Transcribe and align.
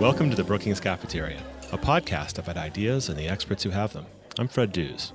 Welcome 0.00 0.30
to 0.30 0.36
the 0.36 0.44
Brookings 0.44 0.80
Cafeteria, 0.80 1.42
a 1.72 1.76
podcast 1.76 2.38
about 2.38 2.56
ideas 2.56 3.10
and 3.10 3.18
the 3.18 3.28
experts 3.28 3.62
who 3.62 3.68
have 3.68 3.92
them. 3.92 4.06
I'm 4.38 4.48
Fred 4.48 4.72
Dews. 4.72 5.12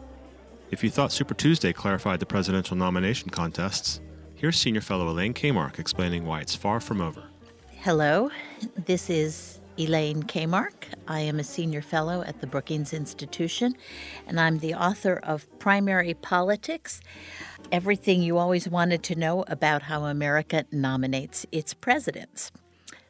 If 0.69 0.83
you 0.83 0.91
thought 0.91 1.11
Super 1.11 1.33
Tuesday 1.33 1.73
clarified 1.73 2.19
the 2.19 2.27
presidential 2.27 2.77
nomination 2.77 3.31
contests, 3.31 3.99
here's 4.35 4.59
Senior 4.59 4.81
Fellow 4.81 5.09
Elaine 5.09 5.33
Kamarck 5.33 5.79
explaining 5.79 6.23
why 6.23 6.41
it's 6.41 6.55
far 6.55 6.79
from 6.79 7.01
over. 7.01 7.23
Hello, 7.71 8.29
this 8.85 9.09
is 9.09 9.59
Elaine 9.79 10.21
Kamarck. 10.21 10.85
I 11.07 11.21
am 11.21 11.39
a 11.39 11.43
senior 11.43 11.81
fellow 11.81 12.21
at 12.21 12.39
the 12.39 12.45
Brookings 12.45 12.93
Institution, 12.93 13.75
and 14.27 14.39
I'm 14.39 14.59
the 14.59 14.75
author 14.75 15.19
of 15.23 15.47
Primary 15.57 16.13
Politics 16.13 17.01
Everything 17.71 18.21
You 18.21 18.37
Always 18.37 18.69
Wanted 18.69 19.01
to 19.01 19.15
Know 19.15 19.45
About 19.47 19.81
How 19.81 20.05
America 20.05 20.63
Nominates 20.71 21.43
Its 21.51 21.73
Presidents. 21.73 22.51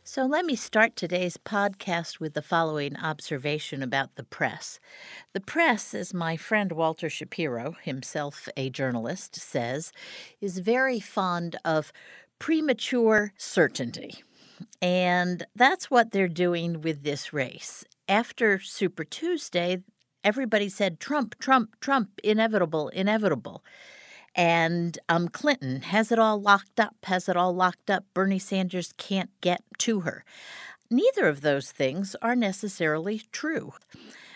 So 0.08 0.23
let 0.27 0.45
me 0.45 0.55
start 0.55 0.95
today's 0.95 1.36
podcast 1.36 2.20
with 2.20 2.36
the 2.36 2.44
following 2.44 2.96
observation 2.96 3.82
about 3.82 4.13
the 4.18 4.23
press. 4.23 4.80
The 5.34 5.40
press, 5.40 5.96
as 5.96 6.13
my 6.13 6.38
friend 6.38 6.72
Walter 6.72 7.09
Shapiro, 7.09 7.76
himself 7.82 8.48
a 8.55 8.70
journalist, 8.70 9.36
says, 9.36 9.91
is 10.40 10.60
very 10.60 10.99
fond 10.99 11.55
of 11.66 11.91
premature 12.38 13.34
certainty. 13.36 14.23
And 14.80 15.48
that's 15.55 15.90
what 15.90 16.12
they're 16.12 16.27
doing 16.27 16.82
with 16.82 17.02
this 17.02 17.34
race. 17.34 17.84
After 18.08 18.60
Super 18.60 19.05
Tuesday, 19.05 19.82
everybody 20.24 20.70
said 20.70 20.99
Trump, 20.99 21.40
Trump, 21.40 21.80
Trump, 21.80 22.22
inevitable, 22.24 22.90
inevitable. 22.90 23.63
And 24.35 24.99
um, 25.07 25.30
Clinton 25.30 25.81
has 25.81 26.12
it 26.12 26.20
all 26.20 26.39
locked 26.41 26.80
up, 26.80 26.95
has 27.03 27.30
it 27.30 27.38
all 27.38 27.55
locked 27.55 27.89
up. 27.89 28.03
Bernie 28.13 28.39
Sanders 28.39 28.93
can't 28.98 29.30
get 29.41 29.62
to 29.80 30.02
her. 30.02 30.26
Neither 30.89 31.27
of 31.27 31.41
those 31.41 31.71
things 31.71 32.15
are 32.21 32.35
necessarily 32.35 33.21
true. 33.32 33.73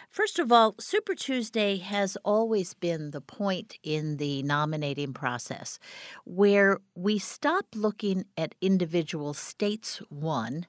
First 0.09 0.39
of 0.39 0.51
all, 0.51 0.73
Super 0.79 1.13
Tuesday 1.13 1.77
has 1.77 2.17
always 2.25 2.73
been 2.73 3.11
the 3.11 3.21
point 3.21 3.77
in 3.83 4.17
the 4.17 4.41
nominating 4.41 5.13
process 5.13 5.77
where 6.25 6.79
we 6.95 7.19
stop 7.19 7.67
looking 7.75 8.25
at 8.35 8.55
individual 8.59 9.35
states 9.35 10.01
won 10.09 10.65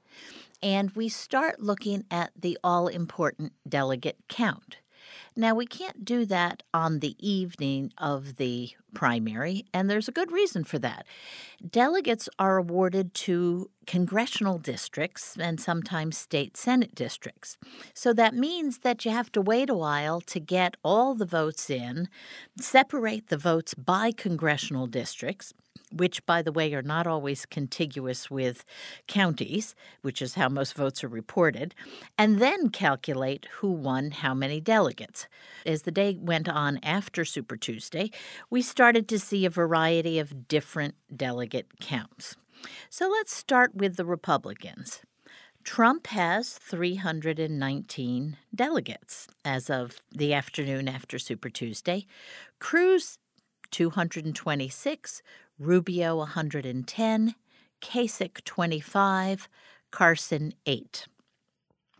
and 0.62 0.90
we 0.90 1.08
start 1.08 1.60
looking 1.60 2.04
at 2.10 2.32
the 2.38 2.58
all 2.62 2.86
important 2.86 3.54
delegate 3.66 4.18
count. 4.28 4.76
Now, 5.36 5.54
we 5.54 5.66
can't 5.66 6.04
do 6.04 6.24
that 6.26 6.62
on 6.72 7.00
the 7.00 7.16
evening 7.18 7.92
of 7.98 8.36
the 8.36 8.70
primary, 8.94 9.64
and 9.72 9.88
there's 9.88 10.08
a 10.08 10.12
good 10.12 10.32
reason 10.32 10.64
for 10.64 10.78
that. 10.80 11.06
Delegates 11.68 12.28
are 12.38 12.58
awarded 12.58 13.14
to 13.14 13.70
congressional 13.86 14.58
districts 14.58 15.36
and 15.38 15.60
sometimes 15.60 16.16
state 16.16 16.56
senate 16.56 16.94
districts. 16.94 17.56
So 17.94 18.12
that 18.12 18.34
means 18.34 18.78
that 18.78 19.04
you 19.04 19.10
have 19.10 19.32
to 19.32 19.40
wait 19.40 19.70
a 19.70 19.74
while 19.74 20.20
to 20.22 20.40
get 20.40 20.76
all 20.84 21.14
the 21.14 21.26
votes 21.26 21.70
in, 21.70 22.08
separate 22.60 23.28
the 23.28 23.38
votes 23.38 23.74
by 23.74 24.12
congressional 24.12 24.86
districts 24.86 25.52
which, 25.92 26.24
by 26.26 26.42
the 26.42 26.52
way, 26.52 26.72
are 26.74 26.82
not 26.82 27.06
always 27.06 27.46
contiguous 27.46 28.30
with 28.30 28.64
counties, 29.06 29.74
which 30.02 30.22
is 30.22 30.34
how 30.34 30.48
most 30.48 30.74
votes 30.74 31.02
are 31.02 31.08
reported, 31.08 31.74
and 32.16 32.38
then 32.38 32.70
calculate 32.70 33.46
who 33.58 33.70
won 33.70 34.10
how 34.10 34.34
many 34.34 34.60
delegates. 34.60 35.26
As 35.66 35.82
the 35.82 35.90
day 35.90 36.16
went 36.20 36.48
on 36.48 36.78
after 36.82 37.24
Super 37.24 37.56
Tuesday, 37.56 38.10
we 38.48 38.62
started 38.62 39.08
to 39.08 39.18
see 39.18 39.44
a 39.44 39.50
variety 39.50 40.18
of 40.18 40.48
different 40.48 40.94
delegate 41.14 41.80
counts. 41.80 42.36
So 42.88 43.08
let's 43.08 43.34
start 43.34 43.74
with 43.74 43.96
the 43.96 44.04
Republicans. 44.04 45.00
Trump 45.62 46.06
has 46.08 46.54
319 46.54 48.36
delegates 48.54 49.28
as 49.44 49.68
of 49.68 50.00
the 50.10 50.32
afternoon 50.32 50.88
after 50.88 51.18
Super 51.18 51.50
Tuesday. 51.50 52.06
Cruz 52.58 53.18
226, 53.70 55.22
Rubio 55.60 56.16
110, 56.16 57.34
Kasich 57.82 58.44
25, 58.44 59.48
Carson 59.90 60.54
8. 60.64 61.06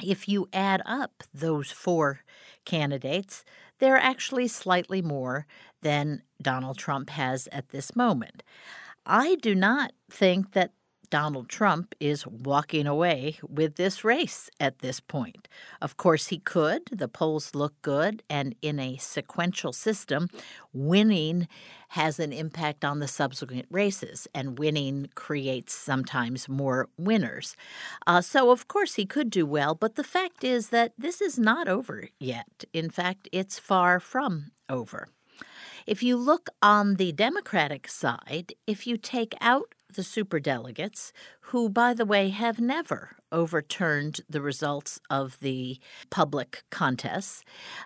If 0.02 0.26
you 0.26 0.48
add 0.50 0.80
up 0.86 1.22
those 1.34 1.70
four 1.70 2.20
candidates, 2.64 3.44
they're 3.78 3.98
actually 3.98 4.48
slightly 4.48 5.02
more 5.02 5.46
than 5.82 6.22
Donald 6.40 6.78
Trump 6.78 7.10
has 7.10 7.48
at 7.52 7.68
this 7.68 7.94
moment. 7.94 8.42
I 9.04 9.34
do 9.34 9.54
not 9.54 9.92
think 10.10 10.52
that 10.52 10.72
Donald 11.10 11.48
Trump 11.48 11.94
is 11.98 12.26
walking 12.26 12.86
away 12.86 13.38
with 13.46 13.74
this 13.74 14.04
race 14.04 14.48
at 14.60 14.78
this 14.78 15.00
point. 15.00 15.48
Of 15.82 15.96
course, 15.96 16.28
he 16.28 16.38
could. 16.38 16.82
The 16.92 17.08
polls 17.08 17.54
look 17.54 17.74
good, 17.82 18.22
and 18.30 18.54
in 18.62 18.78
a 18.78 18.96
sequential 18.96 19.72
system, 19.72 20.28
winning 20.72 21.48
has 21.88 22.20
an 22.20 22.32
impact 22.32 22.84
on 22.84 23.00
the 23.00 23.08
subsequent 23.08 23.66
races, 23.70 24.28
and 24.32 24.58
winning 24.58 25.08
creates 25.16 25.74
sometimes 25.74 26.48
more 26.48 26.88
winners. 26.96 27.56
Uh, 28.06 28.20
so, 28.20 28.50
of 28.50 28.68
course, 28.68 28.94
he 28.94 29.04
could 29.04 29.30
do 29.30 29.44
well, 29.44 29.74
but 29.74 29.96
the 29.96 30.04
fact 30.04 30.44
is 30.44 30.68
that 30.68 30.92
this 30.96 31.20
is 31.20 31.38
not 31.38 31.66
over 31.66 32.08
yet. 32.20 32.64
In 32.72 32.88
fact, 32.88 33.28
it's 33.32 33.58
far 33.58 33.98
from 33.98 34.52
over. 34.68 35.08
If 35.86 36.02
you 36.02 36.16
look 36.16 36.50
on 36.62 36.96
the 36.96 37.10
Democratic 37.10 37.88
side, 37.88 38.52
if 38.66 38.86
you 38.86 38.96
take 38.96 39.34
out 39.40 39.74
the 39.94 40.02
superdelegates, 40.02 41.12
who, 41.40 41.68
by 41.68 41.94
the 41.94 42.04
way, 42.04 42.30
have 42.30 42.60
never 42.60 43.16
overturned 43.32 44.20
the 44.28 44.40
results 44.40 45.00
of 45.08 45.38
the 45.40 45.78
public 46.10 46.64
contests. 46.70 47.44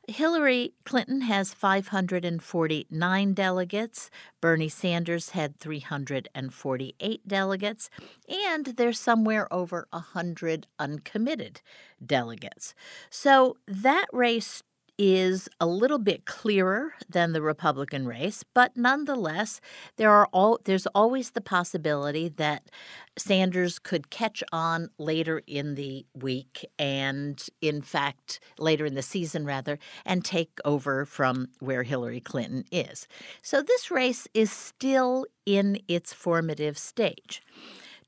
Hillary 0.09 0.73
Clinton 0.85 1.23
has 1.23 1.53
549 1.55 3.35
delegates, 3.35 4.11
Bernie 4.41 4.69
Sanders 4.69 5.31
had 5.31 5.59
348 5.59 7.29
delegates, 7.29 7.91
and 8.29 8.67
there's 8.67 9.01
somewhere 9.01 9.53
over 9.53 9.87
100 9.91 10.67
uncommitted 10.79 11.61
delegates. 12.05 12.75
So 13.11 13.57
that 13.67 14.07
race 14.13 14.63
is 14.99 15.49
a 15.61 15.67
little 15.67 15.99
bit 15.99 16.25
clearer 16.25 16.95
than 17.09 17.33
the 17.33 17.43
Republican 17.43 18.07
race, 18.07 18.45
but 18.55 18.77
nonetheless, 18.77 19.61
there 19.97 20.11
are 20.11 20.29
all 20.33 20.61
there's 20.65 20.87
always 20.89 21.31
the 21.31 21.41
possibility 21.41 22.29
that 22.29 22.71
Sanders 23.17 23.79
could 23.79 24.11
catch 24.11 24.43
on 24.53 24.91
later 24.99 25.43
in 25.47 25.75
the 25.75 26.05
week 26.15 26.67
and 26.79 27.45
in 27.61 27.83
fact 27.83 28.41
later 28.59 28.87
in 28.87 28.95
the 28.95 29.03
season 29.03 29.45
rather 29.45 29.79
and 30.05 30.25
take 30.25 30.59
over 30.65 31.05
from 31.05 31.49
where 31.61 31.83
Hillary 31.83 32.21
Clinton 32.21 32.65
is. 32.73 33.07
So 33.43 33.63
this 33.63 33.91
race 33.91 34.27
is 34.35 34.51
still 34.51 35.27
in 35.47 35.79
its 35.89 36.13
formative 36.13 36.79
stage. 36.79 37.43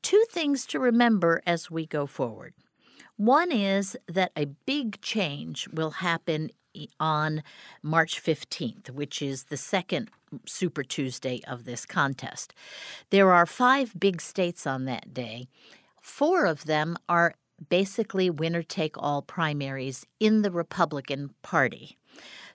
Two 0.02 0.24
things 0.30 0.66
to 0.66 0.78
remember 0.78 1.42
as 1.46 1.70
we 1.70 1.86
go 1.86 2.06
forward. 2.06 2.54
One 3.16 3.50
is 3.50 3.96
that 4.08 4.32
a 4.36 4.44
big 4.44 5.00
change 5.00 5.68
will 5.72 5.90
happen 5.90 6.50
on 7.00 7.42
March 7.82 8.22
15th, 8.22 8.90
which 8.90 9.22
is 9.22 9.44
the 9.44 9.56
second 9.56 10.10
Super 10.44 10.82
Tuesday 10.82 11.40
of 11.48 11.64
this 11.64 11.86
contest. 11.86 12.52
There 13.10 13.32
are 13.32 13.46
five 13.46 13.98
big 13.98 14.20
states 14.20 14.66
on 14.66 14.84
that 14.84 15.14
day. 15.14 15.48
Four 16.02 16.44
of 16.44 16.64
them 16.66 16.96
are 17.08 17.34
basically 17.70 18.28
winner 18.28 18.62
take 18.62 18.96
all 18.98 19.22
primaries 19.22 20.06
in 20.20 20.42
the 20.42 20.50
Republican 20.50 21.30
Party. 21.42 21.96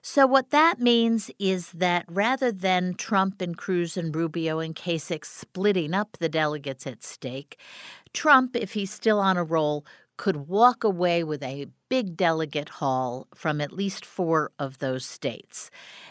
So, 0.04 0.26
what 0.26 0.50
that 0.50 0.80
means 0.80 1.30
is 1.38 1.70
that 1.72 2.04
rather 2.08 2.50
than 2.50 2.94
Trump 2.94 3.40
and 3.40 3.56
Cruz 3.56 3.96
and 3.96 4.14
Rubio 4.14 4.58
and 4.58 4.74
Kasich 4.74 5.24
splitting 5.24 5.94
up 5.94 6.16
the 6.18 6.28
delegates 6.28 6.88
at 6.88 7.04
stake, 7.04 7.56
Trump, 8.12 8.56
if 8.56 8.72
he's 8.72 8.92
still 8.92 9.20
on 9.20 9.36
a 9.36 9.44
roll, 9.44 9.86
could 10.16 10.48
walk 10.48 10.84
away 10.84 11.24
with 11.24 11.42
a 11.42 11.66
big 11.88 12.16
delegate 12.16 12.68
haul 12.68 13.26
from 13.34 13.60
at 13.60 13.72
least 13.72 14.04
four 14.04 14.50
of 14.58 14.78
those 14.78 15.04
states. 15.04 15.70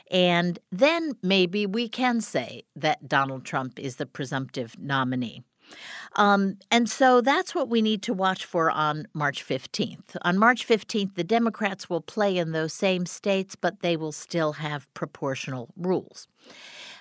And 0.09 0.59
then 0.71 1.13
maybe 1.23 1.65
we 1.65 1.87
can 1.87 2.21
say 2.21 2.63
that 2.75 3.07
Donald 3.07 3.45
Trump 3.45 3.79
is 3.79 3.95
the 3.95 4.05
presumptive 4.05 4.75
nominee. 4.77 5.43
Um, 6.17 6.57
and 6.69 6.89
so 6.89 7.21
that's 7.21 7.55
what 7.55 7.69
we 7.69 7.81
need 7.81 8.01
to 8.03 8.13
watch 8.13 8.45
for 8.45 8.69
on 8.69 9.07
March 9.13 9.45
15th. 9.45 10.17
On 10.23 10.37
March 10.37 10.67
15th, 10.67 11.15
the 11.15 11.23
Democrats 11.23 11.89
will 11.89 12.01
play 12.01 12.37
in 12.37 12.51
those 12.51 12.73
same 12.73 13.05
states, 13.05 13.55
but 13.55 13.79
they 13.81 13.95
will 13.95 14.11
still 14.11 14.53
have 14.53 14.93
proportional 14.93 15.69
rules. 15.77 16.27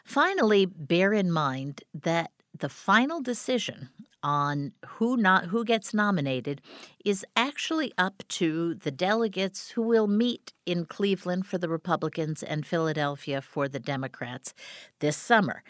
Finally, 0.05 0.67
bear 0.67 1.13
in 1.13 1.33
mind 1.33 1.83
that 1.93 2.31
the 2.57 2.69
final 2.69 3.21
decision 3.21 3.89
on 4.23 4.73
who 4.87 5.17
not 5.17 5.47
who 5.47 5.65
gets 5.65 5.95
nominated 5.95 6.61
is 7.05 7.25
actually 7.37 7.93
up 7.97 8.23
to 8.29 8.75
the 8.75 8.91
delegates 8.91 9.71
who 9.71 9.83
will 9.83 10.07
meet 10.07 10.53
in 10.67 10.85
Cleveland 10.85 11.47
for 11.47 11.59
the 11.59 11.69
Republicans 11.69 12.43
and 12.43 12.67
Philadelphia 12.67 13.41
for 13.41 13.69
the 13.69 13.81
Democrats 13.81 14.55
this 15.01 15.17
summer. 15.17 15.63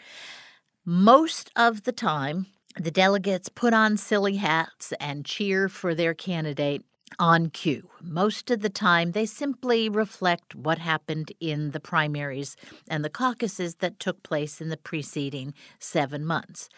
Most 0.85 1.51
of 1.55 1.83
the 1.83 1.91
time, 1.91 2.47
the 2.79 2.91
delegates 2.91 3.49
put 3.49 3.73
on 3.73 3.97
silly 3.97 4.37
hats 4.37 4.93
and 4.99 5.25
cheer 5.25 5.67
for 5.69 5.93
their 5.93 6.13
candidate 6.13 6.83
on 7.19 7.49
cue. 7.49 7.89
Most 8.01 8.49
of 8.51 8.61
the 8.61 8.69
time, 8.69 9.11
they 9.11 9.25
simply 9.25 9.89
reflect 9.89 10.55
what 10.55 10.79
happened 10.79 11.31
in 11.39 11.71
the 11.71 11.79
primaries 11.79 12.55
and 12.87 13.03
the 13.03 13.09
caucuses 13.09 13.75
that 13.75 13.99
took 13.99 14.23
place 14.23 14.61
in 14.61 14.69
the 14.69 14.77
preceding 14.77 15.53
seven 15.79 16.25
months. 16.25 16.69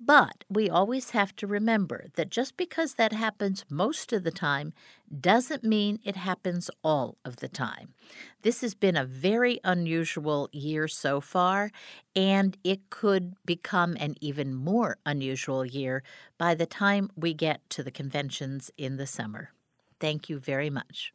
But 0.00 0.44
we 0.48 0.68
always 0.68 1.10
have 1.10 1.36
to 1.36 1.46
remember 1.46 2.06
that 2.14 2.30
just 2.30 2.56
because 2.56 2.94
that 2.94 3.12
happens 3.12 3.64
most 3.68 4.12
of 4.12 4.24
the 4.24 4.32
time 4.32 4.72
doesn't 5.20 5.62
mean 5.62 6.00
it 6.04 6.16
happens 6.16 6.70
all 6.82 7.18
of 7.24 7.36
the 7.36 7.48
time. 7.48 7.94
This 8.42 8.62
has 8.62 8.74
been 8.74 8.96
a 8.96 9.04
very 9.04 9.60
unusual 9.62 10.48
year 10.52 10.88
so 10.88 11.20
far, 11.20 11.70
and 12.16 12.56
it 12.64 12.90
could 12.90 13.34
become 13.44 13.96
an 14.00 14.16
even 14.20 14.54
more 14.54 14.96
unusual 15.06 15.64
year 15.64 16.02
by 16.38 16.54
the 16.54 16.66
time 16.66 17.10
we 17.14 17.34
get 17.34 17.60
to 17.70 17.82
the 17.82 17.90
conventions 17.90 18.70
in 18.76 18.96
the 18.96 19.06
summer. 19.06 19.50
Thank 20.02 20.28
you 20.28 20.40
very 20.40 20.68
much. 20.68 21.12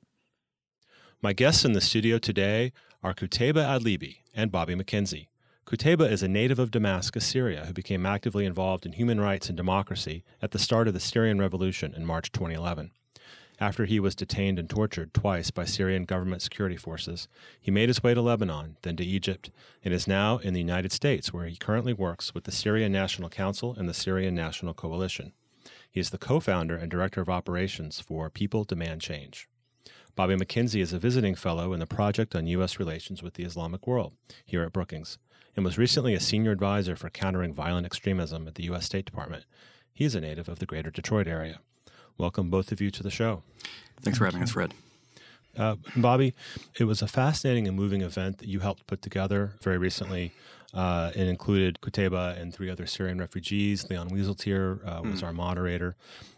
My 1.22 1.34
guests 1.34 1.66
in 1.66 1.74
the 1.74 1.82
studio 1.82 2.20
today 2.20 2.72
are 3.04 3.14
Qutaiba 3.14 3.56
Idlbi 3.56 4.20
and 4.34 4.50
Bobby 4.50 4.76
McKenzie. 4.76 5.28
Qutaiba 5.66 6.10
is 6.10 6.24
a 6.24 6.30
native 6.30 6.58
of 6.58 6.72
Damascus, 6.72 7.26
Syria, 7.26 7.66
who 7.66 7.74
became 7.74 8.06
actively 8.06 8.46
involved 8.46 8.86
in 8.86 8.94
human 8.94 9.20
rights 9.20 9.50
and 9.50 9.58
democracy 9.58 10.24
at 10.42 10.52
the 10.52 10.58
start 10.58 10.88
of 10.88 10.94
the 10.94 11.02
Syrian 11.02 11.38
Revolution 11.38 11.94
in 11.94 12.06
March 12.06 12.32
2011. 12.32 12.92
After 13.60 13.84
he 13.84 14.00
was 14.00 14.16
detained 14.16 14.58
and 14.58 14.70
tortured 14.70 15.14
twice 15.14 15.52
by 15.52 15.66
Syrian 15.66 16.06
government 16.06 16.42
security 16.42 16.78
forces, 16.78 17.28
he 17.60 17.72
made 17.72 17.90
his 17.90 18.02
way 18.02 18.14
to 18.14 18.22
Lebanon, 18.22 18.78
then 18.84 18.96
to 18.96 19.04
Egypt, 19.04 19.52
and 19.84 19.94
is 19.94 20.08
now 20.08 20.38
in 20.38 20.54
the 20.54 20.62
United 20.62 20.94
States, 20.94 21.34
where 21.34 21.48
he 21.48 21.58
currently 21.58 21.92
works 21.92 22.34
with 22.34 22.46
the 22.46 22.54
Syrian 22.54 22.94
National 22.94 23.28
Council 23.28 23.76
and 23.78 23.90
the 23.90 23.94
Syrian 23.94 24.34
National 24.34 24.74
Coalition. 24.74 25.34
He 25.98 26.02
is 26.02 26.12
the 26.12 26.20
co 26.20 26.40
founder 26.40 26.76
and 26.76 26.92
director 26.92 27.22
of 27.22 27.28
operations 27.28 28.00
for 28.00 28.30
People 28.30 28.64
Demand 28.64 29.02
Change. 29.02 29.50
Bobby 30.16 30.36
McKenzie 30.36 30.80
is 30.80 30.94
a 30.94 31.00
visiting 31.00 31.34
fellow 31.34 31.74
in 31.74 31.80
the 31.80 31.88
Project 31.88 32.36
on 32.36 32.46
U.S. 32.46 32.78
Relations 32.78 33.24
with 33.24 33.34
the 33.34 33.44
Islamic 33.44 33.88
World 33.88 34.14
here 34.46 34.62
at 34.62 34.74
Brookings 34.74 35.18
and 35.56 35.66
was 35.66 35.80
recently 35.80 36.14
a 36.14 36.20
senior 36.20 36.52
advisor 36.52 36.96
for 36.96 37.10
countering 37.10 37.52
violent 37.52 37.88
extremism 37.88 38.48
at 38.48 38.54
the 38.54 38.66
U.S. 38.66 38.86
State 38.86 39.06
Department. 39.06 39.46
He 39.92 40.06
is 40.06 40.14
a 40.14 40.22
native 40.22 40.48
of 40.48 40.60
the 40.60 40.68
greater 40.68 40.92
Detroit 40.92 41.28
area. 41.28 41.62
Welcome, 42.16 42.52
both 42.52 42.72
of 42.72 42.80
you, 42.80 42.92
to 42.92 43.02
the 43.02 43.10
show. 43.10 43.42
Thanks 44.00 44.20
for 44.20 44.26
having 44.26 44.44
us, 44.44 44.52
Fred. 44.52 44.76
Uh, 45.58 45.76
Bobby, 45.96 46.34
it 46.80 46.84
was 46.84 47.02
a 47.02 47.08
fascinating 47.08 47.68
and 47.68 47.76
moving 47.76 48.02
event 48.02 48.38
that 48.40 48.48
you 48.48 48.60
helped 48.60 48.86
put 48.88 49.02
together 49.02 49.54
very 49.62 49.78
recently 49.78 50.34
uh, 50.74 51.12
it 51.16 51.28
included 51.28 51.80
Qutaiba 51.82 52.40
and 52.40 52.54
three 52.54 52.70
other 52.70 52.86
Syrian 52.86 53.20
refugees. 53.20 53.90
Leon 53.90 54.10
Wieseltier 54.10 54.86
uh, 54.86 55.02
was 55.02 55.22
mm. 55.22 55.26
our 55.26 55.34
moderator. 55.34 55.96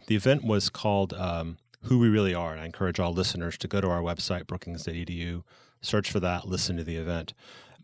The 0.07 0.15
event 0.15 0.43
was 0.43 0.69
called 0.69 1.13
um, 1.13 1.57
Who 1.83 1.99
We 1.99 2.09
Really 2.09 2.33
Are, 2.33 2.51
and 2.51 2.61
I 2.61 2.65
encourage 2.65 2.99
all 2.99 3.13
listeners 3.13 3.57
to 3.59 3.67
go 3.67 3.81
to 3.81 3.89
our 3.89 4.01
website, 4.01 4.47
brookings.edu, 4.47 5.43
search 5.81 6.11
for 6.11 6.19
that, 6.19 6.47
listen 6.47 6.77
to 6.77 6.83
the 6.83 6.95
event. 6.95 7.33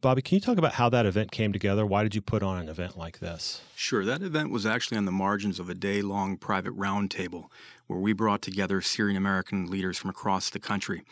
Bobby, 0.01 0.21
can 0.21 0.35
you 0.35 0.41
talk 0.41 0.57
about 0.57 0.73
how 0.73 0.87
that 0.89 1.05
event 1.05 1.31
came 1.31 1.51
together? 1.51 1.85
Why 1.85 2.03
did 2.03 2.13
you 2.13 2.21
put 2.21 2.43
on 2.43 2.59
an 2.59 2.69
event 2.69 2.97
like 2.97 3.19
this? 3.19 3.61
Sure. 3.75 4.05
That 4.05 4.21
event 4.21 4.51
was 4.51 4.65
actually 4.65 4.97
on 4.97 5.05
the 5.05 5.11
margins 5.11 5.59
of 5.59 5.67
a 5.69 5.73
day 5.73 6.01
long 6.01 6.37
private 6.37 6.77
roundtable 6.77 7.45
where 7.87 7.99
we 7.99 8.13
brought 8.13 8.41
together 8.41 8.81
Syrian 8.81 9.17
American 9.17 9.67
leaders 9.67 9.97
from 9.97 10.09
across 10.09 10.49
the 10.49 10.59
country. 10.59 11.03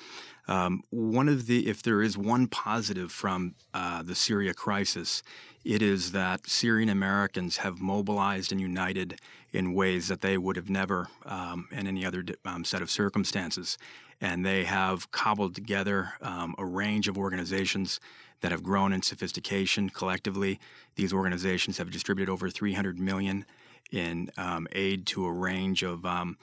Um, 0.48 0.84
one 0.90 1.30
of 1.30 1.48
the, 1.48 1.68
if 1.70 1.82
there 1.84 2.02
is 2.02 2.18
one 2.18 2.48
positive 2.48 3.12
from 3.12 3.56
uh, 3.74 4.04
the 4.04 4.16
Syria 4.16 4.54
crisis, 4.54 5.24
it 5.64 5.82
is 5.82 6.12
that 6.12 6.48
Syrian 6.48 6.90
Americans 6.90 7.58
have 7.58 7.80
mobilized 7.80 8.52
and 8.52 8.60
united 8.60 9.20
in 9.54 9.74
ways 9.74 10.08
that 10.10 10.22
they 10.22 10.38
would 10.38 10.58
have 10.58 10.70
never 10.70 11.08
um, 11.26 11.68
in 11.72 11.88
any 11.88 12.06
other 12.06 12.26
um, 12.44 12.66
set 12.66 12.82
of 12.82 12.92
circumstances. 12.92 13.78
And 14.20 14.46
they 14.46 14.66
have 14.66 15.12
cobbled 15.12 15.56
together 15.56 16.14
um, 16.22 16.56
a 16.58 16.66
range 16.66 17.08
of 17.08 17.18
organizations 17.18 18.00
that 18.42 18.52
have 18.52 18.64
grown 18.64 18.92
in 18.92 19.02
sophistication 19.02 19.90
collectively. 19.90 20.60
These 20.96 21.14
organizations 21.14 21.78
have 21.78 21.92
distributed 21.92 22.32
over 22.32 22.50
300 22.50 23.00
million 23.00 23.46
in 23.94 24.30
um, 24.38 24.68
aid 24.72 25.06
to 25.08 25.26
a 25.26 25.32
range 25.32 25.84
of 25.84 26.06
um, 26.06 26.38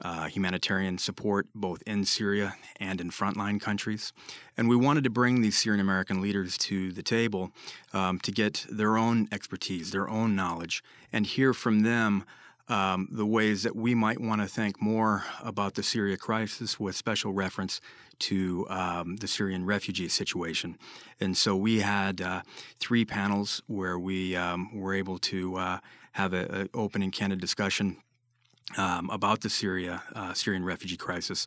uh, 0.00 0.26
humanitarian 0.26 0.98
support 0.98 1.46
both 1.54 1.82
in 1.86 2.04
Syria 2.04 2.54
and 2.78 3.00
in 3.00 3.10
frontline 3.10 3.60
countries. 3.60 4.12
And 4.56 4.68
we 4.68 4.76
wanted 4.76 5.04
to 5.04 5.10
bring 5.10 5.42
these 5.42 5.58
Syrian 5.58 5.80
American 5.80 6.20
leaders 6.20 6.56
to 6.58 6.92
the 6.92 7.02
table 7.02 7.52
um, 7.92 8.18
to 8.20 8.32
get 8.32 8.66
their 8.70 8.96
own 8.96 9.28
expertise, 9.30 9.90
their 9.90 10.08
own 10.08 10.34
knowledge, 10.34 10.82
and 11.12 11.26
hear 11.26 11.52
from 11.52 11.80
them. 11.80 12.24
Um, 12.68 13.08
the 13.10 13.26
ways 13.26 13.64
that 13.64 13.74
we 13.74 13.94
might 13.94 14.20
want 14.20 14.40
to 14.40 14.46
think 14.46 14.80
more 14.80 15.24
about 15.42 15.74
the 15.74 15.82
Syria 15.82 16.16
crisis 16.16 16.78
with 16.78 16.94
special 16.94 17.32
reference 17.32 17.80
to 18.20 18.66
um, 18.70 19.16
the 19.16 19.26
Syrian 19.26 19.66
refugee 19.66 20.08
situation. 20.08 20.78
And 21.20 21.36
so 21.36 21.56
we 21.56 21.80
had 21.80 22.20
uh, 22.20 22.42
three 22.78 23.04
panels 23.04 23.62
where 23.66 23.98
we 23.98 24.36
um, 24.36 24.70
were 24.72 24.94
able 24.94 25.18
to 25.18 25.56
uh, 25.56 25.78
have 26.12 26.32
an 26.32 26.68
open 26.74 27.02
and 27.02 27.12
candid 27.12 27.40
discussion 27.40 27.96
um, 28.76 29.10
about 29.10 29.40
the 29.40 29.50
Syria 29.50 30.02
uh, 30.14 30.34
Syrian 30.34 30.64
refugee 30.64 30.96
crisis, 30.96 31.46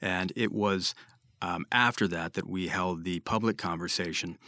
and 0.00 0.32
it 0.36 0.52
was 0.52 0.94
um, 1.42 1.66
after 1.70 2.08
that 2.08 2.34
that 2.34 2.48
we 2.48 2.68
held 2.68 3.04
the 3.04 3.20
public 3.20 3.58
conversation, 3.58 4.38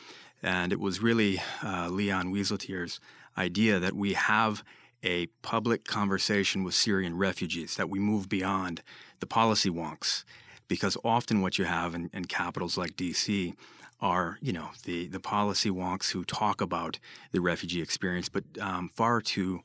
and 0.43 0.73
it 0.73 0.81
was 0.81 1.03
really 1.03 1.41
uh, 1.63 1.89
Leon 1.89 2.33
Wieseltier's 2.33 3.01
idea 3.37 3.79
that 3.79 3.95
we 3.95 4.15
have 4.15 4.65
a 5.03 5.27
public 5.43 5.85
conversation 5.85 6.65
with 6.65 6.75
Syrian 6.75 7.17
refugees, 7.17 7.77
that 7.77 7.89
we 7.89 7.99
move 7.99 8.29
beyond 8.29 8.83
the 9.21 9.27
policy 9.27 9.71
wonks, 9.71 10.25
because 10.69 10.97
often 11.05 11.43
what 11.43 11.59
you 11.59 11.65
have 11.65 11.95
in, 11.95 12.11
in 12.13 12.25
capitals 12.25 12.77
like 12.77 12.97
D.C. 12.97 13.55
are, 14.01 14.39
you 14.43 14.53
know, 14.53 14.71
the 14.85 15.09
the 15.09 15.21
policy 15.21 15.71
wonks 15.71 16.13
who 16.13 16.25
talk 16.25 16.61
about 16.61 16.99
the 17.33 17.41
refugee 17.41 17.83
experience, 17.83 18.29
but 18.29 18.45
um, 18.61 18.91
far 18.95 19.21
too 19.21 19.63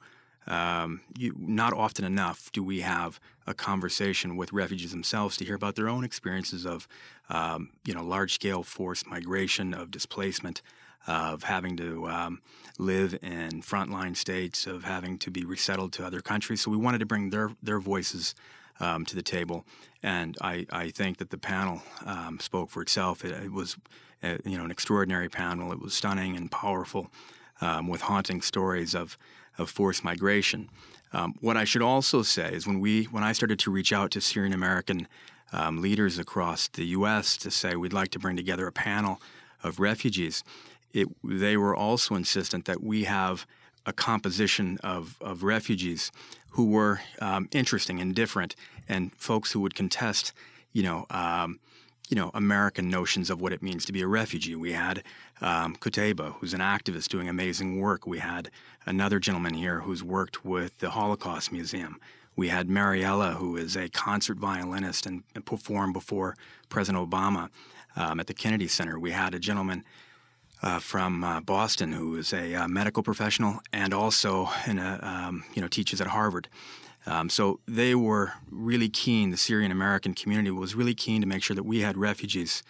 um, 0.48 1.02
you, 1.18 1.36
not 1.38 1.74
often 1.74 2.06
enough 2.06 2.52
do 2.52 2.64
we 2.64 2.82
have 2.82 3.20
a 3.46 3.54
conversation 3.54 4.36
with 4.36 4.52
refugees 4.54 4.92
themselves 4.92 5.38
to 5.38 5.46
hear 5.46 5.56
about 5.56 5.76
their 5.76 5.90
own 5.90 6.04
experiences 6.04 6.66
of, 6.66 6.88
um, 7.30 7.70
you 7.86 7.94
know, 7.94 8.04
large-scale 8.04 8.64
forced 8.64 9.08
migration, 9.08 9.74
of 9.74 9.92
displacement, 9.92 10.62
of 11.08 11.44
having 11.44 11.78
to 11.78 12.08
um, 12.08 12.42
live 12.78 13.18
in 13.22 13.62
frontline 13.62 14.16
states, 14.16 14.68
of 14.68 14.84
having 14.84 15.18
to 15.18 15.32
be 15.32 15.44
resettled 15.46 15.92
to 15.94 16.06
other 16.06 16.22
countries. 16.22 16.62
So 16.62 16.72
we 16.72 16.78
wanted 16.78 17.00
to 17.00 17.06
bring 17.06 17.30
their 17.30 17.52
their 17.62 17.80
voices 17.80 18.36
um, 18.80 19.06
to 19.06 19.16
the 19.16 19.24
table, 19.24 19.66
and 20.02 20.38
I, 20.42 20.66
I 20.72 20.90
think 20.90 21.18
that 21.18 21.30
the 21.30 21.38
panel 21.38 21.82
um, 22.06 22.40
spoke 22.40 22.70
for 22.72 22.82
itself. 22.82 23.24
It, 23.24 23.32
it 23.32 23.52
was, 23.52 23.78
you 24.24 24.58
know, 24.58 24.66
an 24.66 24.72
extraordinary 24.72 25.30
panel. 25.30 25.72
It 25.72 25.80
was 25.80 25.94
stunning 25.94 26.36
and 26.36 26.52
powerful, 26.52 27.12
um, 27.60 27.88
with 27.88 28.02
haunting 28.02 28.42
stories 28.42 28.94
of 28.96 29.18
of 29.58 29.70
forced 29.70 30.04
migration. 30.04 30.70
Um, 31.14 31.36
what 31.42 31.58
I 31.58 31.66
should 31.66 31.82
also 31.82 32.22
say 32.22 32.54
is 32.54 32.66
when 32.66 32.80
we 32.80 33.06
when 33.06 33.24
I 33.24 33.34
started 33.34 33.60
to 33.60 33.72
reach 33.72 33.92
out 33.92 34.12
to 34.12 34.22
Syrian 34.22 34.54
American 34.54 35.08
um, 35.52 35.82
leaders 35.82 36.18
across 36.18 36.68
the 36.70 36.86
U.S. 36.86 37.36
to 37.38 37.52
say 37.52 37.76
we'd 37.76 37.94
like 37.94 38.12
to 38.12 38.20
bring 38.20 38.38
together 38.38 38.68
a 38.68 38.72
panel 38.72 39.22
of 39.64 39.80
refugees, 39.80 40.44
it, 40.94 41.08
they 41.24 41.58
were 41.58 41.76
also 41.76 42.16
insistent 42.16 42.66
that 42.66 42.82
we 42.82 43.04
have 43.04 43.46
a 43.86 43.94
composition 43.94 44.78
of, 44.84 45.18
of 45.22 45.44
refugees 45.44 46.12
who 46.52 46.70
were 46.70 47.02
um, 47.20 47.48
interesting 47.52 48.00
and 48.00 48.16
different, 48.16 48.56
and 48.88 49.14
folks 49.16 49.52
who 49.52 49.60
would 49.60 49.76
contest, 49.76 50.34
you 50.74 50.84
know, 50.84 51.06
um, 51.10 51.60
you 52.12 52.16
know, 52.18 52.30
American 52.34 52.90
notions 52.90 53.30
of 53.30 53.40
what 53.40 53.54
it 53.54 53.64
means 53.64 53.86
to 53.86 53.94
be 53.94 54.02
a 54.02 54.08
refugee. 54.08 54.54
We 54.54 54.74
had 54.74 55.02
um, 55.40 55.78
Qutaiba, 55.78 56.34
who's 56.34 56.54
an 56.54 56.60
activist 56.60 57.08
doing 57.08 57.30
amazing 57.30 57.80
work. 57.80 58.06
We 58.06 58.20
had 58.20 58.52
another 58.86 59.18
gentleman 59.18 59.54
here 59.54 59.80
who's 59.80 60.04
worked 60.04 60.44
with 60.44 60.78
the 60.80 60.90
Holocaust 60.90 61.54
Museum. 61.54 62.02
We 62.36 62.50
had 62.50 62.70
Mariella, 62.70 63.36
who 63.36 63.56
is 63.56 63.78
a 63.78 63.88
concert 63.88 64.38
violinist 64.38 65.06
and, 65.06 65.24
and 65.34 65.46
performed 65.46 65.94
before 65.94 66.36
President 66.68 67.10
Obama 67.10 67.50
um, 67.96 68.20
at 68.20 68.28
the 68.28 68.34
Kennedy 68.34 68.68
Center. 68.68 69.00
We 69.00 69.12
had 69.12 69.34
a 69.34 69.40
gentleman 69.40 69.86
uh, 70.62 70.80
from 70.80 71.24
uh, 71.24 71.40
Boston 71.40 71.94
who 71.94 72.18
is 72.18 72.34
a 72.34 72.56
uh, 72.56 72.68
medical 72.68 73.04
professional 73.04 73.62
and 73.72 73.94
also 73.94 74.50
a, 74.68 75.00
um, 75.02 75.46
you 75.54 75.62
know 75.62 75.68
teaches 75.70 76.02
at 76.02 76.08
Harvard. 76.08 76.50
Um, 77.06 77.30
so 77.30 77.60
they 77.68 77.96
were 77.96 78.34
really 78.50 78.90
keen. 78.90 79.32
The 79.32 79.38
Syrian 79.38 79.72
American 79.72 80.14
community 80.14 80.52
was 80.52 80.76
really 80.76 80.94
keen 80.94 81.22
to 81.22 81.28
make 81.28 81.44
sure 81.44 81.56
that 81.56 81.64
we 81.64 81.82
had 81.82 81.98
refugees 81.98 82.64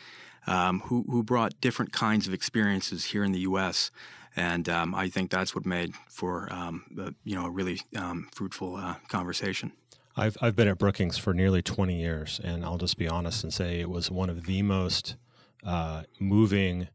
um, 0.48 0.82
who 0.86 1.04
who 1.10 1.24
brought 1.24 1.60
different 1.62 1.92
kinds 1.92 2.28
of 2.28 2.34
experiences 2.34 3.06
here 3.06 3.24
in 3.24 3.32
the 3.32 3.42
U.S. 3.42 3.92
And 4.36 4.70
um, 4.70 4.96
I 4.96 5.10
think 5.10 5.30
that's 5.30 5.54
what 5.54 5.66
made 5.66 5.94
for 6.10 6.52
um, 6.52 6.86
a, 6.98 7.14
you 7.24 7.36
know 7.36 7.46
a 7.46 7.52
really 7.52 7.82
um, 7.96 8.30
fruitful 8.34 8.76
uh, 8.76 8.96
conversation. 9.08 9.74
I've 10.16 10.38
I've 10.42 10.56
been 10.56 10.68
at 10.68 10.78
Brookings 10.78 11.18
for 11.18 11.34
nearly 11.34 11.62
20 11.62 12.00
years, 12.00 12.40
and 12.44 12.66
I'll 12.66 12.78
just 12.78 12.98
be 12.98 13.08
honest 13.08 13.44
and 13.44 13.54
say 13.54 13.80
it 13.80 13.90
was 13.90 14.10
one 14.10 14.30
of 14.30 14.46
the 14.46 14.62
most 14.62 15.16
uh, 15.64 16.04
moving 16.20 16.88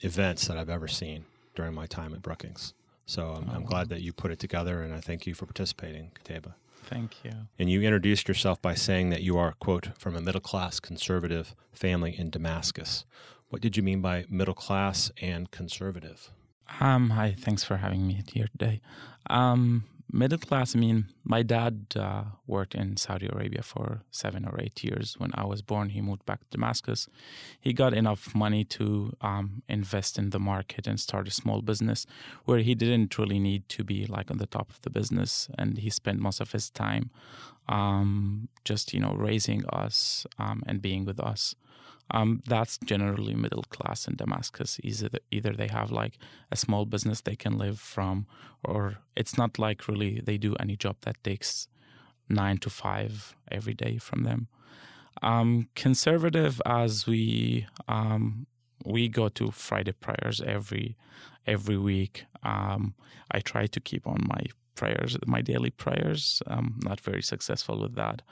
events 0.00 0.46
that 0.48 0.56
I've 0.56 0.70
ever 0.70 0.88
seen 0.88 1.24
during 1.54 1.74
my 1.74 1.86
time 1.86 2.14
at 2.14 2.22
Brookings. 2.22 2.74
So 3.04 3.32
I'm, 3.32 3.50
I'm 3.50 3.64
glad 3.64 3.88
that 3.88 4.00
you 4.00 4.12
put 4.12 4.30
it 4.30 4.38
together, 4.38 4.82
and 4.82 4.94
I 4.94 5.00
thank 5.00 5.26
you 5.26 5.34
for 5.34 5.44
participating, 5.44 6.12
Qutaiba. 6.14 6.54
Thank 6.84 7.24
you. 7.24 7.32
And 7.58 7.70
you 7.70 7.82
introduced 7.82 8.28
yourself 8.28 8.60
by 8.60 8.74
saying 8.74 9.10
that 9.10 9.22
you 9.22 9.38
are, 9.38 9.52
quote, 9.52 9.88
from 9.98 10.16
a 10.16 10.20
middle 10.20 10.40
class 10.40 10.80
conservative 10.80 11.54
family 11.72 12.18
in 12.18 12.30
Damascus. 12.30 13.04
What 13.48 13.62
did 13.62 13.76
you 13.76 13.82
mean 13.82 14.00
by 14.00 14.24
middle 14.28 14.54
class 14.54 15.10
and 15.20 15.50
conservative? 15.50 16.30
Um, 16.80 17.10
hi, 17.10 17.34
thanks 17.38 17.64
for 17.64 17.76
having 17.76 18.06
me 18.06 18.22
here 18.32 18.48
today. 18.58 18.80
Um, 19.28 19.84
middle 20.12 20.38
class, 20.38 20.76
I 20.76 20.78
mean, 20.78 21.06
my 21.24 21.42
dad 21.42 21.86
uh, 21.96 22.24
worked 22.46 22.74
in 22.74 22.96
Saudi 22.96 23.26
Arabia 23.26 23.62
for 23.62 24.02
seven 24.10 24.44
or 24.44 24.60
eight 24.60 24.84
years. 24.84 25.14
When 25.18 25.30
I 25.34 25.44
was 25.44 25.62
born, 25.62 25.88
he 25.90 26.00
moved 26.00 26.26
back 26.26 26.40
to 26.40 26.46
Damascus. 26.50 27.08
He 27.58 27.72
got 27.72 27.94
enough 27.94 28.34
money 28.34 28.64
to 28.64 29.16
um, 29.22 29.62
invest 29.68 30.18
in 30.18 30.30
the 30.30 30.38
market 30.38 30.86
and 30.86 31.00
start 31.00 31.26
a 31.28 31.30
small 31.30 31.62
business 31.62 32.06
where 32.44 32.58
he 32.58 32.74
didn't 32.74 33.18
really 33.18 33.38
need 33.38 33.68
to 33.70 33.82
be 33.82 34.06
like 34.06 34.30
on 34.30 34.38
the 34.38 34.46
top 34.46 34.70
of 34.70 34.82
the 34.82 34.90
business. 34.90 35.48
And 35.56 35.78
he 35.78 35.90
spent 35.90 36.20
most 36.20 36.40
of 36.40 36.52
his 36.52 36.70
time 36.70 37.10
um, 37.68 38.48
just, 38.64 38.92
you 38.92 39.00
know, 39.00 39.14
raising 39.14 39.64
us 39.66 40.26
um, 40.38 40.62
and 40.66 40.82
being 40.82 41.04
with 41.04 41.18
us 41.18 41.54
um, 42.10 42.42
that's 42.46 42.78
generally 42.84 43.34
middle 43.34 43.64
class 43.64 44.06
in 44.06 44.16
Damascus. 44.16 44.78
Either 44.82 45.08
either 45.30 45.52
they 45.52 45.68
have 45.68 45.90
like 45.90 46.18
a 46.50 46.56
small 46.56 46.84
business 46.84 47.20
they 47.20 47.36
can 47.36 47.56
live 47.58 47.78
from, 47.78 48.26
or 48.64 48.98
it's 49.16 49.38
not 49.38 49.58
like 49.58 49.88
really 49.88 50.20
they 50.20 50.38
do 50.38 50.54
any 50.56 50.76
job 50.76 50.96
that 51.02 51.22
takes 51.24 51.68
nine 52.28 52.58
to 52.58 52.70
five 52.70 53.34
every 53.50 53.74
day 53.74 53.98
from 53.98 54.24
them. 54.24 54.48
Um, 55.22 55.68
conservative 55.74 56.60
as 56.66 57.06
we 57.06 57.66
um, 57.88 58.46
we 58.84 59.08
go 59.08 59.28
to 59.28 59.50
Friday 59.50 59.92
prayers 59.92 60.40
every 60.40 60.96
every 61.46 61.76
week. 61.76 62.24
Um, 62.42 62.94
I 63.30 63.40
try 63.40 63.66
to 63.66 63.80
keep 63.80 64.06
on 64.06 64.26
my 64.28 64.44
prayers, 64.74 65.16
my 65.26 65.42
daily 65.42 65.70
prayers. 65.70 66.42
I'm 66.46 66.80
not 66.82 67.00
very 67.00 67.22
successful 67.22 67.80
with 67.80 67.94
that. 67.94 68.22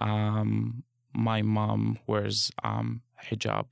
Um, 0.00 0.82
my 1.12 1.42
mom 1.42 1.98
wears 2.06 2.50
um, 2.62 3.02
hijab 3.24 3.66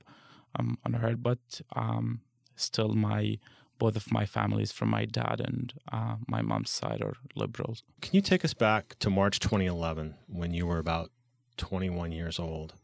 um, 0.57 0.77
on 0.85 0.93
her 0.93 1.07
head, 1.07 1.23
but 1.23 1.61
um, 1.75 2.21
still 2.55 2.89
my 2.89 3.37
both 3.81 3.95
of 3.95 4.11
my 4.11 4.27
families 4.27 4.71
from 4.71 4.89
my 4.89 5.05
dad 5.05 5.41
and 5.43 5.73
uh, 5.91 6.15
my 6.27 6.39
mom's 6.43 6.69
side 6.69 7.01
are 7.01 7.15
liberals. 7.35 7.81
Can 7.99 8.13
you 8.13 8.21
take 8.21 8.45
us 8.45 8.53
back 8.53 8.95
to 8.99 9.09
March 9.09 9.39
2011 9.39 10.13
when 10.27 10.53
you 10.53 10.67
were 10.67 10.77
about 10.77 11.09
21 11.57 12.11
years 12.11 12.37
old? 12.37 12.75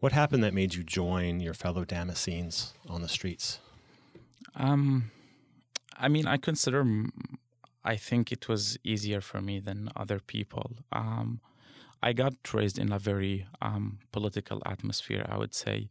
What 0.00 0.12
happened 0.12 0.44
that 0.44 0.52
made 0.52 0.74
you 0.74 0.82
join 0.82 1.40
your 1.40 1.54
fellow 1.54 1.86
Damascenes 1.86 2.72
on 2.90 3.00
the 3.00 3.08
streets? 3.08 3.58
Um, 4.54 5.10
I 5.96 6.08
mean, 6.08 6.26
I 6.26 6.36
consider, 6.36 6.84
I 7.82 7.96
think 7.96 8.30
it 8.30 8.46
was 8.46 8.76
easier 8.84 9.22
for 9.22 9.40
me 9.40 9.60
than 9.60 9.88
other 9.96 10.20
people. 10.20 10.72
Um, 10.92 11.40
I 12.02 12.12
got 12.12 12.34
raised 12.52 12.78
in 12.78 12.92
a 12.92 12.98
very 12.98 13.46
um, 13.62 13.98
political 14.12 14.62
atmosphere, 14.66 15.24
I 15.28 15.38
would 15.38 15.54
say. 15.54 15.88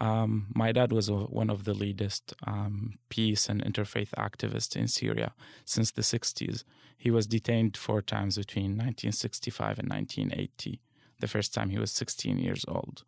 Um, 0.00 0.46
my 0.54 0.72
dad 0.72 0.92
was 0.92 1.08
a, 1.08 1.14
one 1.14 1.50
of 1.50 1.64
the 1.64 1.74
leadest 1.74 2.34
um, 2.46 2.94
peace 3.08 3.48
and 3.48 3.62
interfaith 3.62 4.10
activists 4.10 4.76
in 4.76 4.88
Syria 4.88 5.34
since 5.64 5.90
the 5.90 6.02
60s. 6.02 6.64
He 6.96 7.10
was 7.10 7.26
detained 7.26 7.76
four 7.76 8.02
times 8.02 8.36
between 8.36 8.72
1965 8.72 9.78
and 9.78 9.88
1980. 9.88 10.80
The 11.20 11.28
first 11.28 11.52
time 11.52 11.70
he 11.70 11.78
was 11.78 11.90
16 11.92 12.38
years 12.38 12.64
old. 12.66 13.04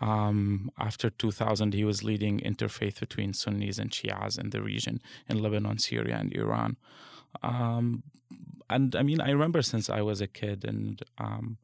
Um, 0.00 0.70
after 0.78 1.10
2000, 1.10 1.74
he 1.74 1.84
was 1.84 2.04
leading 2.04 2.38
interfaith 2.40 3.00
between 3.00 3.32
Sunnis 3.32 3.78
and 3.78 3.90
Shias 3.90 4.38
in 4.38 4.50
the 4.50 4.62
region 4.62 5.00
in 5.28 5.42
Lebanon, 5.42 5.78
Syria, 5.78 6.16
and 6.16 6.32
Iran. 6.34 6.76
Um, 7.42 8.02
and 8.70 8.94
I 8.94 9.02
mean, 9.02 9.20
I 9.20 9.30
remember 9.30 9.62
since 9.62 9.88
I 9.88 10.02
was 10.02 10.20
a 10.20 10.26
kid, 10.26 10.64
and 10.64 11.02
um, 11.16 11.58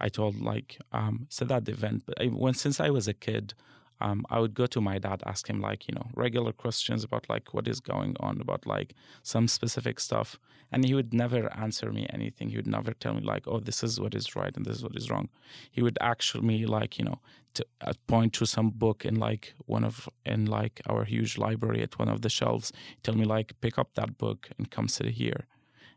I 0.00 0.08
told 0.08 0.40
like 0.40 0.78
um, 0.92 1.26
said 1.28 1.50
at 1.52 1.64
the 1.64 1.72
event. 1.72 2.04
But 2.06 2.20
I, 2.20 2.26
when 2.26 2.54
since 2.54 2.80
I 2.80 2.90
was 2.90 3.08
a 3.08 3.14
kid, 3.14 3.54
um, 4.00 4.24
I 4.30 4.38
would 4.38 4.54
go 4.54 4.66
to 4.66 4.80
my 4.80 4.98
dad, 4.98 5.22
ask 5.26 5.48
him 5.48 5.60
like 5.60 5.88
you 5.88 5.94
know 5.94 6.06
regular 6.14 6.52
questions 6.52 7.02
about 7.04 7.28
like 7.28 7.52
what 7.52 7.66
is 7.66 7.80
going 7.80 8.16
on, 8.20 8.40
about 8.40 8.66
like 8.66 8.94
some 9.22 9.48
specific 9.48 9.98
stuff, 9.98 10.38
and 10.70 10.84
he 10.84 10.94
would 10.94 11.12
never 11.12 11.52
answer 11.56 11.90
me 11.90 12.06
anything. 12.10 12.50
He 12.50 12.56
would 12.56 12.66
never 12.66 12.92
tell 12.92 13.14
me 13.14 13.22
like, 13.22 13.48
oh, 13.48 13.60
this 13.60 13.82
is 13.82 14.00
what 14.00 14.14
is 14.14 14.36
right 14.36 14.56
and 14.56 14.64
this 14.64 14.76
is 14.76 14.82
what 14.82 14.96
is 14.96 15.10
wrong. 15.10 15.28
He 15.70 15.82
would 15.82 15.98
actually 16.00 16.64
like 16.64 16.98
you 16.98 17.04
know 17.04 17.18
to 17.54 17.66
uh, 17.80 17.92
point 18.06 18.32
to 18.34 18.46
some 18.46 18.70
book 18.70 19.04
in 19.04 19.16
like 19.16 19.54
one 19.66 19.84
of 19.84 20.08
in 20.24 20.46
like 20.46 20.80
our 20.88 21.04
huge 21.04 21.36
library 21.38 21.82
at 21.82 21.98
one 21.98 22.08
of 22.08 22.22
the 22.22 22.30
shelves. 22.30 22.72
Tell 23.02 23.14
me 23.14 23.24
like 23.24 23.60
pick 23.60 23.78
up 23.78 23.94
that 23.94 24.16
book 24.16 24.48
and 24.56 24.70
come 24.70 24.86
sit 24.86 25.06
here, 25.06 25.46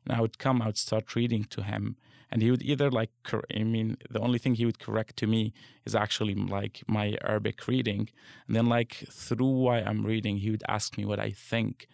and 0.04 0.16
I 0.18 0.22
would 0.22 0.40
come. 0.40 0.62
I 0.62 0.68
would 0.68 0.78
start 0.78 1.16
reading 1.16 1.44
to 1.52 1.62
him 1.62 1.98
and 2.32 2.42
he 2.42 2.50
would 2.50 2.64
either 2.64 2.90
like 2.90 3.12
i 3.56 3.64
mean 3.64 3.98
the 4.10 4.20
only 4.20 4.40
thing 4.40 4.56
he 4.56 4.66
would 4.66 4.80
correct 4.80 5.18
to 5.18 5.28
me 5.28 5.54
is 5.86 5.94
actually 5.94 6.34
like 6.34 6.84
my 6.88 7.18
arabic 7.24 7.68
reading. 7.68 8.10
And 8.48 8.56
then 8.56 8.68
like 8.68 9.06
through 9.12 9.56
why 9.66 9.80
i'm 9.80 10.06
reading 10.06 10.38
he 10.38 10.52
would 10.52 10.64
ask 10.68 10.98
me 10.98 11.06
what 11.06 11.20
i 11.20 11.32
think. 11.32 11.88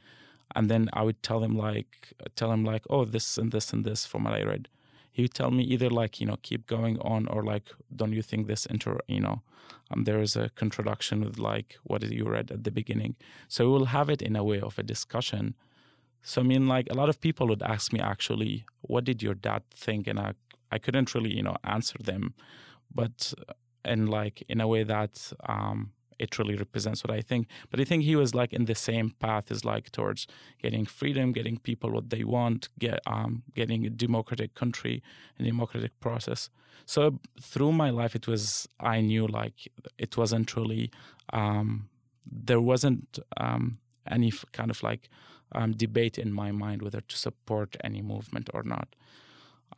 And 0.55 0.69
then 0.69 0.89
i 0.93 1.01
would 1.01 1.21
tell 1.23 1.43
him 1.43 1.57
like 1.57 2.13
tell 2.35 2.51
him 2.51 2.63
like 2.63 2.83
oh 2.89 3.05
this 3.05 3.37
and 3.37 3.51
this 3.51 3.73
and 3.73 3.83
this 3.83 4.05
from 4.05 4.23
what 4.25 4.33
i 4.33 4.43
read. 4.43 4.67
He 5.11 5.23
would 5.23 5.33
tell 5.33 5.49
me 5.49 5.63
either 5.63 5.89
like 5.89 6.21
you 6.21 6.27
know 6.27 6.37
keep 6.41 6.67
going 6.67 6.99
on 6.99 7.27
or 7.27 7.43
like 7.43 7.67
don't 7.95 8.13
you 8.13 8.21
think 8.21 8.47
this 8.47 8.65
inter 8.67 8.99
you 9.07 9.19
know 9.19 9.41
um, 9.89 10.03
there 10.03 10.21
is 10.21 10.35
a 10.35 10.49
contradiction 10.49 11.23
with 11.23 11.37
like 11.39 11.77
what 11.83 12.03
you 12.03 12.25
read 12.25 12.51
at 12.51 12.63
the 12.63 12.71
beginning? 12.71 13.15
So 13.47 13.71
we'll 13.71 13.85
have 13.85 14.09
it 14.09 14.21
in 14.21 14.35
a 14.35 14.43
way 14.43 14.59
of 14.59 14.77
a 14.77 14.83
discussion 14.83 15.55
so 16.27 16.41
I 16.41 16.43
mean, 16.43 16.67
like 16.67 16.87
a 16.91 16.93
lot 16.93 17.07
of 17.07 17.21
people 17.21 17.47
would 17.47 17.63
ask 17.63 17.93
me 17.93 18.01
actually, 18.01 18.65
what 18.81 19.05
did 19.05 19.23
your 19.23 19.33
dad 19.33 19.63
think? 19.73 20.07
And 20.07 20.19
I, 20.19 20.33
I 20.69 20.77
couldn't 20.77 21.15
really, 21.15 21.33
you 21.33 21.41
know, 21.41 21.55
answer 21.63 21.97
them, 22.03 22.33
but 22.93 23.33
and 23.85 24.09
like 24.09 24.43
in 24.49 24.59
a 24.59 24.67
way 24.67 24.83
that 24.83 25.31
um, 25.47 25.93
it 26.19 26.37
really 26.37 26.57
represents 26.57 27.01
what 27.01 27.11
I 27.11 27.21
think. 27.21 27.47
But 27.69 27.79
I 27.79 27.85
think 27.85 28.03
he 28.03 28.17
was 28.17 28.35
like 28.35 28.51
in 28.51 28.65
the 28.65 28.75
same 28.75 29.11
path 29.19 29.49
as 29.51 29.63
like 29.63 29.89
towards 29.93 30.27
getting 30.61 30.85
freedom, 30.85 31.31
getting 31.31 31.59
people 31.59 31.91
what 31.91 32.09
they 32.09 32.25
want, 32.25 32.67
get 32.77 32.99
um, 33.07 33.43
getting 33.55 33.85
a 33.85 33.89
democratic 33.89 34.53
country, 34.53 35.01
a 35.39 35.43
democratic 35.43 35.97
process. 36.01 36.49
So 36.85 37.21
through 37.41 37.71
my 37.71 37.89
life, 37.89 38.15
it 38.15 38.27
was 38.27 38.67
I 38.81 38.99
knew 38.99 39.27
like 39.27 39.71
it 39.97 40.17
wasn't 40.17 40.53
really 40.57 40.91
um, 41.31 41.87
there 42.29 42.59
wasn't 42.59 43.17
um, 43.37 43.77
any 44.05 44.33
kind 44.51 44.71
of 44.71 44.83
like 44.83 45.07
um, 45.53 45.71
debate 45.73 46.17
in 46.17 46.31
my 46.31 46.51
mind 46.51 46.81
whether 46.81 47.01
to 47.01 47.17
support 47.17 47.77
any 47.83 48.01
movement 48.01 48.49
or 48.53 48.63
not. 48.63 48.95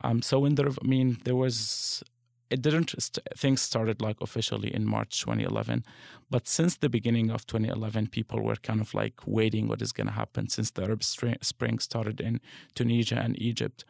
Um, 0.02 0.22
so 0.22 0.44
in 0.44 0.54
the, 0.54 0.76
I 0.82 0.86
mean, 0.86 1.18
there 1.24 1.36
was, 1.36 2.02
it 2.48 2.62
didn't, 2.62 2.94
st- 2.98 3.26
things 3.36 3.60
started 3.60 4.00
like 4.00 4.16
officially 4.20 4.74
in 4.74 4.86
March 4.86 5.20
2011. 5.20 5.84
But 6.30 6.48
since 6.48 6.76
the 6.76 6.88
beginning 6.88 7.30
of 7.30 7.46
2011, 7.46 8.08
people 8.08 8.40
were 8.42 8.56
kind 8.56 8.80
of 8.80 8.94
like 8.94 9.20
waiting 9.26 9.68
what 9.68 9.82
is 9.82 9.92
going 9.92 10.06
to 10.06 10.12
happen 10.12 10.48
since 10.48 10.70
the 10.70 10.82
Arab 10.82 11.02
Spring 11.04 11.78
started 11.78 12.20
in 12.20 12.40
Tunisia 12.74 13.16
and 13.16 13.40
Egypt. 13.40 13.84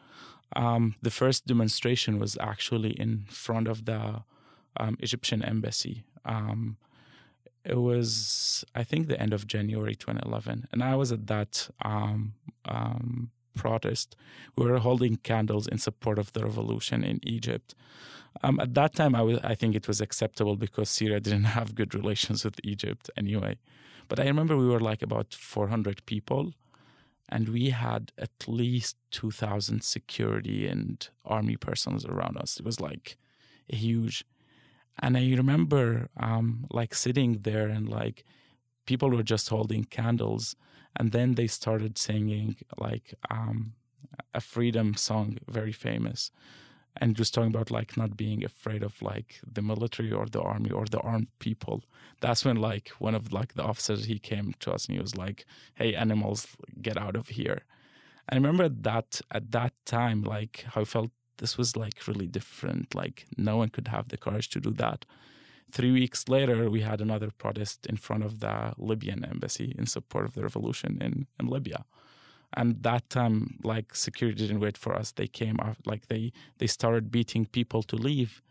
Um, 0.55 0.95
the 1.01 1.11
first 1.11 1.47
demonstration 1.47 2.19
was 2.19 2.37
actually 2.41 2.91
in 2.91 3.25
front 3.29 3.67
of 3.67 3.85
the 3.85 4.23
um, 4.77 4.97
Egyptian 4.99 5.43
embassy. 5.43 6.03
Um, 6.25 6.77
it 7.63 7.77
was 7.77 8.65
I 8.73 8.83
think 8.83 9.07
the 9.07 9.19
end 9.19 9.33
of 9.33 9.47
January 9.47 9.95
2011, 9.95 10.67
and 10.71 10.83
I 10.83 10.95
was 10.95 11.11
at 11.11 11.27
that 11.27 11.69
um, 11.83 12.33
um, 12.65 13.31
protest. 13.55 14.15
We 14.55 14.65
were 14.65 14.79
holding 14.79 15.17
candles 15.17 15.67
in 15.67 15.77
support 15.77 16.17
of 16.17 16.33
the 16.33 16.43
revolution 16.43 17.03
in 17.03 17.19
Egypt. 17.23 17.75
Um, 18.43 18.59
at 18.59 18.73
that 18.75 18.95
time, 18.95 19.13
I, 19.13 19.21
was, 19.21 19.39
I 19.43 19.55
think 19.55 19.75
it 19.75 19.87
was 19.87 19.99
acceptable 19.99 20.55
because 20.55 20.89
Syria 20.89 21.19
didn't 21.19 21.43
have 21.57 21.75
good 21.75 21.93
relations 21.93 22.43
with 22.43 22.59
Egypt 22.63 23.09
anyway. 23.17 23.57
But 24.07 24.19
I 24.19 24.25
remember 24.25 24.57
we 24.57 24.67
were 24.67 24.79
like 24.79 25.01
about 25.01 25.33
400 25.33 26.05
people, 26.05 26.53
and 27.29 27.49
we 27.49 27.69
had 27.69 28.11
at 28.17 28.31
least 28.47 28.97
2,000 29.11 29.83
security 29.83 30.67
and 30.67 31.07
army 31.25 31.55
persons 31.55 32.05
around 32.05 32.37
us. 32.37 32.59
It 32.59 32.65
was 32.65 32.79
like 32.81 33.17
a 33.69 33.75
huge 33.75 34.25
and 35.01 35.17
I 35.17 35.21
remember 35.35 36.09
um, 36.17 36.65
like 36.71 36.93
sitting 36.93 37.39
there 37.41 37.67
and 37.67 37.89
like 37.89 38.23
people 38.85 39.09
were 39.09 39.23
just 39.23 39.49
holding 39.49 39.85
candles. 39.85 40.55
And 40.97 41.11
then 41.11 41.35
they 41.35 41.47
started 41.47 41.97
singing 41.97 42.57
like 42.77 43.13
um, 43.29 43.73
a 44.33 44.41
freedom 44.41 44.95
song, 44.95 45.37
very 45.47 45.71
famous. 45.71 46.31
And 46.97 47.15
just 47.15 47.33
talking 47.33 47.49
about 47.49 47.71
like 47.71 47.95
not 47.95 48.17
being 48.17 48.43
afraid 48.43 48.83
of 48.83 49.01
like 49.01 49.39
the 49.49 49.61
military 49.61 50.11
or 50.11 50.25
the 50.25 50.41
army 50.41 50.71
or 50.71 50.85
the 50.85 50.99
armed 50.99 51.29
people. 51.39 51.83
That's 52.19 52.43
when 52.43 52.57
like 52.57 52.89
one 52.99 53.15
of 53.15 53.31
like 53.31 53.53
the 53.53 53.63
officers 53.63 54.05
he 54.05 54.19
came 54.19 54.53
to 54.59 54.73
us 54.73 54.87
and 54.87 54.95
he 54.97 55.01
was 55.01 55.15
like, 55.15 55.45
"Hey, 55.75 55.95
animals, 55.95 56.47
get 56.81 56.97
out 56.97 57.15
of 57.15 57.29
here." 57.29 57.61
I 58.29 58.35
remember 58.35 58.67
that 58.67 59.21
at 59.31 59.51
that 59.51 59.73
time, 59.85 60.21
like 60.23 60.65
how 60.73 60.81
I 60.81 60.85
felt 60.85 61.11
this 61.41 61.57
was 61.57 61.75
like 61.75 62.07
really 62.07 62.27
different. 62.27 62.95
Like 62.95 63.25
no 63.35 63.57
one 63.57 63.69
could 63.69 63.89
have 63.89 64.07
the 64.07 64.17
courage 64.25 64.49
to 64.51 64.61
do 64.61 64.71
that. 64.83 65.05
Three 65.71 65.91
weeks 65.91 66.29
later, 66.29 66.69
we 66.69 66.81
had 66.81 67.01
another 67.01 67.31
protest 67.31 67.85
in 67.87 67.97
front 67.97 68.23
of 68.23 68.39
the 68.39 68.73
Libyan 68.77 69.25
embassy 69.25 69.73
in 69.77 69.85
support 69.87 70.25
of 70.25 70.33
the 70.35 70.43
revolution 70.43 70.91
in, 71.01 71.27
in 71.39 71.47
Libya. 71.47 71.85
And 72.53 72.83
that 72.83 73.09
time, 73.09 73.57
like 73.63 73.95
security 73.95 74.37
didn't 74.43 74.59
wait 74.59 74.77
for 74.77 74.93
us. 74.93 75.11
They 75.11 75.27
came 75.27 75.57
up, 75.59 75.77
like 75.85 76.07
they 76.07 76.33
they 76.59 76.67
started 76.67 77.09
beating 77.09 77.45
people 77.45 77.81
to 77.83 77.95
leave, 77.95 78.41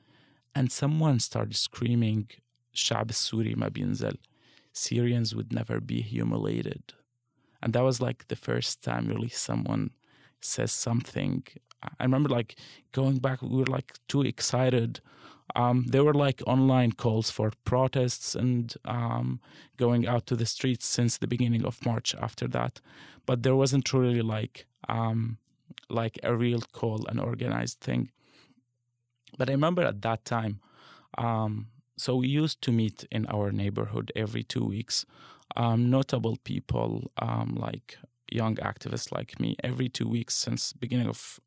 and 0.54 0.73
someone 0.73 1.20
started 1.20 1.56
screaming, 1.56 2.30
"Shab 2.75 3.09
Suri 3.12 3.54
ma 3.54 3.68
binzel," 3.68 4.16
Syrians 4.73 5.35
would 5.37 5.52
never 5.52 5.80
be 5.80 6.00
humiliated. 6.00 6.85
And 7.62 7.75
that 7.75 7.85
was 7.85 8.00
like 8.00 8.28
the 8.28 8.42
first 8.49 8.82
time 8.82 9.06
really 9.06 9.28
someone 9.28 9.90
says 10.40 10.73
something 10.73 11.44
I 11.82 12.04
remember 12.04 12.28
like 12.28 12.56
going 12.92 13.18
back 13.18 13.42
we 13.42 13.58
were 13.58 13.64
like 13.66 13.94
too 14.08 14.22
excited 14.22 15.00
um, 15.56 15.87
there 15.88 16.04
were 16.04 16.14
like 16.14 16.42
online 16.46 16.92
calls 16.92 17.30
for 17.30 17.52
protests 17.64 18.34
and 18.34 18.75
um, 18.84 19.40
going 19.76 20.06
out 20.06 20.26
to 20.26 20.37
the 20.37 20.46
streets 20.46 20.87
since 20.87 21.18
the 21.18 21.26
beginning 21.26 21.64
of 21.64 21.84
March 21.84 22.14
after 22.20 22.46
that, 22.49 22.80
but 23.26 23.42
there 23.42 23.56
wasn't 23.56 23.92
really 23.92 24.22
like 24.22 24.66
um, 24.88 25.38
like 25.88 26.18
a 26.22 26.34
real 26.34 26.60
call, 26.72 27.06
an 27.08 27.18
organized 27.18 27.80
thing. 27.80 28.10
But 29.38 29.49
I 29.49 29.52
remember 29.52 29.82
at 29.82 30.02
that 30.02 30.25
time, 30.25 30.60
um, 31.18 31.68
so 31.96 32.16
we 32.16 32.28
used 32.28 32.62
to 32.62 32.72
meet 32.72 33.06
in 33.10 33.26
our 33.26 33.50
neighborhood 33.50 34.12
every 34.16 34.42
two 34.42 34.64
weeks. 34.64 35.04
Um, 35.56 35.90
notable 35.90 36.37
people 36.44 37.10
um, 37.20 37.56
like 37.60 37.99
young 38.30 38.54
activists 38.56 39.10
like 39.10 39.40
me 39.40 39.56
every 39.64 39.88
two 39.88 40.08
weeks 40.08 40.34
since 40.37 40.72
beginning 40.72 41.08
of 41.08 41.40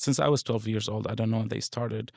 since 0.00 0.18
I 0.18 0.28
was 0.28 0.42
12 0.42 0.66
years 0.66 0.88
old. 0.88 1.06
I 1.06 1.14
don't 1.14 1.30
know 1.30 1.38
when 1.38 1.48
they 1.48 1.60
started 1.60 2.12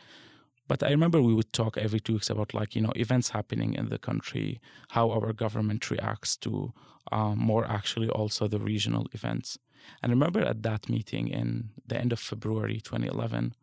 but 0.67 0.81
I 0.81 0.89
remember 0.89 1.21
we 1.21 1.33
would 1.33 1.51
talk 1.51 1.77
every 1.77 1.99
two 1.99 2.13
weeks 2.13 2.29
about 2.29 2.53
like 2.53 2.75
you 2.75 2.81
know 2.81 2.93
events 2.95 3.29
happening 3.29 3.73
in 3.73 3.89
the 3.89 3.99
country, 3.99 4.61
how 4.89 5.11
our 5.11 5.33
government 5.33 5.89
reacts 5.91 6.37
to 6.37 6.73
um, 7.11 7.37
more 7.39 7.65
actually 7.69 8.09
also 8.09 8.47
the 8.47 8.59
regional 8.59 9.07
events. 9.11 9.57
And 10.01 10.11
I 10.11 10.13
remember 10.13 10.41
at 10.41 10.63
that 10.63 10.89
meeting 10.89 11.27
in 11.27 11.71
the 11.85 11.99
end 11.99 12.13
of 12.13 12.19
February 12.19 12.79
2011, 12.79 13.55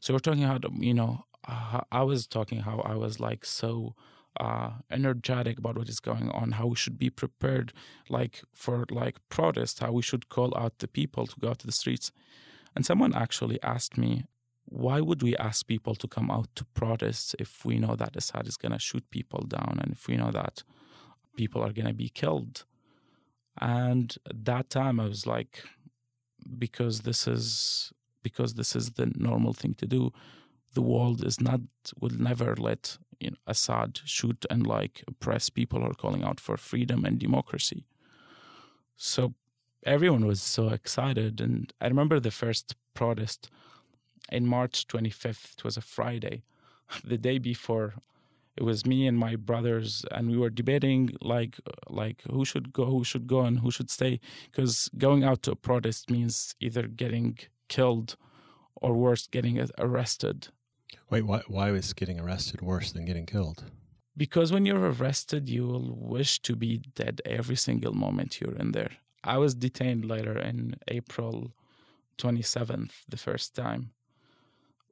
so 0.00 0.12
we're 0.12 0.18
talking 0.18 0.44
about 0.44 0.64
you 0.74 0.94
know 0.94 1.24
I 1.46 2.02
was 2.02 2.26
talking 2.26 2.60
how 2.60 2.80
I 2.80 2.96
was 2.96 3.20
like 3.20 3.44
so 3.44 3.94
uh, 4.38 4.70
energetic 4.90 5.58
about 5.58 5.78
what 5.78 5.88
is 5.88 6.00
going 6.00 6.30
on, 6.30 6.52
how 6.52 6.66
we 6.66 6.76
should 6.76 6.98
be 6.98 7.10
prepared, 7.10 7.72
like 8.08 8.42
for 8.52 8.86
like 8.90 9.16
protest, 9.28 9.80
how 9.80 9.92
we 9.92 10.02
should 10.02 10.28
call 10.28 10.52
out 10.56 10.78
the 10.78 10.88
people 10.88 11.26
to 11.26 11.40
go 11.40 11.50
out 11.50 11.60
to 11.60 11.66
the 11.66 11.72
streets. 11.72 12.10
And 12.74 12.86
someone 12.86 13.14
actually 13.14 13.62
asked 13.62 13.98
me 13.98 14.24
why 14.70 15.00
would 15.00 15.22
we 15.22 15.36
ask 15.36 15.66
people 15.66 15.96
to 15.96 16.06
come 16.06 16.30
out 16.30 16.48
to 16.54 16.64
protest 16.64 17.34
if 17.40 17.64
we 17.64 17.78
know 17.78 17.96
that 17.96 18.16
Assad 18.16 18.46
is 18.46 18.56
going 18.56 18.72
to 18.72 18.78
shoot 18.78 19.04
people 19.10 19.40
down 19.40 19.78
and 19.82 19.92
if 19.92 20.06
we 20.06 20.16
know 20.16 20.30
that 20.30 20.62
people 21.36 21.60
are 21.60 21.72
going 21.72 21.88
to 21.88 21.92
be 21.92 22.08
killed? 22.08 22.64
And 23.60 24.14
at 24.28 24.44
that 24.44 24.70
time, 24.70 25.00
I 25.00 25.06
was 25.06 25.26
like, 25.26 25.64
because 26.58 27.00
this 27.00 27.26
is 27.26 27.92
because 28.22 28.54
this 28.54 28.76
is 28.76 28.92
the 28.92 29.12
normal 29.16 29.52
thing 29.52 29.74
to 29.74 29.86
do. 29.86 30.12
The 30.74 30.82
world 30.82 31.24
is 31.24 31.40
not 31.40 31.60
will 32.00 32.10
never 32.10 32.54
let 32.54 32.96
you 33.18 33.30
know, 33.32 33.36
Assad 33.46 34.00
shoot 34.04 34.46
and 34.48 34.66
like 34.66 35.02
oppress 35.08 35.50
people 35.50 35.80
who 35.80 35.86
are 35.86 35.94
calling 35.94 36.22
out 36.22 36.38
for 36.38 36.56
freedom 36.56 37.04
and 37.04 37.18
democracy. 37.18 37.84
So 38.96 39.34
everyone 39.84 40.26
was 40.26 40.42
so 40.42 40.68
excited, 40.68 41.40
and 41.40 41.72
I 41.80 41.88
remember 41.88 42.20
the 42.20 42.30
first 42.30 42.74
protest 42.94 43.50
in 44.30 44.46
March 44.46 44.86
25th. 44.86 45.58
It 45.58 45.64
was 45.64 45.76
a 45.76 45.82
Friday. 45.82 46.42
The 47.04 47.18
day 47.18 47.38
before, 47.38 47.94
it 48.56 48.64
was 48.64 48.84
me 48.84 49.06
and 49.06 49.16
my 49.16 49.36
brothers, 49.36 50.04
and 50.10 50.28
we 50.28 50.36
were 50.36 50.50
debating 50.50 51.10
like 51.20 51.60
like 51.88 52.22
who 52.28 52.44
should 52.44 52.72
go, 52.72 52.84
who 52.84 53.04
should 53.04 53.26
go, 53.28 53.42
and 53.42 53.60
who 53.60 53.70
should 53.70 53.90
stay. 53.90 54.18
Because 54.50 54.90
going 54.98 55.22
out 55.22 55.42
to 55.44 55.52
a 55.52 55.56
protest 55.56 56.10
means 56.10 56.56
either 56.58 56.88
getting 56.88 57.38
killed, 57.68 58.16
or 58.74 58.94
worse, 58.94 59.28
getting 59.28 59.64
arrested. 59.78 60.48
Wait, 61.10 61.24
why 61.24 61.42
why 61.46 61.70
was 61.70 61.92
getting 61.92 62.18
arrested 62.18 62.60
worse 62.60 62.90
than 62.92 63.04
getting 63.04 63.26
killed? 63.26 63.64
Because 64.16 64.52
when 64.52 64.66
you're 64.66 64.90
arrested, 64.90 65.48
you 65.48 65.66
will 65.66 65.94
wish 65.96 66.40
to 66.40 66.56
be 66.56 66.82
dead 66.94 67.22
every 67.24 67.56
single 67.56 67.94
moment 67.94 68.40
you're 68.40 68.56
in 68.56 68.72
there. 68.72 68.96
I 69.22 69.38
was 69.38 69.54
detained 69.54 70.04
later 70.04 70.38
in 70.38 70.76
April 70.88 71.52
27th, 72.18 72.92
the 73.08 73.16
first 73.16 73.54
time. 73.54 73.90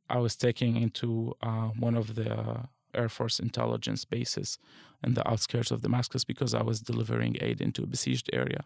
I 0.08 0.18
was 0.18 0.36
taken 0.36 0.76
into 0.76 1.34
uh, 1.42 1.68
one 1.68 1.94
of 1.94 2.14
the 2.14 2.68
Air 2.94 3.08
Force 3.08 3.38
intelligence 3.38 4.04
bases 4.04 4.58
in 5.04 5.14
the 5.14 5.28
outskirts 5.28 5.70
of 5.70 5.82
Damascus 5.82 6.24
because 6.24 6.54
I 6.54 6.62
was 6.62 6.80
delivering 6.80 7.36
aid 7.40 7.60
into 7.60 7.82
a 7.82 7.86
besieged 7.86 8.30
area. 8.32 8.64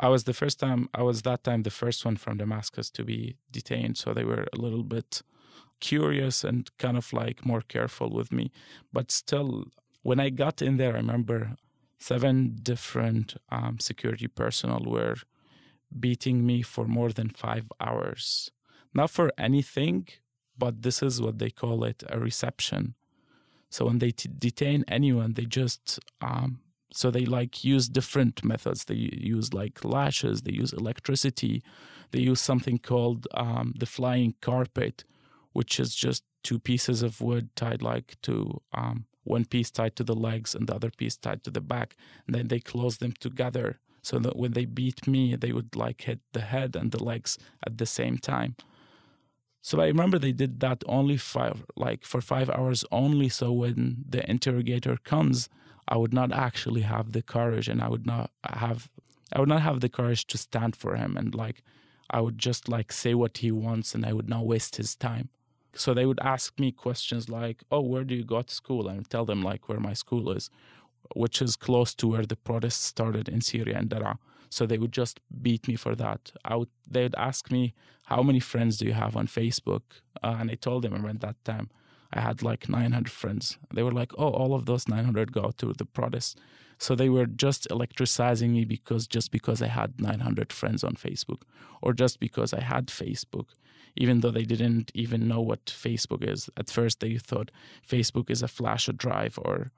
I 0.00 0.08
was 0.08 0.24
the 0.24 0.34
first 0.34 0.60
time, 0.60 0.88
I 0.94 1.02
was 1.02 1.22
that 1.22 1.44
time 1.44 1.62
the 1.62 1.70
first 1.70 2.04
one 2.04 2.16
from 2.16 2.38
Damascus 2.38 2.90
to 2.90 3.04
be 3.04 3.36
detained, 3.50 3.96
so 3.96 4.12
they 4.12 4.24
were 4.24 4.46
a 4.52 4.56
little 4.56 4.84
bit 4.84 5.22
curious 5.80 6.44
and 6.44 6.70
kind 6.78 6.96
of 6.96 7.12
like 7.12 7.44
more 7.44 7.62
careful 7.62 8.10
with 8.10 8.32
me. 8.32 8.50
But 8.92 9.10
still, 9.10 9.64
when 10.02 10.20
I 10.20 10.30
got 10.30 10.62
in 10.62 10.76
there, 10.76 10.94
I 10.94 10.98
remember 10.98 11.56
seven 11.98 12.56
different 12.62 13.36
um, 13.50 13.78
security 13.80 14.28
personnel 14.28 14.84
were 14.86 15.16
beating 15.98 16.46
me 16.46 16.62
for 16.62 16.86
more 16.86 17.10
than 17.10 17.28
five 17.30 17.70
hours. 17.80 18.50
Not 18.94 19.10
for 19.10 19.32
anything, 19.38 20.08
but 20.56 20.82
this 20.82 21.02
is 21.02 21.20
what 21.20 21.38
they 21.38 21.50
call 21.50 21.84
it 21.84 22.02
a 22.08 22.18
reception. 22.18 22.94
So 23.70 23.86
when 23.86 23.98
they 23.98 24.10
t- 24.10 24.30
detain 24.36 24.84
anyone, 24.88 25.34
they 25.34 25.44
just 25.44 26.00
um, 26.20 26.60
so 26.92 27.10
they 27.10 27.26
like 27.26 27.64
use 27.64 27.88
different 27.88 28.42
methods. 28.42 28.84
They 28.84 28.94
use 28.94 29.52
like 29.52 29.84
lashes, 29.84 30.42
they 30.42 30.52
use 30.52 30.72
electricity, 30.72 31.62
they 32.12 32.20
use 32.20 32.40
something 32.40 32.78
called 32.78 33.28
um, 33.34 33.74
the 33.78 33.86
flying 33.86 34.34
carpet, 34.40 35.04
which 35.52 35.78
is 35.78 35.94
just 35.94 36.24
two 36.42 36.58
pieces 36.58 37.02
of 37.02 37.20
wood 37.20 37.54
tied 37.56 37.82
like 37.82 38.16
to 38.22 38.62
um, 38.72 39.04
one 39.28 39.44
piece 39.44 39.70
tied 39.70 39.94
to 39.96 40.04
the 40.04 40.14
legs 40.14 40.54
and 40.54 40.66
the 40.66 40.74
other 40.74 40.90
piece 40.90 41.16
tied 41.16 41.44
to 41.44 41.50
the 41.50 41.60
back, 41.60 41.96
and 42.26 42.34
then 42.34 42.48
they 42.48 42.60
close 42.60 42.98
them 42.98 43.12
together 43.12 43.78
so 44.02 44.18
that 44.18 44.36
when 44.36 44.52
they 44.52 44.64
beat 44.64 45.06
me, 45.06 45.36
they 45.36 45.52
would 45.52 45.76
like 45.76 46.02
hit 46.02 46.20
the 46.32 46.40
head 46.40 46.76
and 46.76 46.92
the 46.92 47.02
legs 47.02 47.38
at 47.66 47.78
the 47.78 47.86
same 47.86 48.16
time. 48.18 48.56
So 49.60 49.80
I 49.80 49.86
remember 49.86 50.18
they 50.18 50.32
did 50.32 50.60
that 50.60 50.82
only 50.86 51.16
five, 51.16 51.64
like 51.76 52.04
for 52.04 52.20
five 52.20 52.48
hours 52.48 52.84
only. 52.90 53.28
So 53.28 53.52
when 53.52 54.04
the 54.08 54.28
interrogator 54.30 54.96
comes, 55.04 55.48
I 55.86 55.96
would 55.96 56.14
not 56.14 56.32
actually 56.32 56.82
have 56.82 57.12
the 57.12 57.22
courage, 57.22 57.68
and 57.68 57.82
I 57.82 57.88
would 57.88 58.06
not 58.06 58.30
have, 58.44 58.88
I 59.32 59.40
would 59.40 59.48
not 59.48 59.62
have 59.62 59.80
the 59.80 59.88
courage 59.88 60.26
to 60.28 60.38
stand 60.38 60.76
for 60.76 60.96
him, 60.96 61.16
and 61.16 61.34
like, 61.34 61.62
I 62.10 62.20
would 62.20 62.38
just 62.38 62.68
like 62.68 62.92
say 62.92 63.14
what 63.14 63.38
he 63.38 63.50
wants, 63.50 63.94
and 63.94 64.06
I 64.06 64.12
would 64.12 64.28
not 64.28 64.46
waste 64.46 64.76
his 64.76 64.94
time. 64.94 65.28
So 65.78 65.94
they 65.94 66.06
would 66.06 66.20
ask 66.20 66.58
me 66.58 66.72
questions 66.72 67.28
like, 67.28 67.62
"Oh, 67.70 67.80
where 67.80 68.04
do 68.04 68.14
you 68.14 68.24
go 68.24 68.42
to 68.42 68.54
school?" 68.62 68.88
And 68.88 69.08
tell 69.08 69.24
them 69.24 69.42
like 69.42 69.68
where 69.68 69.80
my 69.80 69.94
school 69.94 70.30
is, 70.38 70.50
which 71.14 71.40
is 71.40 71.56
close 71.56 71.94
to 71.94 72.08
where 72.08 72.26
the 72.26 72.36
protests 72.36 72.84
started 72.84 73.28
in 73.28 73.40
Syria 73.40 73.78
and 73.78 73.88
Daraa. 73.88 74.18
So 74.50 74.66
they 74.66 74.78
would 74.78 74.92
just 74.92 75.20
beat 75.42 75.68
me 75.68 75.76
for 75.76 75.94
that. 75.94 76.32
I 76.44 76.56
would, 76.56 76.70
they'd 76.90 77.14
ask 77.16 77.50
me, 77.50 77.74
How 78.06 78.22
many 78.22 78.40
friends 78.40 78.78
do 78.78 78.86
you 78.86 78.94
have 78.94 79.16
on 79.16 79.26
Facebook? 79.26 79.82
Uh, 80.22 80.36
and 80.40 80.50
I 80.50 80.54
told 80.54 80.82
them 80.82 80.94
around 80.94 81.20
that 81.20 81.36
time 81.44 81.68
I 82.12 82.20
had 82.20 82.42
like 82.42 82.68
900 82.68 83.10
friends. 83.10 83.58
They 83.72 83.82
were 83.82 83.92
like, 83.92 84.12
Oh, 84.18 84.30
all 84.30 84.54
of 84.54 84.66
those 84.66 84.88
900 84.88 85.32
go 85.32 85.52
to 85.58 85.72
the 85.74 85.84
protests. 85.84 86.34
So 86.78 86.94
they 86.94 87.08
were 87.08 87.26
just 87.26 87.68
electricizing 87.70 88.50
me 88.50 88.64
because 88.64 89.06
just 89.06 89.30
because 89.32 89.60
I 89.60 89.66
had 89.66 90.00
900 90.00 90.52
friends 90.52 90.84
on 90.84 90.94
Facebook 90.94 91.42
or 91.82 91.92
just 91.92 92.20
because 92.20 92.54
I 92.54 92.60
had 92.60 92.86
Facebook, 92.86 93.46
even 93.96 94.20
though 94.20 94.30
they 94.30 94.44
didn't 94.44 94.92
even 94.94 95.26
know 95.26 95.40
what 95.40 95.66
Facebook 95.66 96.22
is. 96.22 96.48
At 96.56 96.70
first, 96.70 97.00
they 97.00 97.18
thought 97.18 97.50
Facebook 97.86 98.30
is 98.30 98.42
a 98.42 98.48
flash 98.48 98.88
drive 98.96 99.38
or 99.42 99.72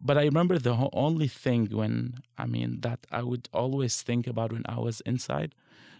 but 0.00 0.18
I 0.18 0.24
remember 0.24 0.58
the 0.58 0.88
only 0.92 1.28
thing 1.28 1.68
when, 1.70 2.14
I 2.36 2.46
mean, 2.46 2.80
that 2.80 3.06
I 3.10 3.22
would 3.22 3.48
always 3.52 4.02
think 4.02 4.26
about 4.26 4.52
when 4.52 4.64
I 4.66 4.78
was 4.78 5.00
inside, 5.02 5.54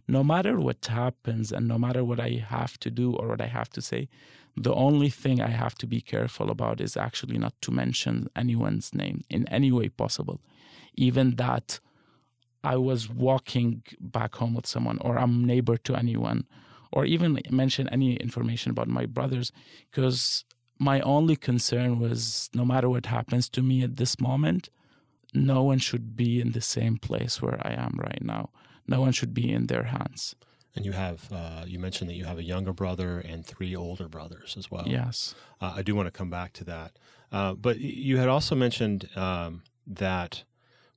no 0.08 0.22
matter 0.22 0.60
what 0.60 0.84
happens 0.86 1.50
and 1.50 1.66
no 1.66 1.78
matter 1.78 2.04
what 2.04 2.20
I 2.20 2.44
have 2.48 2.78
to 2.80 2.90
do 2.90 3.12
or 3.14 3.28
what 3.28 3.40
I 3.40 3.46
have 3.46 3.70
to 3.70 3.82
say, 3.82 4.08
the 4.56 4.74
only 4.74 5.10
thing 5.10 5.40
I 5.40 5.48
have 5.48 5.74
to 5.76 5.86
be 5.86 6.00
careful 6.00 6.50
about 6.50 6.80
is 6.80 6.96
actually 6.96 7.38
not 7.38 7.54
to 7.62 7.70
mention 7.70 8.28
anyone's 8.36 8.94
name 8.94 9.24
in 9.28 9.46
any 9.48 9.70
way 9.72 9.88
possible. 9.88 10.40
Even 10.94 11.36
that 11.36 11.80
I 12.64 12.76
was 12.76 13.10
walking 13.10 13.82
back 14.00 14.36
home 14.36 14.54
with 14.54 14.66
someone 14.66 14.98
or 15.00 15.18
I'm 15.18 15.44
neighbor 15.44 15.76
to 15.78 15.94
anyone 15.94 16.46
or 16.92 17.04
even 17.04 17.38
mention 17.50 17.88
any 17.90 18.16
information 18.16 18.70
about 18.70 18.88
my 18.88 19.06
brothers 19.06 19.52
because 19.90 20.44
my 20.78 21.00
only 21.00 21.36
concern 21.36 21.98
was 21.98 22.50
no 22.54 22.64
matter 22.64 22.88
what 22.88 23.06
happens 23.06 23.48
to 23.50 23.62
me 23.62 23.82
at 23.82 23.96
this 23.96 24.20
moment, 24.20 24.68
no 25.32 25.62
one 25.62 25.78
should 25.78 26.16
be 26.16 26.40
in 26.40 26.52
the 26.52 26.60
same 26.60 26.98
place 26.98 27.42
where 27.42 27.60
I 27.66 27.72
am 27.72 27.98
right 27.98 28.22
now. 28.22 28.50
No 28.86 29.00
one 29.00 29.12
should 29.12 29.34
be 29.34 29.52
in 29.52 29.66
their 29.66 29.84
hands. 29.84 30.34
And 30.74 30.84
you 30.84 30.92
have, 30.92 31.32
uh, 31.32 31.64
you 31.66 31.78
mentioned 31.78 32.10
that 32.10 32.14
you 32.14 32.26
have 32.26 32.38
a 32.38 32.42
younger 32.42 32.72
brother 32.72 33.18
and 33.18 33.44
three 33.44 33.74
older 33.74 34.08
brothers 34.08 34.56
as 34.58 34.70
well. 34.70 34.84
Yes. 34.86 35.34
Uh, 35.60 35.72
I 35.76 35.82
do 35.82 35.94
want 35.94 36.06
to 36.06 36.10
come 36.10 36.30
back 36.30 36.52
to 36.54 36.64
that. 36.64 36.98
Uh, 37.32 37.54
but 37.54 37.80
you 37.80 38.18
had 38.18 38.28
also 38.28 38.54
mentioned 38.54 39.08
um, 39.16 39.62
that 39.86 40.44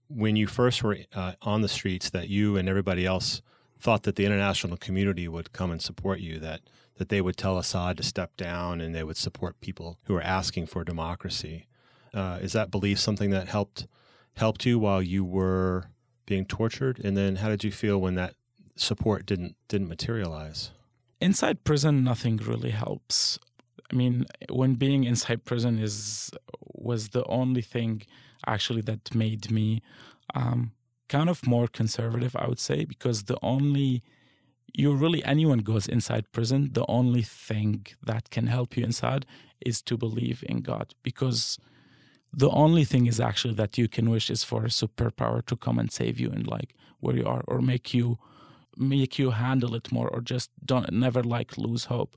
when 0.09 0.35
you 0.35 0.47
first 0.47 0.83
were 0.83 0.97
uh, 1.15 1.33
on 1.41 1.61
the 1.61 1.69
streets 1.69 2.09
that 2.09 2.27
you 2.27 2.57
and 2.57 2.67
everybody 2.67 3.05
else 3.05 3.41
thought 3.79 4.03
that 4.03 4.17
the 4.17 4.25
international 4.25 4.75
community 4.75 5.27
would 5.27 5.53
come 5.53 5.71
and 5.71 5.81
support 5.81 6.19
you, 6.19 6.39
that 6.39 6.61
that 6.99 7.07
they 7.07 7.21
would 7.21 7.37
tell 7.37 7.57
Assad 7.57 7.95
to 7.97 8.03
step 8.03 8.35
down 8.35 8.81
and 8.81 8.93
they 8.93 9.03
would 9.03 9.15
support 9.15 9.61
people 9.61 9.97
who 10.03 10.15
are 10.15 10.21
asking 10.21 10.65
for 10.65 10.83
democracy. 10.83 11.65
Uh, 12.13 12.39
is 12.41 12.51
that 12.51 12.69
belief 12.69 12.99
something 12.99 13.29
that 13.29 13.47
helped 13.47 13.87
helped 14.35 14.65
you 14.65 14.77
while 14.77 15.01
you 15.01 15.23
were 15.23 15.85
being 16.25 16.45
tortured? 16.45 16.99
And 17.03 17.15
then 17.15 17.37
how 17.37 17.47
did 17.47 17.63
you 17.63 17.71
feel 17.71 17.99
when 17.99 18.15
that 18.15 18.35
support 18.75 19.25
didn't 19.25 19.55
didn't 19.69 19.87
materialize? 19.87 20.71
Inside 21.21 21.63
prison, 21.63 22.03
nothing 22.03 22.35
really 22.37 22.71
helps. 22.71 23.39
I 23.91 23.95
mean, 23.95 24.25
when 24.49 24.75
being 24.75 25.05
inside 25.05 25.45
prison 25.45 25.79
is 25.79 26.31
was 26.61 27.09
the 27.09 27.25
only 27.27 27.61
thing 27.61 28.01
actually 28.45 28.81
that 28.81 29.15
made 29.15 29.49
me 29.49 29.81
um, 30.35 30.73
kind 31.07 31.29
of 31.29 31.47
more 31.47 31.67
conservative, 31.69 32.35
I 32.35 32.47
would 32.49 32.59
say, 32.59 32.83
because 32.83 33.23
the 33.23 33.37
only 33.41 34.03
you 34.73 34.93
really 34.93 35.23
anyone 35.23 35.59
goes 35.59 35.87
inside 35.87 36.31
prison, 36.31 36.69
the 36.73 36.85
only 36.87 37.21
thing 37.21 37.85
that 38.05 38.29
can 38.29 38.47
help 38.47 38.77
you 38.77 38.83
inside 38.83 39.25
is 39.61 39.81
to 39.83 39.97
believe 39.97 40.43
in 40.47 40.61
God, 40.61 40.93
because 41.03 41.57
the 42.31 42.49
only 42.49 42.85
thing 42.85 43.07
is 43.07 43.19
actually 43.19 43.55
that 43.55 43.77
you 43.77 43.87
can 43.87 44.09
wish 44.09 44.29
is 44.29 44.43
for 44.43 44.63
a 44.63 44.69
superpower 44.69 45.45
to 45.45 45.55
come 45.55 45.79
and 45.79 45.91
save 45.91 46.19
you 46.19 46.29
and 46.29 46.47
like 46.47 46.75
where 46.99 47.15
you 47.15 47.25
are, 47.25 47.43
or 47.47 47.61
make 47.61 47.93
you 47.93 48.17
make 48.77 49.19
you 49.19 49.31
handle 49.31 49.75
it 49.75 49.91
more, 49.91 50.07
or 50.09 50.21
just 50.21 50.51
don't 50.65 50.91
never 50.93 51.21
like 51.23 51.57
lose 51.57 51.85
hope. 51.85 52.15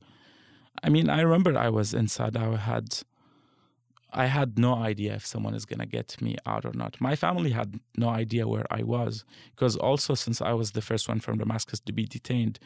I 0.82 0.88
mean, 0.88 1.08
I 1.08 1.20
remember 1.20 1.58
I 1.58 1.70
was 1.70 1.92
inside. 1.94 2.36
I 2.36 2.56
had 2.56 3.02
I 4.14 4.26
had 4.26 4.58
no 4.58 4.74
idea 4.74 5.14
if 5.14 5.26
someone 5.26 5.54
is 5.54 5.64
going 5.64 5.78
to 5.78 5.86
get 5.86 6.20
me 6.20 6.36
out 6.44 6.66
or 6.66 6.72
not. 6.74 7.00
My 7.00 7.16
family 7.16 7.50
had 7.50 7.80
no 7.96 8.10
idea 8.10 8.46
where 8.46 8.66
I 8.70 8.82
was 8.82 9.24
because 9.54 9.74
also 9.76 10.14
since 10.14 10.42
I 10.42 10.52
was 10.52 10.72
the 10.72 10.82
first 10.82 11.08
one 11.08 11.20
from 11.20 11.38
Damascus 11.38 11.80
to 11.80 11.92
be 11.92 12.04
detained, 12.04 12.58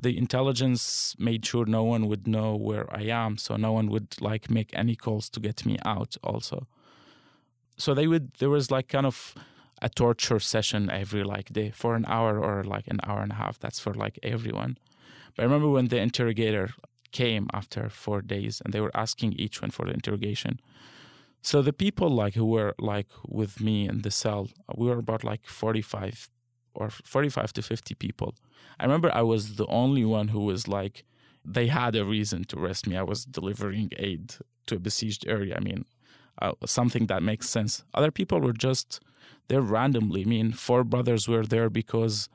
the 0.00 0.16
intelligence 0.16 1.16
made 1.18 1.44
sure 1.44 1.66
no 1.66 1.82
one 1.82 2.06
would 2.06 2.28
know 2.28 2.54
where 2.54 2.86
I 2.94 3.02
am, 3.02 3.36
so 3.36 3.56
no 3.56 3.72
one 3.72 3.88
would 3.90 4.20
like 4.20 4.48
make 4.48 4.70
any 4.74 4.94
calls 4.94 5.28
to 5.30 5.40
get 5.40 5.66
me 5.66 5.76
out 5.84 6.16
also. 6.22 6.68
So 7.76 7.94
they 7.94 8.06
would 8.06 8.34
there 8.34 8.50
was 8.50 8.70
like 8.70 8.88
kind 8.88 9.06
of 9.06 9.34
a 9.80 9.88
torture 9.88 10.38
session 10.38 10.88
every 10.88 11.24
like 11.24 11.52
day 11.52 11.70
for 11.70 11.96
an 11.96 12.04
hour 12.06 12.38
or 12.38 12.62
like 12.62 12.86
an 12.86 13.00
hour 13.02 13.22
and 13.22 13.32
a 13.32 13.36
half. 13.36 13.58
That's 13.58 13.80
for 13.80 13.92
like 13.92 14.20
everyone. 14.22 14.78
But 15.34 15.42
I 15.42 15.46
remember 15.46 15.68
when 15.68 15.88
the 15.88 15.98
interrogator 15.98 16.70
came 17.10 17.48
after 17.52 17.88
four 17.88 18.22
days 18.22 18.62
and 18.64 18.72
they 18.72 18.80
were 18.80 18.96
asking 18.96 19.32
each 19.32 19.60
one 19.60 19.70
for 19.70 19.84
the 19.86 19.92
interrogation 19.92 20.60
so 21.42 21.60
the 21.60 21.72
people 21.72 22.08
like 22.08 22.34
who 22.34 22.46
were 22.46 22.74
like 22.78 23.08
with 23.26 23.60
me 23.60 23.88
in 23.88 24.02
the 24.02 24.10
cell, 24.10 24.48
we 24.76 24.86
were 24.86 24.98
about 24.98 25.24
like 25.24 25.46
45 25.46 26.30
or 26.74 26.88
45 26.88 27.52
to 27.54 27.62
50 27.62 27.94
people. 27.96 28.34
I 28.78 28.84
remember 28.84 29.10
I 29.12 29.22
was 29.22 29.56
the 29.56 29.66
only 29.66 30.04
one 30.04 30.28
who 30.28 30.40
was 30.44 30.68
like, 30.68 31.04
they 31.44 31.66
had 31.66 31.96
a 31.96 32.04
reason 32.04 32.44
to 32.44 32.58
arrest 32.58 32.86
me. 32.86 32.96
I 32.96 33.02
was 33.02 33.24
delivering 33.24 33.90
aid 33.96 34.34
to 34.66 34.76
a 34.76 34.78
besieged 34.78 35.26
area. 35.26 35.56
I 35.56 35.60
mean, 35.60 35.84
uh, 36.40 36.52
something 36.64 37.06
that 37.06 37.22
makes 37.22 37.48
sense. 37.48 37.84
Other 37.92 38.12
people 38.12 38.40
were 38.40 38.52
just 38.52 39.00
there 39.48 39.60
randomly. 39.60 40.22
I 40.22 40.26
mean, 40.26 40.52
four 40.52 40.84
brothers 40.84 41.26
were 41.26 41.44
there 41.44 41.68
because 41.68 42.28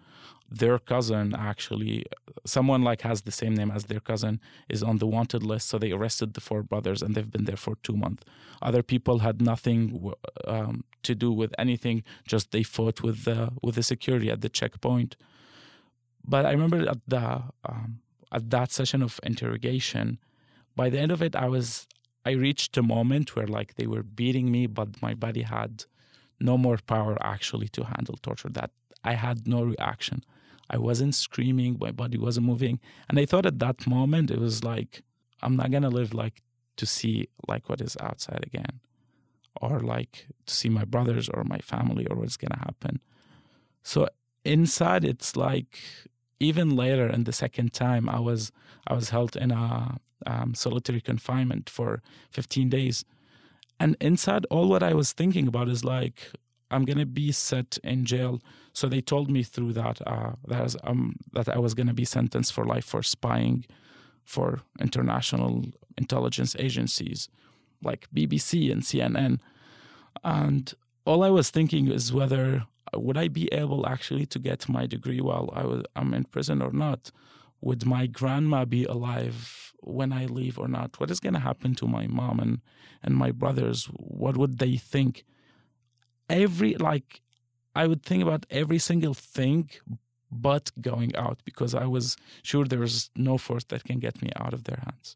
their 0.49 0.79
cousin 0.79 1.35
actually 1.35 2.05
someone 2.45 2.81
like 2.81 3.01
has 3.01 3.23
the 3.23 3.31
same 3.31 3.53
name 3.53 3.69
as 3.69 3.85
their 3.85 3.99
cousin 3.99 4.39
is 4.69 4.81
on 4.81 4.97
the 4.97 5.07
wanted 5.07 5.43
list 5.43 5.67
so 5.67 5.77
they 5.77 5.91
arrested 5.91 6.33
the 6.33 6.41
four 6.41 6.63
brothers 6.63 7.01
and 7.01 7.15
they've 7.15 7.31
been 7.31 7.45
there 7.45 7.57
for 7.57 7.75
two 7.83 7.97
months. 7.97 8.23
Other 8.61 8.81
people 8.81 9.19
had 9.19 9.41
nothing 9.41 10.13
um, 10.45 10.83
to 11.03 11.13
do 11.13 11.31
with 11.31 11.53
anything 11.57 12.03
just 12.25 12.51
they 12.51 12.63
fought 12.63 13.01
with 13.03 13.25
the 13.25 13.51
with 13.61 13.75
the 13.75 13.83
security 13.83 14.31
at 14.31 14.41
the 14.41 14.49
checkpoint. 14.49 15.15
But 16.23 16.45
i 16.45 16.51
remember 16.51 16.89
at 16.89 16.99
the 17.07 17.43
um, 17.65 17.99
at 18.31 18.49
that 18.49 18.71
session 18.71 19.01
of 19.01 19.19
interrogation 19.23 20.19
by 20.75 20.89
the 20.89 20.99
end 20.99 21.11
of 21.11 21.21
it 21.21 21.35
i 21.35 21.47
was 21.47 21.87
i 22.25 22.31
reached 22.31 22.77
a 22.77 22.83
moment 22.83 23.35
where 23.35 23.47
like 23.47 23.75
they 23.75 23.87
were 23.87 24.03
beating 24.03 24.51
me 24.51 24.67
but 24.67 25.01
my 25.01 25.13
body 25.13 25.43
had 25.43 25.85
no 26.39 26.57
more 26.57 26.77
power 26.85 27.17
actually 27.21 27.69
to 27.69 27.83
handle 27.85 28.17
torture 28.21 28.49
that 28.49 28.71
i 29.03 29.13
had 29.13 29.47
no 29.47 29.63
reaction 29.63 30.23
I 30.69 30.77
wasn't 30.77 31.15
screaming, 31.15 31.77
my 31.79 31.91
body 31.91 32.17
wasn't 32.17 32.47
moving. 32.47 32.79
And 33.09 33.19
I 33.19 33.25
thought 33.25 33.45
at 33.45 33.59
that 33.59 33.87
moment 33.87 34.31
it 34.31 34.39
was 34.39 34.63
like, 34.63 35.03
I'm 35.41 35.55
not 35.55 35.71
gonna 35.71 35.89
live 35.89 36.13
like 36.13 36.41
to 36.77 36.85
see 36.85 37.29
like 37.47 37.69
what 37.69 37.81
is 37.81 37.97
outside 37.99 38.43
again. 38.43 38.79
Or 39.61 39.79
like 39.79 40.27
to 40.45 40.53
see 40.53 40.69
my 40.69 40.85
brothers 40.85 41.29
or 41.29 41.43
my 41.43 41.59
family 41.59 42.05
or 42.07 42.17
what's 42.17 42.37
gonna 42.37 42.59
happen. 42.59 42.99
So 43.83 44.07
inside 44.43 45.03
it's 45.03 45.35
like 45.35 45.79
even 46.39 46.75
later 46.75 47.07
in 47.07 47.23
the 47.23 47.33
second 47.33 47.73
time 47.73 48.07
I 48.07 48.19
was 48.19 48.51
I 48.85 48.93
was 48.93 49.09
held 49.09 49.35
in 49.35 49.51
a 49.51 49.97
um, 50.25 50.53
solitary 50.53 51.01
confinement 51.01 51.69
for 51.69 52.01
15 52.31 52.69
days. 52.69 53.05
And 53.79 53.95
inside 53.99 54.45
all 54.49 54.67
what 54.69 54.83
I 54.83 54.93
was 54.93 55.13
thinking 55.13 55.47
about 55.47 55.69
is 55.69 55.83
like 55.83 56.31
I'm 56.69 56.85
gonna 56.85 57.05
be 57.05 57.31
set 57.31 57.77
in 57.83 58.05
jail. 58.05 58.41
So 58.77 58.87
they 58.87 59.01
told 59.01 59.31
me 59.31 59.41
through 59.41 59.73
that 59.73 59.97
uh, 60.05 60.33
that, 60.49 60.61
was, 60.61 60.77
um, 60.83 61.15
that 61.33 61.49
I 61.49 61.57
was 61.57 61.73
gonna 61.73 61.95
be 61.95 62.05
sentenced 62.05 62.53
for 62.53 62.63
life 62.63 62.85
for 62.85 63.01
spying 63.01 63.65
for 64.23 64.61
international 64.79 65.65
intelligence 65.97 66.55
agencies 66.59 67.27
like 67.81 68.07
BBC 68.15 68.71
and 68.71 68.83
CNN. 68.83 69.39
And 70.23 70.71
all 71.07 71.23
I 71.23 71.31
was 71.31 71.49
thinking 71.49 71.89
is 71.89 72.13
whether 72.13 72.67
would 72.93 73.17
I 73.17 73.29
be 73.29 73.51
able 73.51 73.87
actually 73.87 74.27
to 74.27 74.37
get 74.37 74.69
my 74.69 74.85
degree 74.85 75.21
while 75.21 75.49
I 75.53 75.63
was 75.65 75.81
I'm 75.95 76.13
in 76.13 76.25
prison 76.25 76.61
or 76.61 76.71
not? 76.71 77.11
Would 77.61 77.83
my 77.83 78.05
grandma 78.05 78.63
be 78.65 78.83
alive 78.85 79.73
when 79.81 80.13
I 80.13 80.27
leave 80.27 80.59
or 80.59 80.67
not? 80.67 80.99
What 80.99 81.09
is 81.09 81.19
going 81.19 81.33
to 81.33 81.47
happen 81.49 81.73
to 81.75 81.87
my 81.87 82.05
mom 82.05 82.39
and, 82.39 82.61
and 83.01 83.15
my 83.15 83.31
brothers? 83.31 83.85
What 83.95 84.37
would 84.37 84.59
they 84.59 84.77
think? 84.77 85.25
every 86.29 86.75
like 86.75 87.21
I 87.81 87.85
would 87.89 88.03
think 88.03 88.23
about 88.23 88.45
every 88.49 88.79
single 88.79 89.13
thing 89.13 89.69
but 90.31 90.71
going 90.81 91.15
out 91.15 91.37
because 91.45 91.73
I 91.73 91.85
was 91.85 92.17
sure 92.41 92.65
there 92.65 92.79
was 92.79 93.09
no 93.15 93.37
force 93.37 93.65
that 93.65 93.83
can 93.83 93.99
get 93.99 94.21
me 94.21 94.29
out 94.35 94.53
of 94.53 94.63
their 94.63 94.81
hands. 94.83 95.15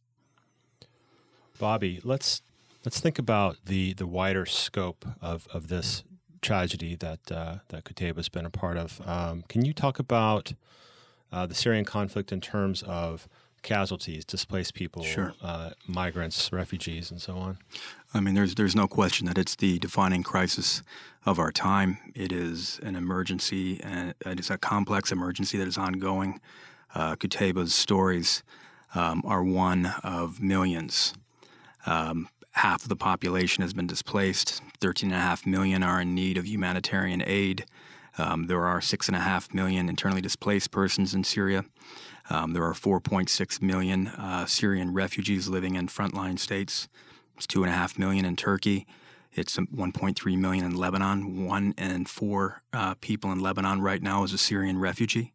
Bobby, 1.59 1.99
let's 2.03 2.41
let's 2.85 2.99
think 2.99 3.17
about 3.19 3.57
the 3.65 3.93
the 3.93 4.07
wider 4.07 4.45
scope 4.45 5.05
of 5.21 5.47
of 5.53 5.67
this 5.67 6.03
tragedy 6.41 6.95
that 6.95 7.31
uh, 7.31 7.55
that 7.69 7.83
Qutaiba's 7.83 8.29
been 8.29 8.45
a 8.45 8.55
part 8.63 8.77
of. 8.77 9.01
Um, 9.05 9.43
can 9.47 9.65
you 9.65 9.73
talk 9.73 9.99
about 9.99 10.53
uh, 11.31 11.45
the 11.45 11.55
Syrian 11.55 11.85
conflict 11.85 12.31
in 12.31 12.41
terms 12.41 12.83
of 12.83 13.27
casualties, 13.61 14.25
displaced 14.25 14.73
people, 14.73 15.03
sure. 15.03 15.33
uh, 15.41 15.71
migrants, 15.87 16.51
refugees, 16.51 17.11
and 17.11 17.21
so 17.21 17.37
on? 17.37 17.57
I 18.13 18.19
mean, 18.19 18.35
there's 18.35 18.55
there's 18.55 18.75
no 18.75 18.87
question 18.87 19.27
that 19.27 19.37
it's 19.37 19.55
the 19.55 19.79
defining 19.79 20.21
crisis 20.21 20.83
of 21.25 21.39
our 21.39 21.51
time. 21.51 21.97
It 22.13 22.31
is 22.31 22.79
an 22.83 22.95
emergency, 22.95 23.79
and 23.81 24.13
it 24.25 24.39
is 24.39 24.49
a 24.49 24.57
complex 24.57 25.11
emergency 25.11 25.57
that 25.57 25.67
is 25.67 25.77
ongoing. 25.77 26.41
Uh, 26.93 27.15
Qutaiba's 27.15 27.73
stories 27.73 28.43
um, 28.93 29.21
are 29.25 29.43
one 29.43 29.93
of 30.03 30.41
millions. 30.41 31.13
Um, 31.85 32.27
half 32.51 32.83
of 32.83 32.89
the 32.89 32.97
population 32.97 33.61
has 33.61 33.73
been 33.73 33.87
displaced. 33.87 34.61
13.5 34.81 35.45
million 35.45 35.83
are 35.83 36.01
in 36.01 36.13
need 36.13 36.37
of 36.37 36.45
humanitarian 36.45 37.23
aid. 37.25 37.65
Um, 38.17 38.47
there 38.47 38.65
are 38.65 38.81
6.5 38.81 39.53
million 39.53 39.87
internally 39.87 40.21
displaced 40.21 40.71
persons 40.71 41.13
in 41.13 41.23
Syria. 41.23 41.63
Um, 42.29 42.51
there 42.51 42.65
are 42.65 42.73
4.6 42.73 43.61
million 43.61 44.07
uh, 44.07 44.45
Syrian 44.45 44.93
refugees 44.93 45.47
living 45.47 45.75
in 45.75 45.87
frontline 45.87 46.37
states. 46.37 46.89
It's 47.37 47.47
2.5 47.47 47.97
million 47.97 48.25
in 48.25 48.35
Turkey. 48.35 48.85
It's 49.33 49.57
1.3 49.57 50.37
million 50.37 50.65
in 50.65 50.75
Lebanon. 50.75 51.45
One 51.45 51.73
in 51.77 52.05
four 52.05 52.61
uh, 52.73 52.95
people 52.95 53.31
in 53.31 53.39
Lebanon 53.39 53.81
right 53.81 54.01
now 54.01 54.23
is 54.23 54.33
a 54.33 54.37
Syrian 54.37 54.77
refugee. 54.77 55.33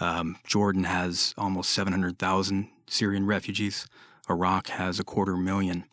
Um, 0.00 0.36
Jordan 0.46 0.84
has 0.84 1.34
almost 1.36 1.70
700,000 1.70 2.68
Syrian 2.86 3.26
refugees. 3.26 3.86
Iraq 4.30 4.68
has 4.68 5.00
a 5.00 5.04
quarter 5.04 5.36
million. 5.36 5.84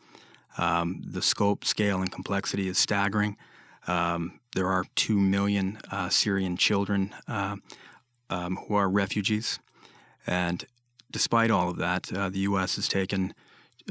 Um, 0.57 1.01
the 1.05 1.21
scope, 1.21 1.65
scale, 1.65 1.99
and 1.99 2.11
complexity 2.11 2.67
is 2.67 2.77
staggering. 2.77 3.37
Um, 3.87 4.39
there 4.55 4.67
are 4.67 4.85
2 4.95 5.19
million 5.19 5.79
uh, 5.91 6.09
Syrian 6.09 6.57
children 6.57 7.13
uh, 7.27 7.57
um, 8.29 8.57
who 8.67 8.75
are 8.75 8.89
refugees. 8.89 9.59
And 10.25 10.63
despite 11.11 11.51
all 11.51 11.69
of 11.69 11.77
that, 11.77 12.11
uh, 12.13 12.29
the 12.29 12.39
U.S. 12.39 12.75
has 12.77 12.87
taken 12.87 13.33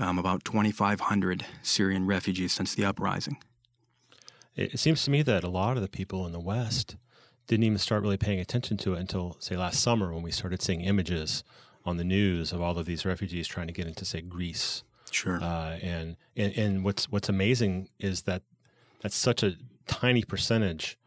um, 0.01 0.19
about 0.19 0.45
2,500 0.45 1.47
Syrian 1.63 2.07
refugees 2.07 2.53
since 2.53 2.75
the 2.75 2.85
uprising. 2.85 3.39
It 4.57 4.79
seems 4.79 5.03
to 5.05 5.11
me 5.11 5.23
that 5.23 5.43
a 5.43 5.49
lot 5.49 5.77
of 5.77 5.83
the 5.83 5.89
people 5.89 6.27
in 6.27 6.33
the 6.33 6.41
West 6.41 6.97
didn't 7.47 7.65
even 7.65 7.79
start 7.79 8.03
really 8.03 8.17
paying 8.17 8.39
attention 8.39 8.77
to 8.79 8.95
it 8.95 9.01
until, 9.01 9.37
say, 9.41 9.57
last 9.57 9.83
summer 9.83 10.13
when 10.13 10.23
we 10.23 10.31
started 10.31 10.63
seeing 10.63 10.81
images 10.83 11.43
on 11.85 11.97
the 11.97 12.05
news 12.05 12.53
of 12.53 12.61
all 12.61 12.79
of 12.79 12.87
these 12.87 13.05
refugees 13.05 13.49
trying 13.49 13.67
to 13.67 13.73
get 13.73 13.87
into, 13.87 14.05
say, 14.05 14.21
Greece. 14.21 14.85
Sure. 15.11 15.43
Uh, 15.43 15.79
and, 15.83 16.17
and 16.37 16.53
and 16.57 16.85
what's 16.85 17.09
what's 17.11 17.29
amazing 17.29 17.89
is 18.01 18.23
that 18.23 18.43
that's 19.01 19.15
such 19.15 19.43
a 19.43 19.55
tiny 19.87 20.25
percentage 20.25 20.99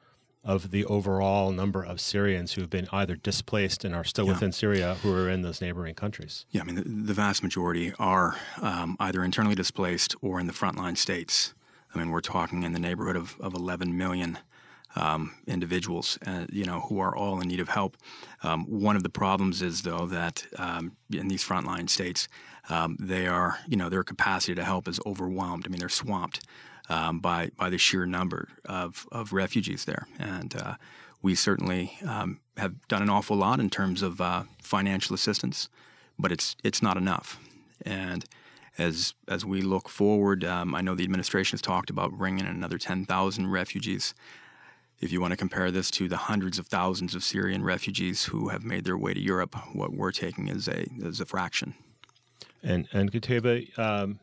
of 0.47 0.71
the 0.71 0.86
overall 0.86 1.51
number 1.51 1.83
of 1.83 1.99
Syrians 1.99 2.53
who 2.53 2.62
have 2.62 2.69
been 2.69 2.88
either 2.93 3.15
displaced 3.15 3.83
and 3.83 3.93
are 3.93 4.05
still 4.05 4.25
yeah. 4.25 4.31
within 4.31 4.53
Syria 4.53 4.95
who 5.03 5.13
are 5.13 5.29
in 5.29 5.41
those 5.41 5.60
neighboring 5.60 5.93
countries? 5.93 6.45
Yeah, 6.49 6.62
I 6.62 6.63
mean, 6.63 6.75
the, 6.75 6.83
the 6.83 7.13
vast 7.13 7.43
majority 7.43 7.93
are 7.99 8.38
um, 8.62 8.95
either 8.99 9.23
internally 9.23 9.55
displaced 9.55 10.15
or 10.21 10.39
in 10.39 10.47
the 10.47 10.53
frontline 10.53 10.97
states. 10.97 11.53
I 11.93 11.99
mean, 11.99 12.12
we're 12.12 12.21
talking 12.21 12.63
in 12.63 12.71
the 12.71 12.79
neighborhood 12.79 13.17
of, 13.17 13.36
of 13.41 13.53
11 13.53 13.97
million 13.97 14.39
um, 14.95 15.36
individuals, 15.45 16.17
uh, 16.25 16.45
you 16.49 16.63
know, 16.63 16.79
who 16.79 16.99
are 16.99 17.15
all 17.15 17.41
in 17.41 17.49
need 17.49 17.60
of 17.60 17.67
help. 17.67 17.97
Um, 18.41 18.63
one 18.65 18.95
of 18.95 19.03
the 19.03 19.10
problems 19.10 19.62
is, 19.62 19.81
though, 19.81 20.05
that 20.07 20.45
um, 20.57 20.93
in 21.12 21.27
these 21.27 21.43
frontline 21.43 21.89
states, 21.89 22.29
um, 22.69 22.95
they 22.99 23.27
are, 23.27 23.60
you 23.67 23.75
know, 23.75 23.89
their 23.89 24.03
capacity 24.03 24.55
to 24.55 24.63
help 24.63 24.88
is 24.88 24.99
overwhelmed. 25.05 25.65
I 25.65 25.69
mean, 25.69 25.79
they're 25.79 25.89
swamped 25.89 26.45
um, 26.89 27.19
by 27.19 27.52
by 27.58 27.69
the 27.69 27.78
sheer 27.78 28.06
number 28.06 28.50
of 28.65 29.08
of 29.12 29.34
refugees 29.34 29.86
there, 29.86 30.08
and 30.19 30.56
uh, 30.56 30.76
we 31.21 31.36
certainly 31.36 31.97
um, 32.06 32.39
have 32.58 32.88
done 32.88 33.02
an 33.02 33.10
awful 33.10 33.38
lot 33.38 33.60
in 33.60 33.69
terms 33.69 34.02
of 34.02 34.21
uh, 34.21 34.43
financial 34.62 35.13
assistance, 35.13 35.69
but 36.17 36.32
it's 36.32 36.56
it's 36.63 36.82
not 36.82 36.97
enough, 36.97 37.39
and 37.84 38.26
as 38.78 39.13
as 39.28 39.45
we 39.45 39.62
look 39.62 39.89
forward, 39.89 40.43
um, 40.43 40.76
I 40.76 40.82
know 40.82 40.95
the 40.95 41.04
administration 41.04 41.56
has 41.56 41.62
talked 41.62 41.89
about 41.89 42.12
bringing 42.13 42.45
in 42.45 42.52
another 42.52 42.78
10,000 42.78 43.47
refugees. 43.47 44.13
If 45.00 45.12
you 45.12 45.21
want 45.21 45.32
to 45.32 45.38
compare 45.38 45.69
this 45.71 45.91
to 45.91 46.08
the 46.08 46.17
hundreds 46.17 46.58
of 46.58 46.67
thousands 46.67 47.13
of 47.13 47.23
Syrian 47.23 47.63
refugees 47.63 48.26
who 48.26 48.50
have 48.50 48.63
made 48.63 48.84
their 48.84 48.97
way 48.97 49.13
to 49.13 49.19
Europe, 49.19 49.56
what 49.73 49.93
we're 49.93 50.12
taking 50.12 50.47
is 50.47 50.67
a 50.67 50.88
is 50.97 51.19
a 51.19 51.26
fraction. 51.26 51.76
And 52.63 52.88
and 52.91 53.12
Qutaiba, 53.12 53.78
um, 53.78 54.19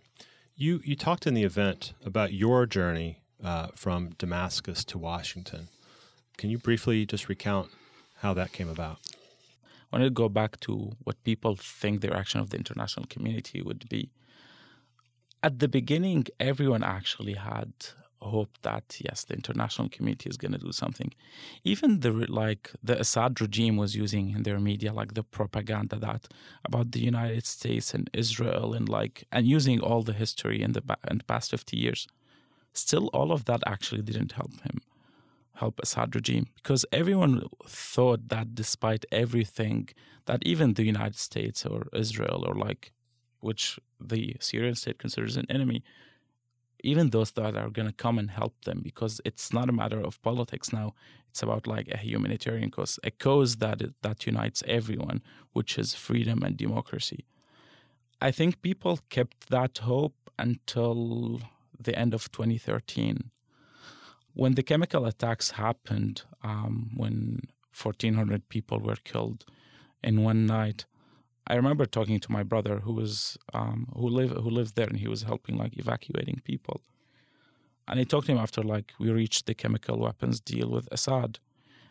you 0.56 0.80
you 0.84 0.96
talked 0.96 1.26
in 1.26 1.34
the 1.34 1.44
event 1.44 1.92
about 2.04 2.32
your 2.32 2.66
journey 2.66 3.18
uh, 3.42 3.68
from 3.74 4.10
Damascus 4.18 4.84
to 4.84 4.98
Washington. 4.98 5.68
Can 6.36 6.50
you 6.50 6.58
briefly 6.58 7.06
just 7.06 7.28
recount 7.28 7.70
how 8.18 8.34
that 8.34 8.52
came 8.52 8.68
about? 8.68 8.98
I 9.92 9.96
want 9.96 10.04
to 10.04 10.10
go 10.10 10.28
back 10.28 10.58
to 10.60 10.92
what 11.04 11.22
people 11.22 11.56
think 11.56 12.00
the 12.00 12.08
reaction 12.08 12.40
of 12.40 12.50
the 12.50 12.56
international 12.56 13.06
community 13.06 13.62
would 13.62 13.88
be 13.88 14.10
at 15.44 15.58
the 15.58 15.68
beginning, 15.68 16.24
everyone 16.40 16.82
actually 16.82 17.34
had 17.34 17.70
hope 18.24 18.58
that 18.62 18.98
yes, 19.00 19.24
the 19.24 19.34
international 19.34 19.88
community 19.88 20.28
is 20.30 20.36
going 20.36 20.52
to 20.52 20.58
do 20.58 20.72
something. 20.72 21.12
Even 21.62 22.00
the 22.00 22.10
like 22.12 22.70
the 22.82 22.98
Assad 23.00 23.40
regime 23.40 23.76
was 23.76 23.94
using 23.94 24.30
in 24.30 24.42
their 24.42 24.60
media 24.60 24.92
like 24.92 25.14
the 25.14 25.22
propaganda 25.22 25.96
that 25.96 26.28
about 26.64 26.92
the 26.92 27.00
United 27.00 27.46
States 27.46 27.94
and 27.94 28.10
Israel 28.12 28.74
and 28.74 28.88
like 28.88 29.24
and 29.32 29.46
using 29.46 29.80
all 29.80 30.02
the 30.02 30.12
history 30.12 30.62
in 30.62 30.72
the 30.72 30.82
in 31.10 31.18
the 31.18 31.24
past 31.24 31.50
fifty 31.50 31.76
years. 31.76 32.06
Still, 32.72 33.06
all 33.08 33.30
of 33.30 33.44
that 33.44 33.62
actually 33.66 34.02
didn't 34.02 34.32
help 34.32 34.60
him, 34.62 34.80
help 35.54 35.78
Assad 35.80 36.14
regime 36.16 36.46
because 36.56 36.84
everyone 36.92 37.42
thought 37.66 38.28
that 38.28 38.54
despite 38.54 39.04
everything, 39.12 39.88
that 40.26 40.42
even 40.44 40.74
the 40.74 40.84
United 40.84 41.18
States 41.18 41.64
or 41.64 41.86
Israel 41.92 42.44
or 42.46 42.54
like 42.54 42.92
which 43.40 43.78
the 44.00 44.36
Syrian 44.40 44.74
state 44.74 44.98
considers 44.98 45.36
an 45.36 45.46
enemy, 45.48 45.84
even 46.84 47.10
those 47.10 47.32
that 47.32 47.56
are 47.56 47.70
going 47.70 47.88
to 47.88 47.94
come 47.94 48.18
and 48.18 48.30
help 48.30 48.54
them 48.64 48.80
because 48.82 49.20
it's 49.24 49.52
not 49.52 49.68
a 49.68 49.72
matter 49.72 50.00
of 50.00 50.22
politics 50.22 50.72
now. 50.72 50.94
It's 51.30 51.42
about 51.42 51.66
like 51.66 51.88
a 51.88 51.96
humanitarian 51.96 52.70
cause, 52.70 53.00
a 53.02 53.10
cause 53.10 53.56
that 53.56 53.82
that 54.02 54.26
unites 54.26 54.62
everyone, 54.66 55.22
which 55.52 55.78
is 55.78 55.94
freedom 55.94 56.42
and 56.44 56.56
democracy. 56.56 57.24
I 58.20 58.30
think 58.30 58.62
people 58.62 59.00
kept 59.08 59.50
that 59.50 59.78
hope 59.78 60.14
until 60.38 61.40
the 61.78 61.98
end 61.98 62.14
of 62.14 62.30
2013. 62.30 63.30
When 64.34 64.54
the 64.54 64.62
chemical 64.62 65.06
attacks 65.06 65.52
happened, 65.52 66.22
um, 66.42 66.90
when 66.96 67.40
1,400 67.82 68.48
people 68.48 68.78
were 68.78 68.96
killed 69.04 69.44
in 70.02 70.22
one 70.22 70.46
night, 70.46 70.86
I 71.46 71.54
remember 71.54 71.84
talking 71.84 72.20
to 72.20 72.32
my 72.32 72.42
brother 72.42 72.80
who 72.80 72.92
was 72.92 73.36
um, 73.52 73.88
who 73.94 74.08
live 74.08 74.30
who 74.30 74.50
lived 74.50 74.76
there 74.76 74.86
and 74.86 74.98
he 74.98 75.08
was 75.08 75.22
helping 75.22 75.56
like 75.56 75.76
evacuating 75.78 76.40
people. 76.44 76.80
And 77.86 77.98
he 77.98 78.06
talked 78.06 78.26
to 78.26 78.32
him 78.32 78.38
after 78.38 78.62
like 78.62 78.92
we 78.98 79.10
reached 79.10 79.44
the 79.46 79.54
chemical 79.54 79.98
weapons 79.98 80.40
deal 80.40 80.70
with 80.70 80.88
Assad. 80.90 81.38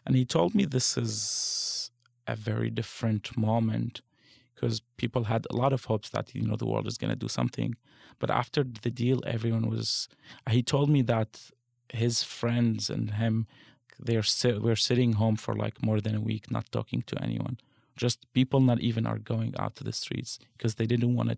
And 0.06 0.16
he 0.16 0.26
told 0.26 0.56
me 0.56 0.66
this 0.66 0.98
is 0.98 1.92
a 2.28 2.36
very 2.36 2.72
different 2.72 3.38
moment 3.38 4.02
because 4.56 4.82
people 4.98 5.26
had 5.26 5.46
a 5.50 5.56
lot 5.56 5.72
of 5.72 5.86
hopes 5.86 6.10
that 6.10 6.34
you 6.34 6.42
know 6.42 6.56
the 6.56 6.66
world 6.66 6.88
is 6.88 6.98
going 6.98 7.12
to 7.12 7.16
do 7.16 7.28
something. 7.28 7.76
But 8.18 8.32
after 8.32 8.64
the 8.64 8.90
deal 8.90 9.20
everyone 9.26 9.70
was 9.70 10.10
he 10.50 10.64
told 10.64 10.90
me 10.90 11.04
that 11.04 11.52
his 11.90 12.24
friends 12.24 12.90
and 12.90 13.12
him 13.12 13.46
they're 14.00 14.24
were 14.60 14.76
sitting 14.76 15.14
home 15.14 15.36
for 15.36 15.54
like 15.54 15.84
more 15.84 16.02
than 16.02 16.16
a 16.16 16.22
week 16.22 16.50
not 16.50 16.72
talking 16.72 17.04
to 17.04 17.22
anyone 17.22 17.58
just 17.96 18.32
people 18.34 18.60
not 18.60 18.80
even 18.82 19.06
are 19.06 19.20
going 19.20 19.54
out 19.60 19.76
to 19.76 19.84
the 19.84 19.94
streets 19.94 20.40
because 20.58 20.76
they 20.76 20.86
didn't 20.86 21.16
want 21.16 21.30
to 21.30 21.38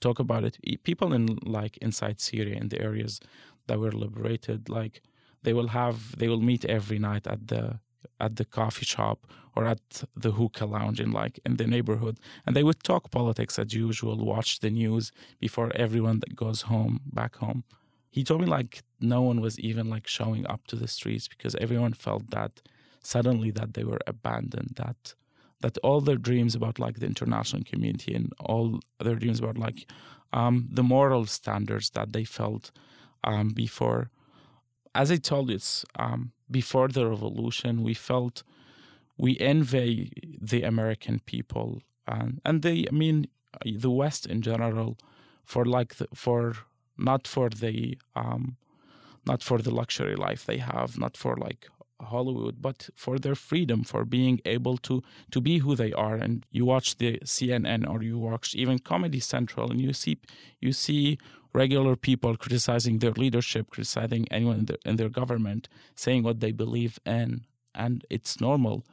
talk 0.00 0.18
about 0.18 0.44
it. 0.44 0.58
People 0.84 1.12
in 1.12 1.38
like 1.42 1.76
inside 1.78 2.20
Syria 2.20 2.56
in 2.56 2.68
the 2.68 2.80
areas 2.80 3.20
that 3.66 3.78
were 3.78 3.92
liberated, 3.92 4.68
like 4.68 5.02
they 5.42 5.52
will 5.52 5.68
have 5.68 6.16
they 6.18 6.28
will 6.28 6.40
meet 6.40 6.64
every 6.64 6.98
night 6.98 7.26
at 7.26 7.48
the 7.48 7.80
at 8.20 8.36
the 8.36 8.44
coffee 8.44 8.84
shop 8.84 9.26
or 9.56 9.64
at 9.64 10.04
the 10.16 10.32
hookah 10.32 10.66
lounge 10.66 11.00
in 11.00 11.10
like 11.12 11.40
in 11.44 11.56
the 11.56 11.66
neighborhood 11.66 12.18
and 12.46 12.54
they 12.54 12.62
would 12.62 12.82
talk 12.82 13.10
politics 13.10 13.58
as 13.58 13.74
usual 13.74 14.16
watch 14.24 14.60
the 14.60 14.70
news 14.70 15.10
before 15.40 15.72
everyone 15.74 16.20
that 16.20 16.36
goes 16.36 16.62
home 16.62 17.00
back 17.12 17.36
home 17.36 17.64
he 18.10 18.22
told 18.24 18.40
me 18.40 18.46
like 18.46 18.82
no 19.00 19.20
one 19.22 19.40
was 19.40 19.58
even 19.58 19.90
like 19.90 20.06
showing 20.06 20.46
up 20.46 20.66
to 20.66 20.76
the 20.76 20.88
streets 20.88 21.26
because 21.28 21.54
everyone 21.56 21.92
felt 21.92 22.30
that 22.30 22.62
suddenly 23.02 23.50
that 23.50 23.74
they 23.74 23.84
were 23.84 24.00
abandoned 24.06 24.72
that 24.76 25.14
that 25.60 25.78
all 25.78 26.00
their 26.00 26.16
dreams 26.16 26.54
about 26.54 26.78
like 26.78 26.98
the 27.00 27.06
international 27.06 27.62
community 27.64 28.14
and 28.14 28.32
all 28.40 28.80
their 29.00 29.16
dreams 29.16 29.40
about 29.40 29.58
like 29.58 29.90
um, 30.32 30.68
the 30.70 30.82
moral 30.82 31.26
standards 31.26 31.90
that 31.90 32.12
they 32.12 32.24
felt 32.24 32.70
um, 33.24 33.48
before. 33.50 34.10
As 34.94 35.10
I 35.10 35.16
told 35.16 35.48
you, 35.50 35.56
it's 35.56 35.84
um, 35.98 36.32
before 36.50 36.88
the 36.88 37.06
revolution, 37.08 37.82
we 37.82 37.94
felt 37.94 38.42
we 39.16 39.36
envy 39.38 40.12
the 40.40 40.62
American 40.62 41.20
people 41.26 41.82
and 42.06 42.40
and 42.44 42.62
they, 42.62 42.86
I 42.90 42.94
mean, 42.94 43.26
the 43.64 43.90
West 43.90 44.26
in 44.26 44.42
general, 44.42 44.96
for 45.44 45.64
like 45.64 45.96
the, 45.96 46.08
for 46.14 46.56
not 46.96 47.26
for 47.26 47.48
the 47.50 47.98
um, 48.16 48.56
not 49.26 49.42
for 49.42 49.58
the 49.58 49.70
luxury 49.70 50.16
life 50.16 50.44
they 50.46 50.58
have, 50.58 50.98
not 50.98 51.16
for 51.16 51.36
like 51.36 51.68
Hollywood, 52.00 52.62
but 52.62 52.88
for 52.94 53.18
their 53.18 53.34
freedom, 53.34 53.84
for 53.84 54.04
being 54.04 54.40
able 54.44 54.76
to 54.78 55.02
to 55.30 55.40
be 55.40 55.58
who 55.58 55.74
they 55.74 55.92
are. 55.92 56.14
And 56.14 56.44
you 56.50 56.64
watch 56.64 56.98
the 56.98 57.18
CNN 57.24 57.88
or 57.88 58.02
you 58.02 58.18
watch 58.18 58.54
even 58.54 58.78
Comedy 58.78 59.20
Central, 59.20 59.70
and 59.70 59.80
you 59.80 59.92
see 59.92 60.18
you 60.60 60.72
see 60.72 61.18
regular 61.52 61.96
people 61.96 62.36
criticizing 62.36 62.98
their 62.98 63.12
leadership, 63.12 63.70
criticizing 63.70 64.26
anyone 64.30 64.58
in 64.60 64.64
their, 64.66 64.78
in 64.84 64.96
their 64.96 65.08
government, 65.08 65.68
saying 65.94 66.22
what 66.22 66.40
they 66.40 66.52
believe 66.52 66.98
in, 67.04 67.44
and 67.74 68.04
it's 68.10 68.40
normal. 68.40 68.84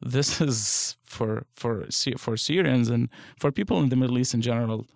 This 0.00 0.40
is 0.48 0.96
for 1.04 1.46
for 1.54 1.86
for 2.16 2.36
Syrians 2.36 2.88
and 2.88 3.08
for 3.38 3.52
people 3.52 3.82
in 3.82 3.88
the 3.88 3.96
Middle 3.96 4.18
East 4.18 4.34
in 4.34 4.42
general. 4.42 4.86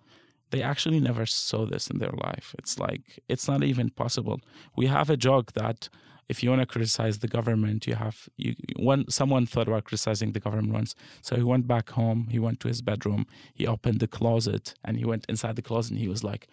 They 0.51 0.61
actually 0.61 0.99
never 0.99 1.25
saw 1.25 1.65
this 1.65 1.89
in 1.89 1.97
their 1.97 2.13
life. 2.27 2.53
It's 2.59 2.77
like 2.77 3.19
it's 3.27 3.47
not 3.47 3.63
even 3.63 3.89
possible. 3.89 4.39
We 4.75 4.85
have 4.85 5.09
a 5.09 5.17
joke 5.17 5.53
that 5.53 5.89
if 6.29 6.41
you 6.43 6.49
want 6.49 6.61
to 6.61 6.65
criticize 6.65 7.19
the 7.19 7.27
government, 7.27 7.85
you 7.87 7.95
have 7.95 8.29
you. 8.37 8.55
When 8.77 9.09
someone 9.09 9.45
thought 9.45 9.67
about 9.67 9.83
criticizing 9.85 10.31
the 10.31 10.39
government 10.39 10.73
once, 10.73 10.95
so 11.21 11.35
he 11.35 11.43
went 11.43 11.67
back 11.67 11.91
home. 11.91 12.27
He 12.31 12.39
went 12.39 12.59
to 12.61 12.67
his 12.67 12.81
bedroom. 12.81 13.25
He 13.53 13.67
opened 13.67 13.99
the 13.99 14.07
closet 14.07 14.73
and 14.83 14.97
he 14.97 15.05
went 15.05 15.25
inside 15.27 15.55
the 15.55 15.61
closet. 15.61 15.91
and 15.91 15.99
He 15.99 16.07
was 16.07 16.23
like, 16.23 16.47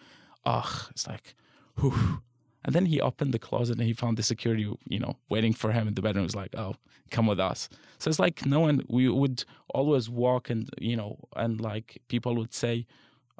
"Ugh!" 0.45 0.87
It's 0.91 1.07
like, 1.07 1.35
"Whew." 1.79 2.21
And 2.63 2.75
then 2.75 2.85
he 2.85 3.01
opened 3.01 3.33
the 3.33 3.39
closet 3.39 3.77
and 3.79 3.87
he 3.87 3.93
found 3.93 4.17
the 4.17 4.23
security, 4.23 4.71
you 4.87 4.99
know, 4.99 5.17
waiting 5.29 5.53
for 5.53 5.71
him 5.71 5.87
in 5.87 5.95
the 5.95 6.01
bedroom. 6.01 6.23
It 6.23 6.31
was 6.31 6.35
like, 6.35 6.55
"Oh, 6.55 6.75
come 7.09 7.27
with 7.27 7.39
us." 7.39 7.69
So 7.97 8.09
it's 8.09 8.19
like 8.19 8.45
no 8.45 8.59
one. 8.59 8.81
We 8.87 9.09
would 9.09 9.45
always 9.73 10.09
walk 10.09 10.49
and 10.49 10.69
you 10.79 10.95
know, 10.95 11.17
and 11.35 11.59
like 11.61 12.01
people 12.07 12.35
would 12.35 12.53
say, 12.53 12.85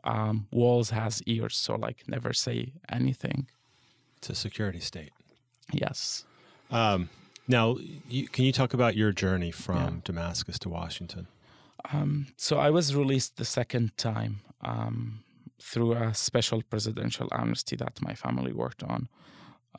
um, 0.04 0.48
"Walls 0.52 0.90
has 0.92 1.22
ears," 1.24 1.56
so 1.56 1.76
like 1.76 2.08
never 2.08 2.34
say 2.34 2.74
anything. 2.90 3.48
It's 4.18 4.30
a 4.30 4.36
security 4.36 4.80
state. 4.80 5.12
Yes. 5.72 6.26
Um, 6.70 7.10
now, 7.48 7.78
you, 8.08 8.28
can 8.28 8.46
you 8.46 8.52
talk 8.52 8.74
about 8.74 8.96
your 8.96 9.12
journey 9.12 9.52
from 9.52 9.76
yeah. 9.78 10.02
Damascus 10.04 10.60
to 10.60 10.70
Washington? 10.70 11.28
Um, 11.92 12.28
so 12.38 12.60
I 12.60 12.70
was 12.70 12.96
released 12.96 13.38
the 13.38 13.46
second 13.46 13.98
time 13.98 14.42
um, 14.62 15.24
through 15.60 15.94
a 15.94 16.14
special 16.14 16.62
presidential 16.62 17.28
amnesty 17.32 17.76
that 17.78 18.02
my 18.02 18.14
family 18.14 18.54
worked 18.54 18.84
on. 18.84 19.10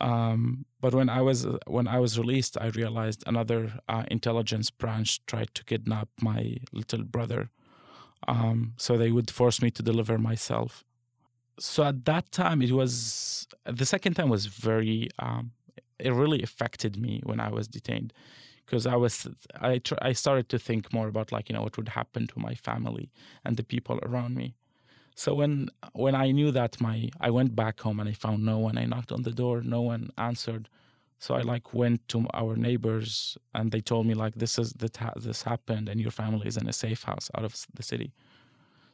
Um, 0.01 0.65
but 0.81 0.95
when 0.95 1.09
I 1.09 1.21
was 1.21 1.47
when 1.67 1.87
I 1.87 1.99
was 2.01 2.19
released, 2.19 2.57
I 2.61 2.69
realized 2.69 3.23
another 3.27 3.75
uh, 3.89 4.05
intelligence 4.11 4.71
branch 4.71 5.25
tried 5.27 5.55
to 5.55 5.65
kidnap 5.65 6.09
my 6.21 6.57
little 6.73 7.05
brother. 7.05 7.51
Um, 8.27 8.75
so 8.77 8.97
they 8.97 9.11
would 9.11 9.31
force 9.31 9.61
me 9.63 9.71
to 9.73 9.83
deliver 9.83 10.19
myself. 10.19 10.85
So 11.59 11.85
at 11.85 12.05
that 12.07 12.33
time, 12.33 12.63
it 12.63 12.73
was 12.73 13.47
the 13.65 13.87
second 13.87 14.15
time 14.15 14.29
was 14.29 14.47
very 14.47 15.09
um, 15.19 15.53
it 16.03 16.13
really 16.13 16.43
affected 16.43 16.97
me 16.97 17.21
when 17.25 17.41
I 17.41 17.51
was 17.51 17.69
detained 17.69 18.13
because 18.67 18.87
I 18.87 18.97
was 18.97 19.27
I 19.61 19.79
tr- 19.79 20.03
I 20.03 20.13
started 20.13 20.49
to 20.51 20.59
think 20.59 20.93
more 20.93 21.09
about 21.09 21.33
like 21.33 21.49
you 21.49 21.55
know 21.55 21.63
what 21.63 21.77
would 21.77 21.91
happen 21.91 22.27
to 22.29 22.39
my 22.39 22.55
family 22.55 23.11
and 23.45 23.57
the 23.57 23.65
people 23.65 23.99
around 24.03 24.35
me. 24.35 24.55
So 25.15 25.35
when 25.35 25.69
when 25.93 26.15
I 26.15 26.31
knew 26.33 26.51
that 26.53 26.81
my 26.81 27.11
I 27.21 27.31
went 27.31 27.55
back 27.57 27.81
home 27.81 28.01
and 28.01 28.09
I 28.09 28.13
found 28.13 28.45
no 28.45 28.59
one. 28.59 28.79
I 28.79 28.87
knocked 28.87 29.13
on 29.13 29.23
the 29.23 29.33
door, 29.33 29.63
no 29.63 29.83
one 29.83 30.11
answered. 30.19 30.69
So 31.19 31.35
I 31.35 31.43
like 31.43 31.73
went 31.75 32.09
to 32.09 32.27
our 32.35 32.57
neighbors 32.57 33.39
and 33.55 33.71
they 33.73 33.81
told 33.81 34.07
me 34.07 34.15
like 34.15 34.35
this 34.37 34.59
is 34.59 34.73
that 34.75 34.99
this 35.17 35.43
happened 35.43 35.89
and 35.89 36.01
your 36.01 36.11
family 36.11 36.47
is 36.49 36.57
in 36.57 36.69
a 36.69 36.73
safe 36.73 37.05
house 37.05 37.31
out 37.37 37.45
of 37.45 37.55
the 37.75 37.83
city. 37.83 38.13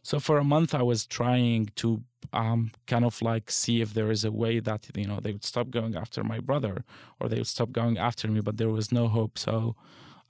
So 0.08 0.18
for 0.18 0.38
a 0.38 0.44
month, 0.44 0.74
I 0.74 0.82
was 0.82 1.06
trying 1.06 1.68
to 1.76 2.02
um, 2.32 2.70
kind 2.86 3.04
of 3.04 3.20
like 3.20 3.50
see 3.50 3.82
if 3.82 3.92
there 3.92 4.10
is 4.10 4.24
a 4.24 4.32
way 4.32 4.58
that 4.58 4.88
you 4.96 5.06
know 5.06 5.20
they 5.20 5.32
would 5.32 5.44
stop 5.44 5.68
going 5.68 5.96
after 5.96 6.24
my 6.24 6.40
brother 6.40 6.82
or 7.20 7.28
they 7.28 7.36
would 7.36 7.46
stop 7.56 7.72
going 7.72 7.98
after 7.98 8.26
me, 8.26 8.40
but 8.40 8.56
there 8.56 8.70
was 8.70 8.90
no 8.90 9.08
hope. 9.08 9.38
So 9.38 9.76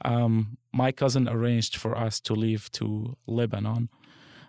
um, 0.05 0.59
my 0.73 0.91
cousin 0.91 1.29
arranged 1.29 1.77
for 1.77 1.97
us 1.97 2.19
to 2.23 2.33
leave 2.35 2.73
to 2.73 3.17
Lebanon, 3.29 3.88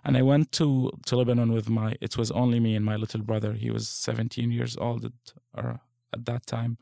and 0.04 0.16
I 0.16 0.22
went 0.22 0.50
to 0.58 0.90
to 1.06 1.16
Lebanon 1.16 1.52
with 1.52 1.68
my. 1.70 1.94
It 2.00 2.16
was 2.16 2.32
only 2.32 2.58
me 2.58 2.74
and 2.74 2.84
my 2.84 2.96
little 2.96 3.22
brother. 3.22 3.52
He 3.52 3.70
was 3.70 3.86
17 3.86 4.50
years 4.50 4.76
old 4.78 5.04
at, 5.04 5.12
or 5.54 5.78
at 6.12 6.24
that 6.24 6.44
time. 6.46 6.76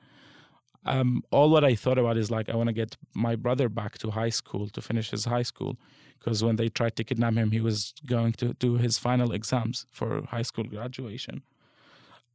Um, 0.87 1.23
all 1.31 1.51
what 1.51 1.65
I 1.65 1.75
thought 1.75 1.99
about 1.99 2.17
is 2.17 2.31
like 2.31 2.49
I 2.49 2.57
want 2.57 2.69
to 2.69 2.81
get 2.83 2.97
my 3.15 3.37
brother 3.37 3.69
back 3.69 3.99
to 3.99 4.13
high 4.13 4.31
school 4.31 4.71
to 4.71 4.81
finish 4.81 5.11
his 5.11 5.27
high 5.27 5.45
school 5.45 5.77
because 6.19 6.43
when 6.43 6.57
they 6.57 6.69
tried 6.69 6.97
to 6.97 7.05
kidnap 7.05 7.35
him, 7.35 7.51
he 7.51 7.61
was 7.61 7.95
going 8.07 8.33
to 8.35 8.55
do 8.55 8.77
his 8.77 8.99
final 8.99 9.33
exams 9.33 9.87
for 9.91 10.23
high 10.27 10.43
school 10.43 10.65
graduation. 10.65 11.43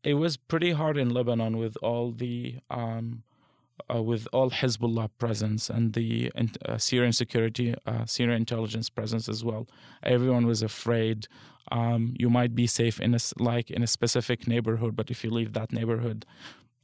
It 0.04 0.16
was 0.16 0.38
pretty 0.38 0.72
hard 0.72 0.98
in 0.98 1.10
Lebanon 1.10 1.58
with 1.58 1.78
all 1.82 2.12
the 2.12 2.56
um, 2.70 3.24
uh, 3.94 4.02
with 4.02 4.28
all 4.32 4.50
Hezbollah 4.52 5.10
presence 5.18 5.70
and 5.70 5.94
the 5.94 6.32
uh, 6.66 6.78
Syrian 6.78 7.14
security, 7.14 7.74
uh, 7.86 8.06
Syrian 8.06 8.38
intelligence 8.38 8.90
presence 8.90 9.28
as 9.28 9.44
well. 9.44 9.68
Everyone 10.04 10.46
was 10.46 10.62
afraid. 10.62 11.28
Um, 11.72 12.14
you 12.18 12.30
might 12.30 12.54
be 12.56 12.68
safe 12.68 13.00
in 13.00 13.16
a 13.16 13.20
like 13.40 13.72
in 13.72 13.82
a 13.82 13.88
specific 13.88 14.48
neighborhood, 14.48 14.96
but 14.96 15.10
if 15.10 15.24
you 15.24 15.30
leave 15.30 15.54
that 15.54 15.72
neighborhood, 15.72 16.26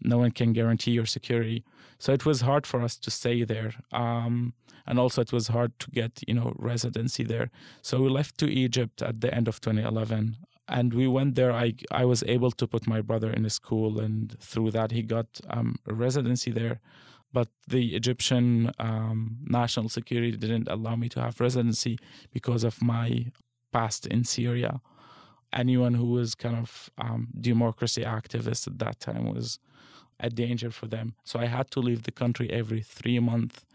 no 0.02 0.18
one 0.18 0.32
can 0.32 0.54
guarantee 0.54 0.92
your 0.92 1.06
security. 1.06 1.64
So 1.98 2.14
it 2.14 2.26
was 2.26 2.42
hard 2.42 2.66
for 2.66 2.82
us 2.82 2.98
to 2.98 3.12
stay 3.12 3.44
there. 3.44 3.74
Um, 3.92 4.54
and 4.88 4.98
also 5.00 5.22
it 5.22 5.34
was 5.34 5.50
hard 5.50 5.78
to 5.80 5.92
get, 5.92 6.24
you 6.28 6.34
know, 6.34 6.54
residency 6.58 7.24
there. 7.24 7.52
So 7.82 8.02
we 8.02 8.10
left 8.10 8.38
to 8.40 8.48
Egypt 8.48 9.02
at 9.02 9.22
the 9.22 9.34
end 9.34 9.48
of 9.48 9.60
2011. 9.62 10.38
And 10.68 10.94
we 10.94 11.08
went 11.08 11.36
there. 11.36 11.52
I, 11.52 11.74
I 11.92 12.06
was 12.06 12.24
able 12.24 12.52
to 12.52 12.68
put 12.68 12.88
my 12.88 13.02
brother 13.02 13.32
in 13.32 13.44
a 13.44 13.50
school, 13.50 14.00
and 14.00 14.38
through 14.40 14.70
that, 14.72 14.92
he 14.92 15.02
got 15.02 15.26
um, 15.50 15.78
a 15.88 15.96
residency 15.96 16.52
there. 16.52 16.80
But 17.34 17.48
the 17.68 17.96
Egyptian 17.96 18.72
um, 18.78 19.38
national 19.46 19.90
security 19.90 20.38
didn't 20.38 20.68
allow 20.68 20.96
me 20.96 21.10
to 21.10 21.22
have 21.22 21.40
residency 21.40 21.98
because 22.32 22.64
of 22.64 22.84
my 22.84 23.32
past 23.72 24.06
in 24.06 24.24
Syria 24.24 24.80
anyone 25.54 25.96
who 25.96 26.06
was 26.06 26.36
kind 26.36 26.56
of 26.56 26.90
um, 26.98 27.30
democracy 27.40 28.04
activist 28.04 28.68
at 28.68 28.80
that 28.80 29.00
time 29.00 29.26
was 29.34 29.60
a 30.20 30.30
danger 30.30 30.72
for 30.72 30.88
them. 30.88 31.16
So 31.24 31.40
I 31.40 31.46
had 31.46 31.72
to 31.72 31.80
leave 31.80 32.04
the 32.04 32.12
country 32.12 32.50
every 32.52 32.82
three 32.82 33.20
months 33.20 33.66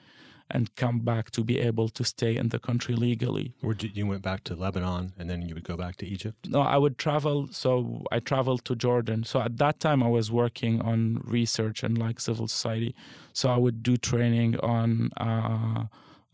and 0.51 0.75
come 0.77 1.01
back 1.01 1.31
to 1.31 1.43
be 1.43 1.59
able 1.59 1.89
to 1.89 2.05
stay 2.05 2.37
in 2.37 2.51
the 2.51 2.59
country 2.59 2.95
legally. 2.95 3.55
Where 3.61 3.75
you 3.81 4.07
went 4.07 4.23
back 4.23 4.45
to 4.45 4.55
Lebanon 4.55 5.13
and 5.19 5.29
then 5.31 5.43
you 5.43 5.55
would 5.55 5.65
go 5.65 5.77
back 5.77 5.97
to 5.97 6.07
Egypt? 6.07 6.49
No, 6.49 6.61
I 6.61 6.77
would 6.77 6.99
travel. 6.99 7.49
So 7.51 8.05
I 8.13 8.21
traveled 8.21 8.65
to 8.67 8.77
Jordan. 8.77 9.25
So 9.25 9.41
at 9.41 9.57
that 9.59 9.81
time, 9.81 10.03
I 10.03 10.09
was 10.09 10.31
working 10.31 10.83
on 10.83 11.23
research 11.25 11.83
and 11.83 11.97
like 11.97 12.21
civil 12.21 12.47
society. 12.47 12.95
So 13.33 13.49
I 13.49 13.57
would 13.57 13.83
do 13.83 13.97
training 13.97 14.59
on. 14.61 15.11
Uh, 15.17 15.87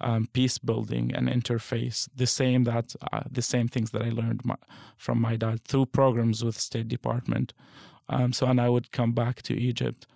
um, 0.02 0.28
peace 0.32 0.56
building 0.56 1.12
and 1.14 1.28
interface, 1.28 2.08
the 2.16 2.26
same 2.26 2.64
that 2.64 2.94
uh, 3.12 3.20
the 3.30 3.42
same 3.42 3.68
things 3.68 3.90
that 3.90 4.00
I 4.00 4.08
learned 4.08 4.42
my, 4.46 4.56
from 4.96 5.20
my 5.20 5.36
dad 5.36 5.64
through 5.64 5.86
programs 5.86 6.42
with 6.42 6.58
State 6.58 6.88
Department. 6.88 7.52
Um, 8.10 8.32
so 8.32 8.46
and 8.46 8.60
I 8.60 8.68
would 8.68 8.90
come 8.90 9.12
back 9.12 9.40
to 9.42 9.54
Egypt, 9.54 10.06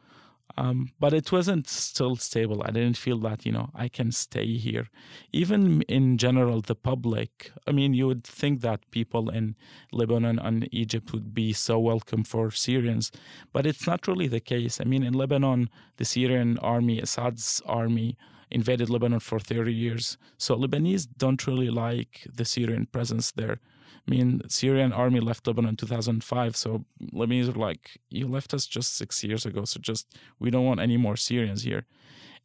um, 0.57 0.91
but 0.99 1.15
it 1.15 1.31
wasn't 1.31 1.69
still 1.69 2.17
stable. 2.17 2.61
I 2.65 2.73
didn't 2.73 2.97
feel 2.97 3.19
that 3.19 3.47
you 3.47 3.53
know 3.53 3.71
I 3.73 3.89
can 3.89 4.11
stay 4.11 4.57
here. 4.57 4.89
Even 5.33 5.83
in 5.83 6.19
general, 6.19 6.61
the 6.61 6.75
public. 6.75 7.53
I 7.69 7.73
mean, 7.73 7.95
you 7.95 8.09
would 8.09 8.25
think 8.25 8.61
that 8.63 8.91
people 8.91 9.31
in 9.31 9.55
Lebanon 9.93 10.41
and 10.41 10.69
Egypt 10.73 11.13
would 11.13 11.33
be 11.33 11.53
so 11.53 11.79
welcome 11.79 12.25
for 12.25 12.51
Syrians, 12.51 13.13
but 13.53 13.65
it's 13.65 13.87
not 13.87 14.09
really 14.09 14.27
the 14.27 14.41
case. 14.41 14.81
I 14.81 14.85
mean, 14.85 15.05
in 15.05 15.15
Lebanon, 15.15 15.71
the 15.97 16.05
Syrian 16.05 16.59
army, 16.59 16.99
Assad's 16.99 17.63
army 17.65 18.17
invaded 18.51 18.91
Lebanon 18.91 19.21
for 19.21 19.39
30 19.41 19.73
years. 19.73 20.17
So 20.37 20.57
Lebanese 20.57 21.09
don't 21.17 21.47
really 21.47 21.71
like 21.71 22.27
the 22.33 22.45
Syrian 22.45 22.87
presence 22.87 23.31
there. 23.33 23.61
I 24.07 24.11
mean, 24.11 24.43
Syrian 24.49 24.93
army 24.93 25.21
left 25.21 25.47
Lebanon 25.47 25.71
in 25.71 25.77
2005. 25.77 26.57
So 26.57 26.85
Lebanese 27.13 27.49
are 27.49 27.59
like, 27.59 27.99
you 28.11 28.29
left 28.29 28.53
us 28.53 28.67
just 28.67 28.97
six 28.97 29.25
years 29.25 29.47
ago. 29.47 29.65
So 29.65 29.81
just, 29.81 30.15
we 30.39 30.51
don't 30.51 30.67
want 30.67 30.81
any 30.81 30.97
more 30.97 31.17
Syrians 31.17 31.63
here. 31.63 31.87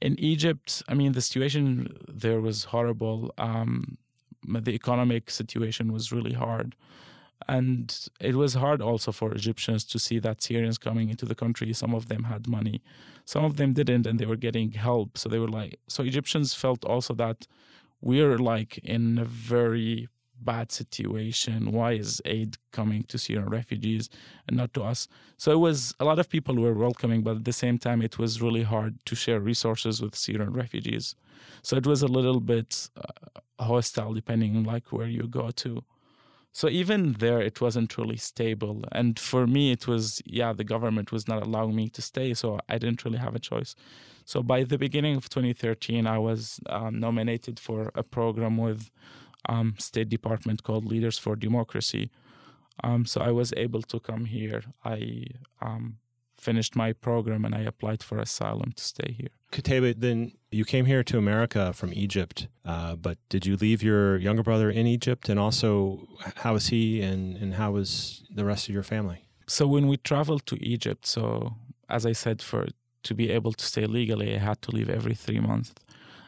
In 0.01 0.17
Egypt, 0.19 0.81
I 0.87 0.93
mean, 0.93 1.11
the 1.11 1.21
situation 1.21 1.97
there 2.07 2.39
was 2.39 2.65
horrible. 2.65 3.33
Um, 3.37 3.97
the 4.47 4.71
economic 4.71 5.29
situation 5.29 5.91
was 5.91 6.13
really 6.13 6.33
hard. 6.33 6.75
And 7.47 7.97
it 8.19 8.35
was 8.35 8.53
hard 8.53 8.81
also 8.81 9.11
for 9.11 9.33
Egyptians 9.33 9.83
to 9.85 9.99
see 9.99 10.19
that 10.19 10.41
Syrians 10.41 10.77
coming 10.77 11.09
into 11.09 11.25
the 11.25 11.35
country. 11.35 11.73
Some 11.73 11.93
of 11.93 12.07
them 12.07 12.23
had 12.23 12.47
money, 12.47 12.81
some 13.25 13.43
of 13.43 13.57
them 13.57 13.73
didn't, 13.73 14.05
and 14.05 14.19
they 14.19 14.25
were 14.25 14.35
getting 14.35 14.71
help. 14.73 15.17
So 15.17 15.29
they 15.29 15.39
were 15.39 15.47
like, 15.47 15.79
so 15.87 16.03
Egyptians 16.03 16.53
felt 16.53 16.85
also 16.85 17.13
that 17.15 17.47
we're 18.01 18.37
like 18.37 18.77
in 18.79 19.17
a 19.17 19.25
very 19.25 20.09
bad 20.43 20.71
situation. 20.71 21.71
Why 21.71 21.93
is 21.93 22.21
aid 22.25 22.57
coming 22.71 23.03
to 23.03 23.17
Syrian 23.17 23.49
refugees 23.49 24.09
and 24.47 24.57
not 24.57 24.73
to 24.73 24.83
us? 24.83 25.07
So 25.37 25.51
it 25.51 25.59
was 25.59 25.93
a 25.99 26.05
lot 26.05 26.19
of 26.19 26.29
people 26.29 26.55
were 26.55 26.73
welcoming, 26.73 27.21
but 27.21 27.37
at 27.37 27.45
the 27.45 27.53
same 27.53 27.77
time, 27.77 28.01
it 28.01 28.17
was 28.17 28.41
really 28.41 28.63
hard 28.63 29.03
to 29.05 29.15
share 29.15 29.39
resources 29.39 30.01
with 30.01 30.15
Syrian 30.15 30.53
refugees. 30.53 31.15
So 31.61 31.75
it 31.75 31.85
was 31.85 32.01
a 32.01 32.07
little 32.07 32.39
bit 32.39 32.89
uh, 32.97 33.63
hostile 33.63 34.13
depending 34.13 34.55
on 34.55 34.63
like 34.63 34.91
where 34.91 35.07
you 35.07 35.27
go 35.27 35.51
to. 35.51 35.83
So 36.51 36.67
even 36.67 37.13
there, 37.13 37.41
it 37.41 37.61
wasn't 37.61 37.97
really 37.97 38.17
stable. 38.17 38.83
And 38.91 39.19
for 39.19 39.45
me, 39.45 39.71
it 39.71 39.87
was, 39.87 40.21
yeah, 40.25 40.51
the 40.51 40.63
government 40.63 41.11
was 41.11 41.27
not 41.27 41.43
allowing 41.43 41.75
me 41.75 41.89
to 41.89 42.01
stay. 42.01 42.33
So 42.33 42.59
I 42.67 42.77
didn't 42.79 43.05
really 43.05 43.19
have 43.19 43.35
a 43.35 43.39
choice. 43.39 43.75
So 44.25 44.41
by 44.43 44.63
the 44.63 44.77
beginning 44.77 45.15
of 45.15 45.29
2013, 45.29 46.05
I 46.07 46.17
was 46.17 46.59
um, 46.67 46.99
nominated 46.99 47.59
for 47.59 47.91
a 47.95 48.03
program 48.03 48.57
with 48.57 48.89
um, 49.47 49.75
State 49.77 50.09
Department 50.09 50.63
called 50.63 50.85
Leaders 50.85 51.17
for 51.17 51.35
Democracy. 51.35 52.11
Um, 52.83 53.05
so 53.05 53.21
I 53.21 53.31
was 53.31 53.53
able 53.57 53.81
to 53.83 53.99
come 53.99 54.25
here. 54.25 54.63
I 54.83 55.25
um, 55.61 55.97
finished 56.37 56.75
my 56.75 56.93
program 56.93 57.45
and 57.45 57.53
I 57.53 57.61
applied 57.61 58.01
for 58.03 58.17
asylum 58.17 58.71
to 58.73 58.83
stay 58.83 59.15
here. 59.17 59.29
Qutaiba, 59.51 59.99
then 59.99 60.31
you 60.51 60.63
came 60.63 60.85
here 60.85 61.03
to 61.03 61.17
America 61.17 61.73
from 61.73 61.93
Egypt, 61.93 62.47
uh, 62.65 62.95
but 62.95 63.17
did 63.29 63.45
you 63.45 63.57
leave 63.57 63.83
your 63.83 64.17
younger 64.17 64.43
brother 64.43 64.69
in 64.69 64.87
Egypt? 64.87 65.27
And 65.27 65.39
also, 65.39 66.07
how 66.37 66.53
was 66.53 66.67
he 66.67 67.01
and, 67.01 67.35
and 67.37 67.55
how 67.55 67.71
was 67.71 68.23
the 68.33 68.45
rest 68.45 68.69
of 68.69 68.73
your 68.73 68.83
family? 68.83 69.25
So 69.47 69.67
when 69.67 69.87
we 69.87 69.97
traveled 69.97 70.45
to 70.47 70.63
Egypt, 70.63 71.07
so 71.07 71.55
as 71.89 72.05
I 72.05 72.13
said, 72.13 72.41
for 72.41 72.67
to 73.03 73.15
be 73.15 73.31
able 73.31 73.53
to 73.53 73.65
stay 73.65 73.85
legally, 73.85 74.35
I 74.35 74.39
had 74.39 74.61
to 74.63 74.71
leave 74.71 74.89
every 74.89 75.15
three 75.15 75.39
months. 75.39 75.73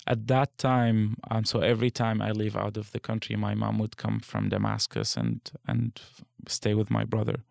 At 0.07 0.27
that 0.27 0.57
time, 0.57 1.17
um, 1.29 1.45
so 1.45 1.59
every 1.59 1.91
time 1.91 2.21
I 2.21 2.31
leave 2.31 2.55
out 2.55 2.75
of 2.75 2.91
the 2.91 2.99
country, 2.99 3.35
my 3.35 3.53
mom 3.53 3.77
would 3.79 3.97
come 3.97 4.19
from 4.19 4.49
Damascus 4.49 5.15
and 5.15 5.39
and 5.67 5.99
stay 6.47 6.73
with 6.73 6.89
my 6.89 7.03
brother. 7.03 7.43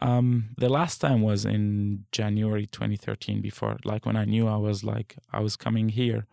Um, 0.00 0.50
the 0.56 0.68
last 0.68 0.98
time 1.00 1.22
was 1.22 1.44
in 1.44 2.04
January 2.12 2.66
2013. 2.66 3.40
Before, 3.42 3.76
like 3.84 4.06
when 4.06 4.16
I 4.16 4.24
knew 4.24 4.48
I 4.48 4.56
was 4.56 4.82
like 4.82 5.16
I 5.32 5.40
was 5.40 5.56
coming 5.56 5.90
here, 5.90 6.26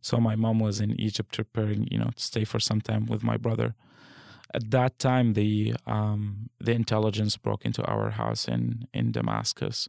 so 0.00 0.18
my 0.18 0.36
mom 0.36 0.60
was 0.60 0.80
in 0.80 0.98
Egypt 1.00 1.34
preparing, 1.34 1.88
you 1.90 1.98
know, 1.98 2.10
to 2.14 2.22
stay 2.22 2.44
for 2.44 2.60
some 2.60 2.80
time 2.80 3.06
with 3.06 3.24
my 3.24 3.36
brother. 3.36 3.74
At 4.54 4.70
that 4.70 4.98
time, 5.00 5.32
the 5.32 5.74
um, 5.86 6.50
the 6.60 6.72
intelligence 6.72 7.36
broke 7.36 7.64
into 7.64 7.82
our 7.84 8.10
house 8.10 8.46
in 8.46 8.86
in 8.94 9.10
Damascus. 9.12 9.88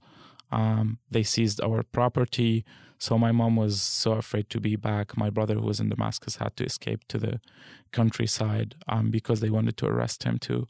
Um, 0.52 1.00
they 1.10 1.24
seized 1.24 1.62
our 1.62 1.84
property, 1.84 2.66
so 2.98 3.18
my 3.18 3.32
mom 3.32 3.56
was 3.56 3.82
so 3.82 4.14
afraid 4.14 4.50
to 4.50 4.60
be 4.60 4.76
back. 4.76 5.18
My 5.18 5.30
brother, 5.30 5.56
who 5.56 5.62
was 5.62 5.80
in 5.80 5.90
Damascus, 5.90 6.38
had 6.38 6.56
to 6.58 6.66
escape 6.66 7.08
to 7.10 7.18
the 7.18 7.40
countryside 7.92 8.76
um, 8.88 9.12
because 9.12 9.40
they 9.40 9.50
wanted 9.50 9.78
to 9.78 9.88
arrest 9.88 10.24
him 10.24 10.40
too. 10.40 10.68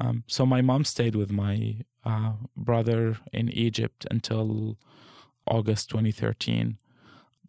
Um, 0.00 0.24
so 0.26 0.46
my 0.46 0.60
mom 0.60 0.84
stayed 0.84 1.16
with 1.16 1.32
my 1.32 1.84
uh, 2.04 2.32
brother 2.56 3.18
in 3.32 3.48
Egypt 3.50 4.06
until 4.10 4.78
August 5.46 5.90
2013. 5.90 6.78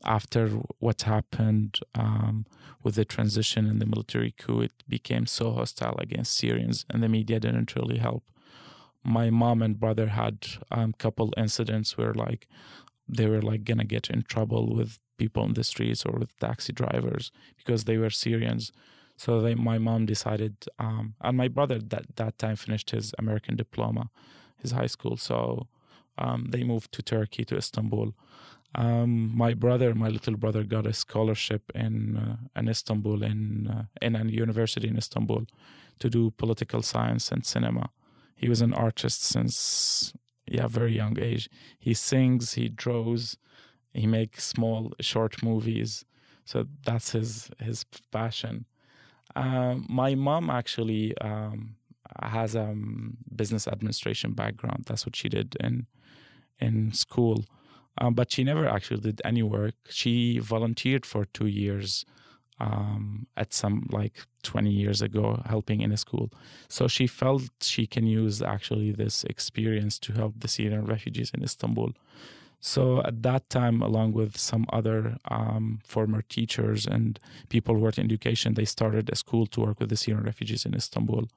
After 0.04 0.48
what 0.80 1.04
happened 1.04 1.80
um, 1.94 2.48
with 2.82 2.96
the 2.96 3.06
transition 3.06 3.68
and 3.68 3.80
the 3.80 3.86
military 3.86 4.32
coup, 4.32 4.62
it 4.62 4.84
became 4.88 5.28
so 5.28 5.52
hostile 5.52 5.96
against 6.00 6.36
Syrians, 6.36 6.86
and 6.90 7.04
the 7.04 7.10
media 7.10 7.40
didn't 7.40 7.76
really 7.76 8.00
help. 8.00 8.24
My 9.04 9.30
mom 9.30 9.62
and 9.62 9.80
brother 9.80 10.08
had 10.08 10.46
a 10.70 10.80
um, 10.80 10.94
couple 10.94 11.34
incidents 11.38 11.98
where, 11.98 12.14
like, 12.14 12.48
they 13.08 13.28
were 13.28 13.42
like 13.42 13.64
gonna 13.64 13.84
get 13.84 14.10
in 14.10 14.24
trouble 14.24 14.74
with 14.76 15.00
people 15.18 15.44
in 15.44 15.54
the 15.54 15.64
streets 15.64 16.06
or 16.06 16.14
with 16.18 16.38
taxi 16.40 16.74
drivers 16.74 17.32
because 17.58 17.84
they 17.84 17.98
were 17.98 18.10
Syrians. 18.10 18.72
So 19.18 19.42
they, 19.42 19.54
my 19.54 19.78
mom 19.78 20.06
decided, 20.06 20.56
um, 20.80 21.16
and 21.22 21.38
my 21.38 21.48
brother 21.48 21.78
that 21.80 22.16
that 22.16 22.38
time 22.38 22.56
finished 22.56 22.92
his 22.92 23.14
American 23.20 23.56
diploma, 23.56 24.10
his 24.58 24.72
high 24.72 24.88
school. 24.88 25.18
So 25.18 25.68
um, 26.18 26.48
they 26.50 26.64
moved 26.64 26.92
to 26.94 27.02
Turkey 27.04 27.44
to 27.46 27.58
Istanbul. 27.58 28.14
Um, 28.74 29.36
my 29.36 29.54
brother, 29.54 29.94
my 29.94 30.08
little 30.08 30.38
brother, 30.38 30.64
got 30.64 30.88
a 30.88 30.94
scholarship 30.94 31.64
in 31.76 32.18
uh, 32.18 32.38
in 32.60 32.70
Istanbul 32.70 33.24
in 33.24 33.68
uh, 33.68 33.84
in 34.02 34.16
a 34.16 34.24
university 34.26 34.88
in 34.88 34.98
Istanbul 34.98 35.44
to 36.00 36.10
do 36.10 36.32
political 36.32 36.82
science 36.82 37.32
and 37.34 37.46
cinema. 37.46 37.90
He 38.36 38.50
was 38.50 38.62
an 38.62 38.74
artist 38.74 39.24
since 39.24 40.14
yeah 40.48 40.68
very 40.68 40.96
young 40.96 41.20
age. 41.20 41.50
He 41.80 41.94
sings, 41.94 42.54
he 42.54 42.70
draws, 42.70 43.38
he 43.94 44.08
makes 44.08 44.46
small 44.46 44.94
short 45.00 45.44
movies. 45.44 46.06
So 46.46 46.66
that's 46.86 47.12
his 47.12 47.50
his 47.60 47.86
passion. 48.12 48.66
Um, 49.36 49.86
my 49.90 50.16
mom 50.16 50.50
actually 50.50 51.18
um, 51.20 51.76
has 52.22 52.56
a 52.56 52.64
um, 52.64 53.18
business 53.34 53.68
administration 53.68 54.34
background. 54.34 54.86
That's 54.88 55.06
what 55.06 55.16
she 55.16 55.30
did 55.30 55.56
in 55.60 55.88
in 56.60 56.92
school, 56.94 57.46
um, 57.98 58.14
but 58.14 58.32
she 58.32 58.44
never 58.44 58.68
actually 58.68 59.02
did 59.02 59.22
any 59.24 59.44
work. 59.44 59.76
She 59.90 60.40
volunteered 60.40 61.06
for 61.06 61.26
two 61.26 61.48
years 61.48 62.06
um, 62.62 63.26
at 63.36 63.54
some 63.54 63.88
like 63.92 64.14
20 64.44 64.70
years 64.70 65.02
ago, 65.02 65.42
helping 65.46 65.82
in 65.82 65.92
a 65.92 65.98
school. 65.98 66.32
So 66.70 66.88
she 66.88 67.08
felt 67.08 67.50
she 67.62 67.88
can 67.88 68.06
use 68.06 68.42
actually 68.42 68.92
this 68.92 69.24
experience 69.24 69.98
to 70.00 70.14
help 70.14 70.36
the 70.38 70.48
Syrian 70.48 70.86
refugees 70.86 71.32
in 71.34 71.44
Istanbul. 71.44 71.94
So 72.60 73.02
at 73.02 73.24
that 73.24 73.50
time, 73.50 73.82
along 73.82 74.14
with 74.14 74.38
some 74.38 74.68
other 74.72 75.18
um, 75.30 75.80
former 75.84 76.22
teachers 76.22 76.86
and 76.86 77.20
people 77.50 77.74
who 77.74 77.82
worked 77.82 77.98
in 77.98 78.06
education, 78.06 78.54
they 78.54 78.66
started 78.66 79.10
a 79.10 79.16
school 79.16 79.48
to 79.48 79.62
work 79.62 79.80
with 79.80 79.90
the 79.90 79.98
Syrian 79.98 80.24
refugees 80.24 80.64
in 80.64 80.76
Istanbul. 80.76 81.28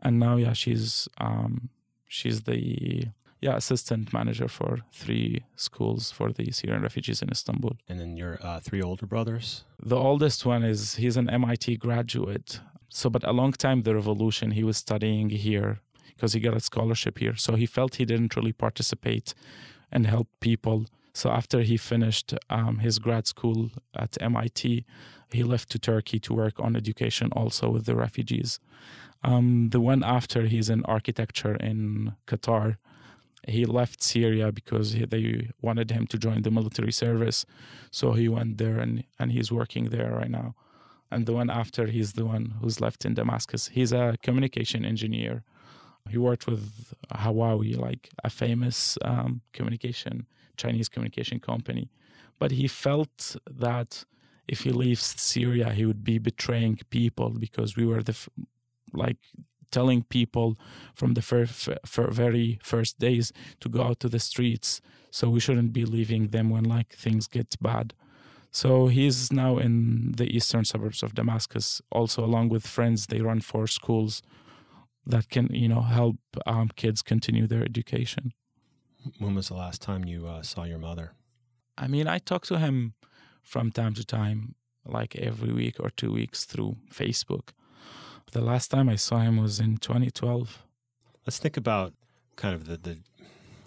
And 0.00 0.20
now, 0.20 0.36
yeah, 0.36 0.52
she's 0.52 1.08
um, 1.18 1.70
she's 2.06 2.42
the 2.42 3.08
yeah 3.40 3.56
assistant 3.56 4.12
manager 4.12 4.48
for 4.48 4.80
three 4.92 5.44
schools 5.56 6.10
for 6.10 6.32
the 6.32 6.50
Syrian 6.50 6.82
refugees 6.82 7.22
in 7.22 7.30
Istanbul. 7.30 7.76
And 7.88 8.00
then 8.00 8.16
your 8.16 8.38
uh, 8.42 8.60
three 8.60 8.82
older 8.82 9.06
brothers. 9.06 9.64
The 9.82 9.96
oldest 9.96 10.44
one 10.44 10.62
is 10.62 10.96
he's 10.96 11.16
an 11.16 11.28
MIT 11.30 11.76
graduate. 11.76 12.60
So, 12.88 13.10
but 13.10 13.22
a 13.24 13.32
long 13.32 13.52
time 13.52 13.82
the 13.82 13.94
revolution, 13.94 14.52
he 14.52 14.64
was 14.64 14.76
studying 14.76 15.30
here 15.30 15.80
because 16.08 16.32
he 16.32 16.40
got 16.40 16.56
a 16.56 16.60
scholarship 16.60 17.18
here. 17.18 17.36
So 17.36 17.54
he 17.54 17.66
felt 17.66 17.96
he 17.96 18.04
didn't 18.04 18.34
really 18.34 18.52
participate 18.52 19.34
and 19.92 20.06
help 20.06 20.28
people. 20.40 20.86
So 21.12 21.30
after 21.30 21.60
he 21.60 21.76
finished 21.76 22.34
um, 22.50 22.78
his 22.78 22.98
grad 22.98 23.26
school 23.26 23.70
at 23.94 24.20
MIT, 24.20 24.84
he 25.32 25.42
left 25.42 25.70
to 25.70 25.78
Turkey 25.78 26.18
to 26.20 26.34
work 26.34 26.54
on 26.58 26.74
education 26.74 27.30
also 27.32 27.70
with 27.70 27.86
the 27.86 27.94
refugees. 27.94 28.58
Um, 29.22 29.70
the 29.70 29.80
one 29.80 30.02
after 30.02 30.42
he's 30.46 30.70
in 30.70 30.84
architecture 30.84 31.54
in 31.56 32.14
Qatar. 32.26 32.76
He 33.48 33.64
left 33.64 34.02
Syria 34.02 34.52
because 34.52 34.92
he, 34.92 35.04
they 35.04 35.50
wanted 35.62 35.90
him 35.90 36.06
to 36.08 36.18
join 36.18 36.42
the 36.42 36.50
military 36.50 36.92
service, 36.92 37.46
so 37.90 38.12
he 38.12 38.28
went 38.28 38.58
there 38.58 38.78
and 38.78 39.04
and 39.18 39.32
he's 39.32 39.50
working 39.50 39.86
there 39.86 40.12
right 40.20 40.30
now. 40.30 40.54
And 41.10 41.24
the 41.24 41.32
one 41.32 41.48
after, 41.48 41.86
he's 41.86 42.12
the 42.12 42.26
one 42.26 42.54
who's 42.60 42.80
left 42.80 43.06
in 43.06 43.14
Damascus. 43.14 43.68
He's 43.68 43.92
a 43.92 44.16
communication 44.22 44.84
engineer 44.84 45.42
he 46.08 46.18
worked 46.18 46.46
with 46.46 46.94
Huawei, 47.12 47.76
like 47.78 48.10
a 48.24 48.30
famous 48.30 48.98
um, 49.02 49.42
communication 49.52 50.26
Chinese 50.56 50.88
communication 50.88 51.38
company, 51.38 51.90
but 52.38 52.50
he 52.50 52.66
felt 52.66 53.36
that 53.48 54.04
if 54.48 54.60
he 54.62 54.70
leaves 54.70 55.14
Syria, 55.20 55.70
he 55.70 55.84
would 55.86 56.02
be 56.02 56.18
betraying 56.18 56.80
people 56.90 57.30
because 57.30 57.76
we 57.76 57.86
were 57.86 58.02
the 58.02 58.16
like 58.92 59.18
telling 59.70 60.02
people 60.04 60.58
from 60.94 61.14
the 61.14 61.22
fir- 61.22 61.42
f- 61.42 61.68
very 62.10 62.58
first 62.62 62.98
days 62.98 63.32
to 63.60 63.68
go 63.68 63.82
out 63.82 64.00
to 64.00 64.08
the 64.08 64.18
streets. 64.20 64.80
So 65.10 65.30
we 65.30 65.40
shouldn't 65.40 65.72
be 65.72 65.84
leaving 65.84 66.28
them 66.28 66.50
when 66.50 66.64
like 66.64 66.94
things 66.94 67.26
get 67.26 67.56
bad. 67.60 67.94
So 68.50 68.88
he's 68.88 69.32
now 69.32 69.58
in 69.58 70.12
the 70.16 70.24
eastern 70.34 70.64
suburbs 70.64 71.02
of 71.02 71.14
Damascus, 71.14 71.82
also 71.90 72.24
along 72.24 72.48
with 72.48 72.66
friends. 72.66 73.06
They 73.06 73.20
run 73.20 73.40
four 73.40 73.66
schools 73.66 74.22
that 75.06 75.30
can 75.30 75.48
you 75.52 75.68
know 75.68 75.82
help 75.82 76.16
um, 76.46 76.70
kids 76.76 77.02
continue 77.02 77.46
their 77.46 77.62
education. 77.62 78.32
When 79.18 79.34
was 79.34 79.48
the 79.48 79.54
last 79.54 79.80
time 79.82 80.04
you 80.04 80.26
uh, 80.26 80.42
saw 80.42 80.64
your 80.64 80.78
mother? 80.78 81.12
I 81.76 81.86
mean, 81.86 82.06
I 82.08 82.18
talk 82.18 82.44
to 82.46 82.58
him 82.58 82.94
from 83.42 83.70
time 83.70 83.94
to 83.94 84.04
time, 84.04 84.54
like 84.84 85.16
every 85.16 85.52
week 85.52 85.76
or 85.78 85.90
two 85.90 86.12
weeks 86.12 86.44
through 86.44 86.76
Facebook. 86.92 87.50
The 88.32 88.42
last 88.42 88.70
time 88.70 88.90
I 88.90 88.96
saw 88.96 89.20
him 89.20 89.38
was 89.38 89.58
in 89.58 89.78
2012. 89.78 90.62
Let's 91.26 91.38
think 91.38 91.56
about 91.56 91.94
kind 92.36 92.54
of 92.54 92.66
the, 92.66 92.76
the 92.76 92.98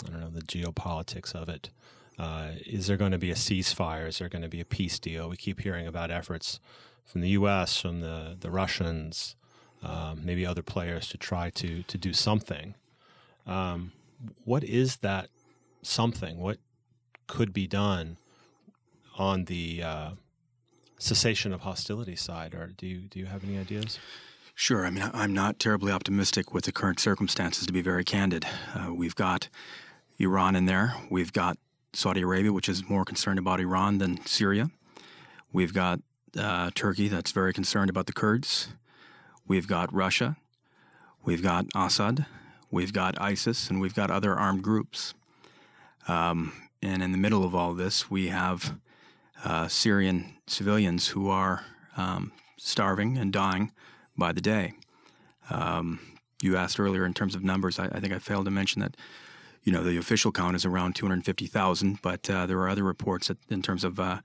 I 0.06 0.12
don't 0.12 0.20
know 0.20 0.30
the 0.30 0.42
geopolitics 0.42 1.34
of 1.34 1.50
it. 1.50 1.72
Uh, 2.20 2.52
is 2.68 2.86
there 2.86 2.98
going 2.98 3.12
to 3.12 3.18
be 3.18 3.32
a 3.32 3.36
ceasefire? 3.36 4.08
Is 4.08 4.20
there 4.20 4.30
going 4.30 4.44
to 4.44 4.48
be 4.48 4.62
a 4.62 4.66
peace 4.66 5.00
deal? 5.00 5.28
We 5.30 5.36
keep 5.38 5.62
hearing 5.62 5.88
about 5.88 6.12
efforts 6.12 6.60
from 7.06 7.22
the 7.22 7.30
U.S., 7.30 7.82
from 7.82 8.02
the 8.02 8.38
the 8.40 8.52
Russians, 8.52 9.36
um, 9.82 10.22
maybe 10.24 10.46
other 10.46 10.62
players 10.62 11.08
to 11.10 11.18
try 11.18 11.50
to 11.52 11.82
to 11.82 11.98
do 11.98 12.14
something. 12.14 12.76
Um, 13.48 13.94
what 14.46 14.64
is 14.64 14.98
that 14.98 15.30
something? 15.82 16.38
What 16.38 16.60
could 17.26 17.52
be 17.52 17.66
done 17.66 18.18
on 19.18 19.46
the 19.46 19.82
uh, 19.82 20.10
cessation 21.00 21.52
of 21.52 21.62
hostility 21.62 22.16
side, 22.16 22.54
or 22.54 22.68
do 22.68 22.86
you 22.86 23.00
do 23.00 23.18
you 23.18 23.26
have 23.26 23.44
any 23.44 23.58
ideas? 23.58 23.98
Sure. 24.62 24.86
I 24.86 24.92
mean, 24.92 25.10
I'm 25.12 25.34
not 25.34 25.58
terribly 25.58 25.92
optimistic 25.92 26.54
with 26.54 26.66
the 26.66 26.72
current 26.72 27.00
circumstances, 27.00 27.66
to 27.66 27.74
be 27.74 27.82
very 27.82 28.04
candid. 28.04 28.46
Uh, 28.76 28.94
we've 28.94 29.16
got 29.16 29.50
Iran 30.20 30.56
in 30.56 30.68
there. 30.68 30.94
We've 31.10 31.34
got 31.34 31.58
Saudi 31.94 32.22
Arabia, 32.22 32.54
which 32.54 32.70
is 32.70 32.88
more 32.88 33.04
concerned 33.04 33.40
about 33.40 33.60
Iran 33.60 33.98
than 33.98 34.24
Syria. 34.28 34.70
We've 35.52 35.74
got 35.74 36.02
uh, 36.38 36.70
Turkey, 36.76 37.08
that's 37.08 37.32
very 37.32 37.54
concerned 37.54 37.90
about 37.90 38.06
the 38.06 38.14
Kurds. 38.14 38.68
We've 39.48 39.68
got 39.68 39.92
Russia, 39.92 40.38
we've 41.26 41.42
got 41.42 41.66
Assad, 41.76 42.28
we've 42.70 42.94
got 42.94 43.20
ISIS, 43.20 43.68
and 43.68 43.82
we've 43.82 43.96
got 43.96 44.12
other 44.12 44.36
armed 44.36 44.62
groups. 44.62 45.16
Um, 46.08 46.54
and 46.84 47.02
in 47.02 47.12
the 47.12 47.18
middle 47.18 47.44
of 47.44 47.56
all 47.56 47.74
this, 47.74 48.12
we 48.12 48.28
have 48.28 48.76
uh, 49.44 49.68
Syrian 49.68 50.36
civilians 50.46 51.08
who 51.08 51.32
are 51.32 51.66
um, 51.98 52.32
starving 52.58 53.18
and 53.18 53.34
dying 53.34 53.72
by 54.22 54.32
the 54.32 54.40
day. 54.40 54.74
Um, 55.50 56.00
you 56.44 56.56
asked 56.56 56.80
earlier 56.80 57.06
in 57.06 57.14
terms 57.16 57.34
of 57.34 57.44
numbers. 57.44 57.80
I, 57.80 57.86
I, 57.86 58.00
think 58.00 58.14
I 58.14 58.20
failed 58.20 58.46
to 58.46 58.52
mention 58.52 58.82
that. 58.82 58.96
You 59.64 59.72
know, 59.72 59.84
the 59.84 59.98
official 59.98 60.32
count 60.32 60.56
is 60.56 60.66
around 60.66 60.96
250,000, 60.96 62.00
but 62.02 62.28
uh, 62.30 62.48
there 62.48 62.58
are 62.58 62.70
other 62.70 62.84
reports 62.84 63.28
that, 63.28 63.38
in 63.50 63.62
terms 63.62 63.84
of 63.84 64.00
uh, 64.00 64.22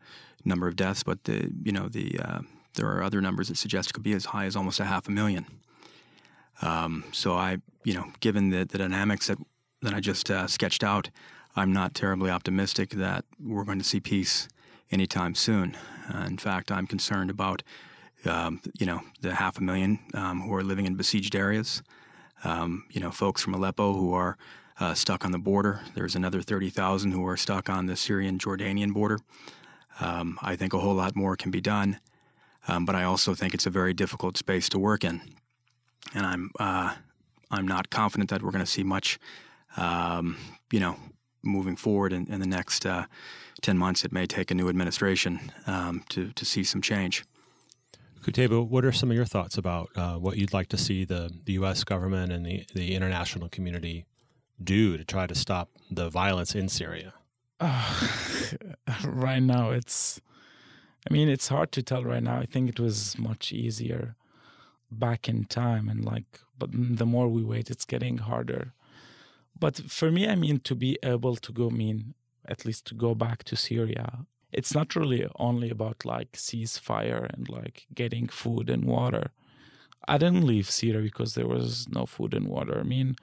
number 0.47 0.67
of 0.67 0.77
deaths. 0.77 1.03
But 1.03 1.25
the, 1.25 1.51
you 1.63 1.73
know, 1.73 1.89
the 1.89 2.19
uh, 2.19 2.41
there 2.75 2.87
are 2.87 3.03
other 3.03 3.21
numbers 3.21 3.49
that 3.49 3.59
suggest 3.59 3.91
it 3.91 3.93
could 3.93 4.03
be 4.03 4.15
as 4.15 4.27
high 4.27 4.47
as 4.47 4.57
almost 4.57 4.81
a 4.81 4.87
half 4.87 5.09
a 5.09 5.11
million. 5.11 5.45
Um, 6.63 7.05
so 7.13 7.35
I, 7.35 7.59
you 7.85 7.93
know, 7.93 8.07
given 8.21 8.49
the, 8.49 8.65
the 8.65 8.79
dynamics 8.79 9.27
that 9.27 9.39
that 9.83 9.93
I 9.93 10.01
just 10.01 10.31
uh, 10.31 10.47
sketched 10.47 10.83
out, 10.83 11.11
I'm 11.55 11.73
not 11.73 11.95
terribly 11.95 12.31
optimistic 12.31 12.91
that 12.91 13.27
we're 13.39 13.65
going 13.65 13.79
to 13.79 13.85
see 13.85 14.01
peace 14.01 14.49
anytime 14.91 15.35
soon. 15.35 15.77
Uh, 16.13 16.25
in 16.27 16.39
fact, 16.39 16.73
I'm 16.73 16.87
concerned 16.87 17.29
about, 17.29 17.63
um, 18.25 18.61
you 18.79 18.87
know, 18.87 19.01
the 19.21 19.35
half 19.35 19.59
a 19.59 19.63
million 19.63 19.99
um, 20.15 20.41
who 20.43 20.55
are 20.55 20.65
living 20.65 20.87
in 20.87 20.95
besieged 20.95 21.35
areas. 21.35 21.83
Um, 22.45 22.85
you 22.91 23.01
know, 23.01 23.11
folks 23.11 23.43
from 23.43 23.55
Aleppo 23.55 23.95
who 23.95 24.13
are 24.13 24.37
uh, 24.79 24.95
stuck 24.95 25.25
on 25.25 25.33
the 25.33 25.39
border. 25.39 25.81
There's 25.95 26.15
another 26.15 26.43
30,000 26.43 27.13
who 27.13 27.27
are 27.27 27.37
stuck 27.37 27.71
on 27.71 27.87
the 27.87 27.97
Syrian-Jordanian 27.97 28.93
border. 28.93 29.19
Um, 30.01 30.39
I 30.43 30.57
think 30.57 30.75
a 30.75 30.79
whole 30.79 30.95
lot 30.95 31.17
more 31.17 31.37
can 31.37 31.51
be 31.51 31.61
done. 31.61 31.99
Um, 32.69 32.85
but 32.85 32.95
I 32.95 33.05
also 33.05 33.35
think 33.35 33.55
it's 33.55 33.67
a 33.67 33.71
very 33.71 33.95
difficult 33.95 34.37
space 34.37 34.69
to 34.71 34.79
work 34.79 35.05
in, 35.05 35.21
and 36.15 36.27
I'm 36.27 36.51
uh, 36.59 36.95
I'm 37.51 37.69
not 37.69 37.91
confident 37.91 38.29
that 38.31 38.43
we're 38.43 38.51
going 38.51 38.65
to 38.65 38.71
see 38.71 38.83
much, 38.83 39.21
you 39.79 40.81
know, 40.81 40.97
moving 41.45 41.77
forward 41.77 42.13
in, 42.13 42.27
in 42.27 42.41
the 42.41 42.47
next 42.47 42.85
uh, 42.85 43.07
ten 43.63 43.79
months. 43.79 44.05
It 44.05 44.11
may 44.13 44.27
take 44.27 44.51
a 44.51 44.55
new 44.55 44.69
administration 44.69 45.53
um, 45.69 46.03
to 46.09 46.33
to 46.33 46.45
see 46.45 46.65
some 46.65 46.83
change. 46.83 47.25
Qutaiba, 48.27 48.67
what 48.67 48.85
are 48.85 48.91
some 48.91 49.11
of 49.11 49.17
your 49.17 49.25
thoughts 49.25 49.57
about 49.57 49.89
uh, 49.95 50.15
what 50.15 50.37
you'd 50.37 50.53
like 50.53 50.69
to 50.71 50.77
see 50.77 51.05
the, 51.05 51.31
the 51.45 51.53
U.S. 51.55 51.85
government 51.85 52.33
and 52.33 52.45
the, 52.45 52.65
the 52.75 52.97
international 52.97 53.49
community 53.49 54.05
do 54.63 54.97
to 54.97 55.05
try 55.05 55.29
to 55.29 55.35
stop 55.35 55.71
the 55.89 56.11
violence 56.11 56.53
in 56.53 56.69
Syria? 56.69 57.15
Uh, 57.61 58.01
right 59.05 59.43
now, 59.43 59.71
it's 59.71 60.21
I 61.09 61.13
mean, 61.13 61.29
it's 61.29 61.49
hard 61.49 61.71
to 61.73 61.85
tell 61.85 62.03
right 62.03 62.23
now. 62.23 62.39
I 62.39 62.47
think 62.47 62.69
it 62.69 62.81
was 62.81 63.17
much 63.17 63.53
easier 63.53 64.17
back 64.91 65.29
in 65.29 65.45
time, 65.45 65.89
and 65.89 66.05
like, 66.05 66.41
but 66.59 66.71
the 66.73 67.07
more 67.07 67.29
we 67.29 67.45
wait, 67.45 67.71
it's 67.71 67.85
getting 67.85 68.19
harder. 68.19 68.73
But 69.59 69.77
for 69.77 70.11
me, 70.11 70.29
I 70.29 70.35
mean, 70.35 70.59
to 70.61 70.75
be 70.75 70.99
able 71.05 71.37
to 71.37 71.53
go, 71.53 71.69
I 71.69 71.73
mean, 71.73 72.15
at 72.45 72.65
least 72.65 72.87
to 72.87 72.95
go 72.95 73.15
back 73.15 73.45
to 73.45 73.57
Syria. 73.57 74.27
It's 74.57 74.75
not 74.75 74.97
really 74.97 75.29
only 75.39 75.71
about 75.71 76.05
like 76.05 76.33
ceasefire 76.33 77.25
and 77.35 77.49
like 77.49 77.87
getting 77.95 78.29
food 78.29 78.71
and 78.71 78.85
water. 78.85 79.31
I 80.09 80.19
didn't 80.19 80.47
leave 80.47 80.71
Syria 80.71 81.03
because 81.03 81.35
there 81.35 81.49
was 81.49 81.89
no 81.89 82.07
food 82.07 82.33
and 82.35 82.49
water. 82.49 82.79
I 82.81 82.85
mean, 82.85 83.17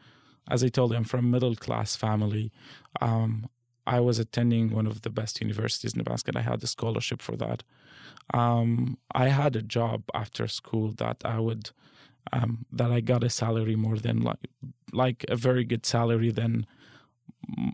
as 0.49 0.63
I 0.63 0.67
told 0.69 0.91
you, 0.91 0.97
I'm 0.97 1.05
from 1.05 1.31
middle 1.31 1.55
class 1.55 1.95
family. 1.95 2.51
Um, 3.01 3.49
I 3.88 3.99
was 3.99 4.19
attending 4.19 4.71
one 4.71 4.88
of 4.88 5.01
the 5.01 5.09
best 5.09 5.41
universities 5.41 5.93
in 5.93 5.99
Nebraska, 5.99 6.29
and 6.31 6.38
I 6.38 6.41
had 6.41 6.63
a 6.63 6.67
scholarship 6.67 7.21
for 7.21 7.36
that. 7.38 7.63
Um, 8.34 8.97
I 9.13 9.27
had 9.29 9.55
a 9.55 9.61
job 9.61 10.03
after 10.13 10.47
school 10.47 10.91
that 10.97 11.17
I 11.25 11.39
would 11.39 11.71
um, 12.31 12.65
that 12.71 12.91
I 12.91 13.01
got 13.01 13.23
a 13.23 13.29
salary 13.29 13.75
more 13.75 13.97
than 13.97 14.21
like 14.21 14.47
like 14.93 15.25
a 15.29 15.36
very 15.36 15.65
good 15.65 15.86
salary 15.86 16.31
than 16.31 16.65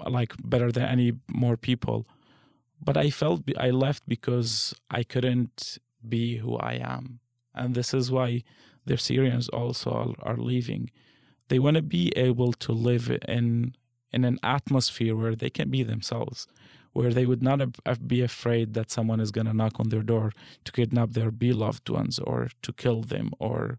like 0.07 0.33
better 0.43 0.71
than 0.71 0.83
any 0.83 1.13
more 1.27 1.57
people. 1.57 2.07
But 2.81 2.97
I 2.97 3.09
felt 3.09 3.43
I 3.57 3.69
left 3.71 4.03
because 4.07 4.73
I 4.89 5.03
couldn't 5.03 5.79
be 6.07 6.37
who 6.37 6.55
I 6.57 6.73
am, 6.73 7.19
and 7.53 7.75
this 7.75 7.93
is 7.93 8.09
why 8.11 8.43
the 8.85 8.97
Syrians 8.97 9.49
also 9.49 10.15
are, 10.21 10.37
leaving. 10.37 10.89
They 11.49 11.59
want 11.59 11.75
to 11.75 11.81
be 11.81 12.11
able 12.15 12.53
to 12.53 12.71
live 12.71 13.11
in 13.27 13.75
in 14.11 14.23
an 14.25 14.39
atmosphere 14.41 15.15
where 15.15 15.35
they 15.35 15.49
can 15.49 15.69
be 15.69 15.83
themselves, 15.83 16.47
where 16.93 17.13
they 17.13 17.25
would 17.25 17.43
not 17.43 17.59
be 18.07 18.21
afraid 18.21 18.73
that 18.73 18.89
someone 18.89 19.19
is 19.19 19.31
going 19.31 19.45
to 19.45 19.53
knock 19.53 19.79
on 19.79 19.89
their 19.89 20.01
door 20.01 20.31
to 20.63 20.71
kidnap 20.71 21.11
their 21.11 21.31
beloved 21.31 21.87
ones 21.89 22.17
or 22.19 22.49
to 22.61 22.73
kill 22.73 23.01
them 23.01 23.31
or 23.39 23.77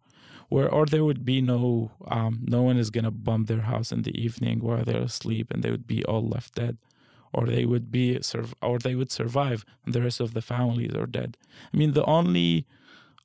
where 0.49 0.69
or 0.69 0.85
there 0.85 1.05
would 1.05 1.25
be 1.25 1.41
no 1.41 1.93
um, 2.09 2.41
no 2.43 2.63
one 2.63 2.77
is 2.77 2.91
going 2.91 3.05
to 3.05 3.11
bomb 3.11 3.45
their 3.45 3.63
house 3.63 3.91
in 3.93 4.03
the 4.03 4.17
evening 4.21 4.61
while 4.61 4.85
they're 4.85 5.03
asleep 5.03 5.51
and 5.51 5.63
they 5.63 5.71
would 5.71 5.87
be 5.87 6.05
all 6.05 6.27
left 6.29 6.55
dead 6.55 6.77
or 7.33 7.47
they 7.47 7.65
would 7.65 7.91
be 7.91 8.19
or 8.63 8.79
they 8.79 8.95
would 8.95 9.11
survive 9.11 9.65
and 9.85 9.95
the 9.95 10.03
rest 10.03 10.21
of 10.21 10.35
the 10.35 10.43
families 10.43 10.95
are 10.95 11.07
dead 11.07 11.37
i 11.73 11.77
mean 11.77 11.93
the 11.93 12.05
only 12.05 12.67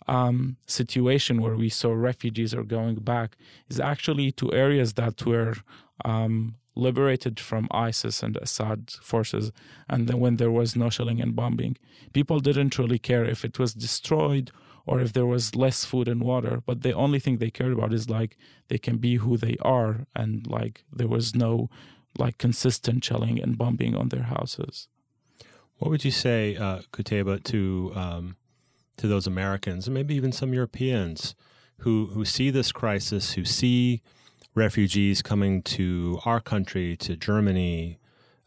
um, 0.08 0.58
situation 0.68 1.42
where 1.42 1.56
we 1.56 1.70
saw 1.70 1.92
refugees 1.92 2.54
are 2.54 2.64
going 2.64 2.96
back 2.96 3.38
is 3.70 3.80
actually 3.80 4.32
to 4.34 4.54
areas 4.54 4.94
that 4.94 5.26
were 5.26 5.56
um, 6.04 6.56
liberated 6.76 7.40
from 7.40 7.68
ISIS 7.72 8.22
and 8.22 8.38
Assad 8.38 8.92
forces, 9.02 9.52
and 9.90 10.08
then 10.08 10.20
when 10.20 10.36
there 10.38 10.52
was 10.52 10.76
no 10.76 10.90
shelling 10.90 11.22
and 11.22 11.36
bombing, 11.36 11.78
people 12.14 12.40
didn't 12.40 12.78
really 12.78 13.00
care 13.00 13.24
if 13.24 13.46
it 13.46 13.58
was 13.58 13.74
destroyed 13.74 14.52
or 14.86 15.00
if 15.00 15.14
there 15.14 15.26
was 15.26 15.56
less 15.56 15.84
food 15.84 16.08
and 16.08 16.22
water. 16.22 16.62
But 16.64 16.84
the 16.84 16.94
only 16.94 17.18
thing 17.20 17.38
they 17.38 17.50
cared 17.50 17.74
about 17.74 17.94
is 17.94 18.10
like 18.10 18.38
they 18.68 18.78
can 18.78 18.98
be 18.98 19.16
who 19.16 19.38
they 19.38 19.56
are, 19.62 20.06
and 20.16 20.46
like 20.46 20.84
there 20.92 21.08
was 21.08 21.34
no 21.34 21.70
like 22.18 22.38
consistent 22.38 23.04
shelling 23.04 23.42
and 23.42 23.58
bombing 23.58 23.96
on 23.96 24.10
their 24.10 24.24
houses. 24.24 24.88
What 25.78 25.92
would 25.92 26.06
you 26.06 26.12
say, 26.12 26.56
uh, 26.56 26.80
Qutaiba, 26.94 27.44
to 27.46 27.92
um, 27.96 28.38
to 28.98 29.08
those 29.08 29.28
Americans 29.28 29.88
and 29.88 29.94
maybe 29.94 30.16
even 30.16 30.32
some 30.32 30.54
Europeans 30.54 31.36
who 31.80 32.08
who 32.08 32.24
see 32.26 32.50
this 32.50 32.72
crisis, 32.72 33.34
who 33.34 33.44
see 33.44 34.02
refugees 34.54 35.22
coming 35.22 35.62
to 35.62 36.20
our 36.26 36.40
country, 36.40 36.96
to 36.98 37.18
Germany, 37.18 38.00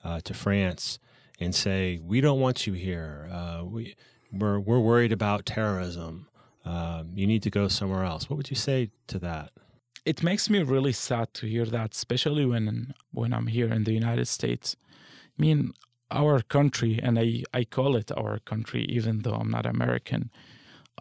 uh, 0.03 0.21
to 0.21 0.33
France, 0.33 0.99
and 1.39 1.55
say, 1.55 2.01
"We 2.03 2.21
don't 2.21 2.41
want 2.41 2.67
you 2.67 2.73
here. 2.73 3.29
Uh, 3.31 3.65
we 3.65 3.95
we're 4.33 4.59
we're 4.59 4.81
worried 4.81 5.13
about 5.13 5.45
terrorism. 5.45 6.29
Um, 6.65 7.13
you 7.15 7.27
need 7.27 7.43
to 7.43 7.51
go 7.51 7.69
somewhere 7.69 8.05
else." 8.05 8.31
What 8.31 8.37
would 8.39 8.51
you 8.51 8.57
say 8.57 8.91
to 9.09 9.19
that? 9.19 9.53
It 10.09 10.23
makes 10.23 10.49
me 10.49 10.63
really 10.63 10.93
sad 10.93 11.35
to 11.35 11.47
hear 11.47 11.67
that, 11.67 11.91
especially 11.95 12.47
when 12.47 12.95
when 13.19 13.31
I'm 13.37 13.49
here 13.59 13.71
in 13.77 13.85
the 13.85 13.93
United 13.93 14.29
States. 14.39 14.67
I 15.37 15.43
mean, 15.45 15.73
our 16.11 16.41
country, 16.41 16.99
and 17.03 17.19
I, 17.19 17.29
I 17.53 17.65
call 17.65 17.95
it 18.01 18.11
our 18.23 18.39
country, 18.39 18.83
even 18.97 19.15
though 19.23 19.39
I'm 19.41 19.51
not 19.51 19.67
American, 19.67 20.31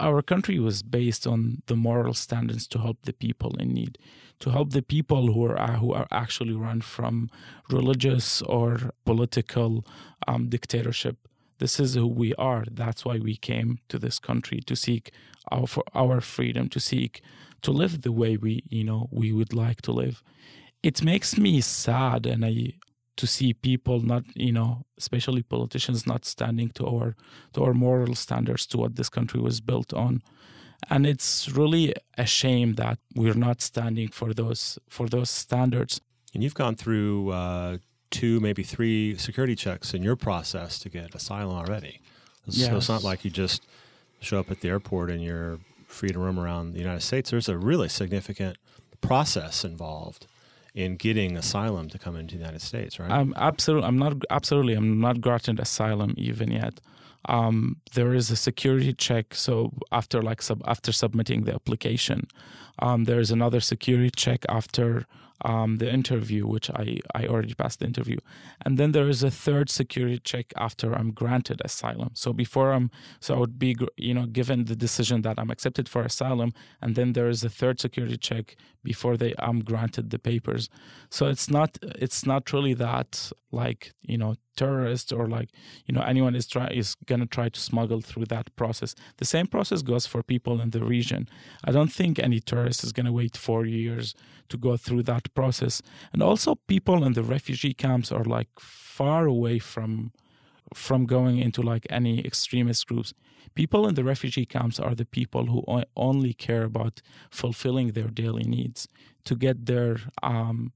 our 0.08 0.22
country 0.22 0.60
was 0.60 0.84
based 0.84 1.26
on 1.26 1.40
the 1.70 1.76
moral 1.76 2.14
standards 2.14 2.68
to 2.68 2.80
help 2.80 2.98
the 3.04 3.14
people 3.14 3.56
in 3.64 3.70
need, 3.80 3.98
to 4.40 4.50
help 4.52 4.72
the 4.72 4.82
people 4.96 5.24
who 5.32 5.42
are 5.46 5.78
who 5.82 5.94
are 5.94 6.08
actually 6.24 6.58
run 6.68 6.82
from 6.82 7.30
religious 7.78 8.42
or 8.42 8.70
political 9.06 9.86
um, 10.28 10.50
dictatorship. 10.50 11.18
This 11.60 11.80
is 11.80 11.96
who 11.96 12.08
we 12.24 12.34
are. 12.52 12.64
That's 12.82 13.06
why 13.06 13.18
we 13.20 13.36
came 13.52 13.70
to 13.92 13.98
this 13.98 14.20
country 14.20 14.60
to 14.70 14.76
seek 14.76 15.06
our 15.56 15.68
our 16.04 16.20
freedom, 16.20 16.68
to 16.76 16.80
seek 16.80 17.14
to 17.62 17.72
live 17.72 18.02
the 18.02 18.12
way 18.12 18.38
we 18.38 18.64
you 18.70 18.84
know 18.84 19.10
we 19.12 19.32
would 19.32 19.54
like 19.54 19.82
to 19.84 19.92
live. 19.92 20.24
It 20.84 21.04
makes 21.04 21.38
me 21.38 21.62
sad, 21.62 22.26
and 22.26 22.46
I 22.46 22.74
to 23.18 23.28
see 23.28 23.52
people 23.54 24.00
not 24.00 24.24
you 24.36 24.54
know 24.54 24.86
especially 24.98 25.44
politicians 25.44 26.08
not 26.08 26.24
standing 26.24 26.70
to 26.70 26.88
our 26.88 27.16
to 27.54 27.64
our 27.64 27.74
moral 27.74 28.16
standards 28.16 28.66
to 28.68 28.78
what 28.78 28.96
this 28.96 29.10
country 29.10 29.42
was 29.42 29.60
built 29.60 29.94
on 29.94 30.22
and 30.90 31.06
it's 31.06 31.50
really 31.50 31.94
a 32.18 32.26
shame 32.26 32.76
that 32.76 33.00
we're 33.16 33.34
not 33.34 33.62
standing 33.62 34.08
for 34.08 34.34
those 34.34 34.80
for 34.88 35.10
those 35.10 35.30
standards 35.30 36.00
and 36.34 36.44
you've 36.44 36.54
gone 36.54 36.76
through 36.76 37.32
uh, 37.32 37.78
two 38.12 38.40
maybe 38.40 38.64
three 38.64 39.18
security 39.18 39.56
checks 39.56 39.94
in 39.94 40.04
your 40.04 40.16
process 40.16 40.80
to 40.80 40.88
get 40.88 41.14
asylum 41.14 41.58
already 41.58 42.00
yes. 42.46 42.70
so 42.70 42.78
it's 42.78 42.90
not 42.90 43.04
like 43.04 43.26
you 43.26 43.32
just 43.32 43.64
show 44.20 44.40
up 44.40 44.50
at 44.52 44.62
the 44.62 44.70
airport 44.70 45.10
and 45.10 45.24
you're 45.24 45.60
free 45.88 46.10
to 46.10 46.20
roam 46.20 46.40
around 46.40 46.74
the 46.74 46.80
united 46.80 47.02
states 47.02 47.32
there's 47.32 47.50
a 47.50 47.58
really 47.58 47.90
significant 47.90 48.58
process 49.02 49.64
involved 49.64 50.28
in 50.78 50.96
getting 50.96 51.36
asylum 51.36 51.90
to 51.90 51.98
come 51.98 52.16
into 52.16 52.36
the 52.36 52.40
United 52.40 52.62
States, 52.62 53.00
right? 53.00 53.10
I'm 53.10 53.34
absolutely. 53.36 53.88
I'm 53.88 53.98
not 53.98 54.14
absolutely. 54.30 54.76
I'm 54.76 55.00
not 55.00 55.22
granted 55.22 55.60
asylum 55.60 56.14
even 56.18 56.52
yet. 56.52 56.80
Um, 57.26 57.78
there 57.96 58.14
is 58.14 58.30
a 58.30 58.36
security 58.36 58.94
check. 58.94 59.34
So 59.34 59.74
after 59.92 60.22
like 60.22 60.40
sub, 60.42 60.62
after 60.68 60.92
submitting 60.92 61.46
the 61.46 61.56
application, 61.56 62.28
um, 62.78 63.06
there 63.06 63.20
is 63.20 63.32
another 63.32 63.60
security 63.60 64.12
check 64.16 64.46
after 64.50 65.08
um, 65.46 65.78
the 65.78 65.92
interview, 65.92 66.48
which 66.48 66.70
I, 66.72 67.00
I 67.14 67.28
already 67.28 67.54
passed 67.54 67.80
the 67.80 67.86
interview. 67.86 68.18
And 68.66 68.78
then 68.78 68.92
there 68.92 69.08
is 69.08 69.24
a 69.24 69.32
third 69.32 69.70
security 69.70 70.20
check 70.20 70.54
after 70.58 70.94
I'm 70.94 71.12
granted 71.12 71.62
asylum. 71.64 72.12
So 72.14 72.34
before 72.34 72.72
I'm, 72.72 72.90
so 73.20 73.36
I 73.36 73.40
would 73.40 73.60
be, 73.60 73.76
you 73.98 74.14
know, 74.14 74.26
given 74.26 74.66
the 74.66 74.76
decision 74.76 75.22
that 75.22 75.40
I'm 75.40 75.50
accepted 75.50 75.88
for 75.88 76.02
asylum. 76.02 76.54
And 76.82 76.96
then 76.96 77.14
there 77.14 77.30
is 77.30 77.44
a 77.44 77.50
third 77.50 77.80
security 77.80 78.18
check 78.18 78.56
before 78.84 79.18
they 79.18 79.34
I'm 79.40 79.60
granted 79.62 80.10
the 80.10 80.20
papers. 80.20 80.70
So 81.10 81.28
it's 81.28 81.50
not, 81.50 81.78
it's 81.82 82.26
not 82.26 82.52
really 82.54 82.74
that 82.76 83.32
like, 83.52 83.94
you 84.02 84.18
know, 84.18 84.36
terrorists 84.58 85.12
or 85.12 85.28
like, 85.28 85.50
you 85.86 85.94
know, 85.94 86.02
anyone 86.02 86.36
is 86.36 86.48
try 86.48 86.68
is 86.68 86.96
going 87.06 87.22
to 87.22 87.26
try 87.26 87.48
to 87.50 87.60
smuggle 87.60 88.02
through 88.02 88.26
that 88.26 88.54
process. 88.56 88.96
The 89.18 89.26
same 89.26 89.48
process 89.48 89.82
goes 89.82 90.06
for 90.06 90.22
people 90.24 90.60
in 90.60 90.72
the 90.72 90.84
region. 90.84 91.30
I 91.64 91.72
don't 91.72 91.92
think 91.92 92.20
any 92.20 92.40
tourist 92.40 92.84
is 92.84 92.92
going 92.92 93.06
to 93.06 93.14
wait 93.14 93.38
four 93.38 93.66
years 93.66 94.16
to 94.50 94.58
go 94.58 94.76
through 94.76 95.04
that 95.04 95.34
process. 95.34 95.82
And 96.12 96.22
also, 96.22 96.56
people 96.56 97.04
in 97.04 97.14
the 97.14 97.24
refugee 97.24 97.74
camps 97.74 98.12
are 98.12 98.26
like 98.26 98.50
far 98.60 99.26
away 99.26 99.60
from 99.60 100.12
from 100.74 101.06
going 101.06 101.38
into 101.38 101.62
like 101.62 101.88
any 101.90 102.26
extremist 102.26 102.88
groups. 102.88 103.14
People 103.56 103.88
in 103.88 103.96
the 103.96 104.04
refugee 104.04 104.46
camps 104.46 104.80
are 104.80 104.94
the 104.94 105.06
people 105.06 105.46
who 105.46 105.64
only 105.96 106.34
care 106.34 106.64
about 106.64 107.02
fulfilling 107.32 107.94
their 107.94 108.10
daily 108.10 108.44
needs 108.44 108.88
to 109.24 109.36
get 109.36 109.66
their 109.66 109.98
um, 110.22 110.74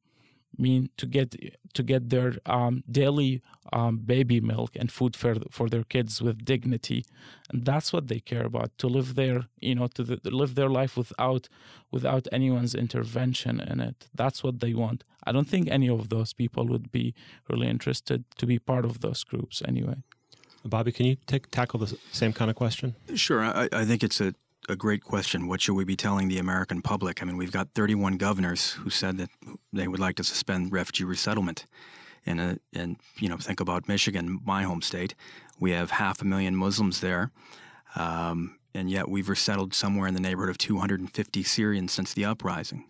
mean 0.57 0.89
to 0.97 1.05
get 1.05 1.35
to 1.73 1.83
get 1.83 2.09
their 2.09 2.35
um, 2.45 2.83
daily 2.89 3.41
um, 3.71 3.97
baby 3.97 4.39
milk 4.39 4.71
and 4.75 4.91
food 4.91 5.15
for 5.15 5.35
for 5.49 5.69
their 5.69 5.83
kids 5.83 6.21
with 6.21 6.45
dignity, 6.45 7.05
and 7.49 7.65
that's 7.65 7.93
what 7.93 8.07
they 8.07 8.19
care 8.19 8.45
about. 8.45 8.77
To 8.79 8.87
live 8.87 9.15
their 9.15 9.45
you 9.59 9.75
know 9.75 9.87
to, 9.87 10.03
the, 10.03 10.17
to 10.17 10.29
live 10.29 10.55
their 10.55 10.69
life 10.69 10.97
without 10.97 11.49
without 11.91 12.27
anyone's 12.31 12.75
intervention 12.75 13.59
in 13.59 13.79
it. 13.79 14.07
That's 14.13 14.43
what 14.43 14.59
they 14.59 14.73
want. 14.73 15.03
I 15.23 15.31
don't 15.31 15.47
think 15.47 15.67
any 15.69 15.89
of 15.89 16.09
those 16.09 16.33
people 16.33 16.67
would 16.67 16.91
be 16.91 17.13
really 17.49 17.67
interested 17.67 18.23
to 18.37 18.45
be 18.45 18.59
part 18.59 18.85
of 18.85 19.01
those 19.01 19.23
groups 19.23 19.61
anyway. 19.67 19.97
Bobby, 20.63 20.91
can 20.91 21.05
you 21.05 21.17
take, 21.27 21.49
tackle 21.49 21.79
the 21.79 21.97
same 22.11 22.33
kind 22.33 22.49
of 22.49 22.55
question? 22.55 22.95
Sure. 23.15 23.41
I, 23.43 23.67
I 23.71 23.85
think 23.85 24.03
it's 24.03 24.21
a 24.21 24.35
a 24.69 24.75
great 24.75 25.03
question. 25.03 25.47
What 25.47 25.61
should 25.61 25.73
we 25.73 25.83
be 25.83 25.95
telling 25.95 26.27
the 26.27 26.37
American 26.37 26.81
public? 26.81 27.21
I 27.21 27.25
mean, 27.25 27.37
we've 27.37 27.51
got 27.51 27.69
31 27.73 28.17
governors 28.17 28.71
who 28.71 28.89
said 28.89 29.17
that 29.17 29.29
they 29.73 29.87
would 29.87 29.99
like 29.99 30.15
to 30.17 30.23
suspend 30.23 30.71
refugee 30.71 31.03
resettlement. 31.03 31.65
And, 32.25 32.39
uh, 32.39 32.55
and 32.73 32.97
you 33.17 33.29
know, 33.29 33.37
think 33.37 33.59
about 33.59 33.87
Michigan, 33.87 34.39
my 34.45 34.63
home 34.63 34.81
state. 34.81 35.15
We 35.59 35.71
have 35.71 35.91
half 35.91 36.21
a 36.21 36.25
million 36.25 36.55
Muslims 36.55 37.01
there. 37.01 37.31
Um, 37.95 38.57
and 38.73 38.89
yet 38.89 39.09
we've 39.09 39.27
resettled 39.27 39.73
somewhere 39.73 40.07
in 40.07 40.13
the 40.13 40.19
neighborhood 40.19 40.49
of 40.49 40.57
250 40.57 41.43
Syrians 41.43 41.91
since 41.91 42.13
the 42.13 42.25
uprising. 42.25 42.85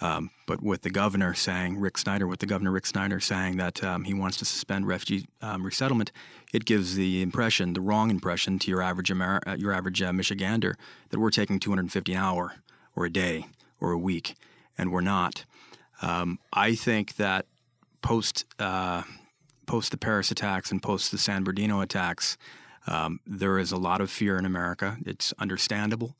Um, 0.00 0.30
but 0.46 0.62
with 0.62 0.82
the 0.82 0.90
governor 0.90 1.34
saying, 1.34 1.78
Rick 1.78 1.98
Snyder, 1.98 2.26
with 2.26 2.38
the 2.38 2.46
governor 2.46 2.70
Rick 2.70 2.86
Snyder 2.86 3.18
saying 3.18 3.56
that 3.56 3.82
um, 3.82 4.04
he 4.04 4.14
wants 4.14 4.36
to 4.36 4.44
suspend 4.44 4.86
refugee 4.86 5.26
um, 5.42 5.64
resettlement, 5.64 6.12
it 6.52 6.64
gives 6.64 6.94
the 6.94 7.20
impression, 7.20 7.72
the 7.72 7.80
wrong 7.80 8.10
impression 8.10 8.58
to 8.60 8.70
your 8.70 8.80
average 8.80 9.10
Amer- 9.10 9.40
uh, 9.46 9.56
your 9.58 9.72
average 9.72 10.00
uh, 10.00 10.12
Michigander 10.12 10.74
that 11.10 11.18
we're 11.18 11.30
taking 11.30 11.58
250 11.58 12.12
an 12.12 12.18
hour 12.18 12.54
or 12.94 13.06
a 13.06 13.10
day 13.10 13.46
or 13.80 13.90
a 13.90 13.98
week, 13.98 14.36
and 14.76 14.92
we're 14.92 15.00
not. 15.00 15.44
Um, 16.00 16.38
I 16.52 16.74
think 16.76 17.16
that 17.16 17.46
post 18.00 18.44
uh, 18.60 19.02
post 19.66 19.90
the 19.90 19.98
Paris 19.98 20.30
attacks 20.30 20.70
and 20.70 20.80
post 20.80 21.10
the 21.10 21.18
San 21.18 21.42
Bernardino 21.42 21.80
attacks, 21.80 22.38
um, 22.86 23.18
there 23.26 23.58
is 23.58 23.72
a 23.72 23.76
lot 23.76 24.00
of 24.00 24.10
fear 24.10 24.38
in 24.38 24.44
America. 24.44 24.96
It's 25.04 25.34
understandable, 25.40 26.14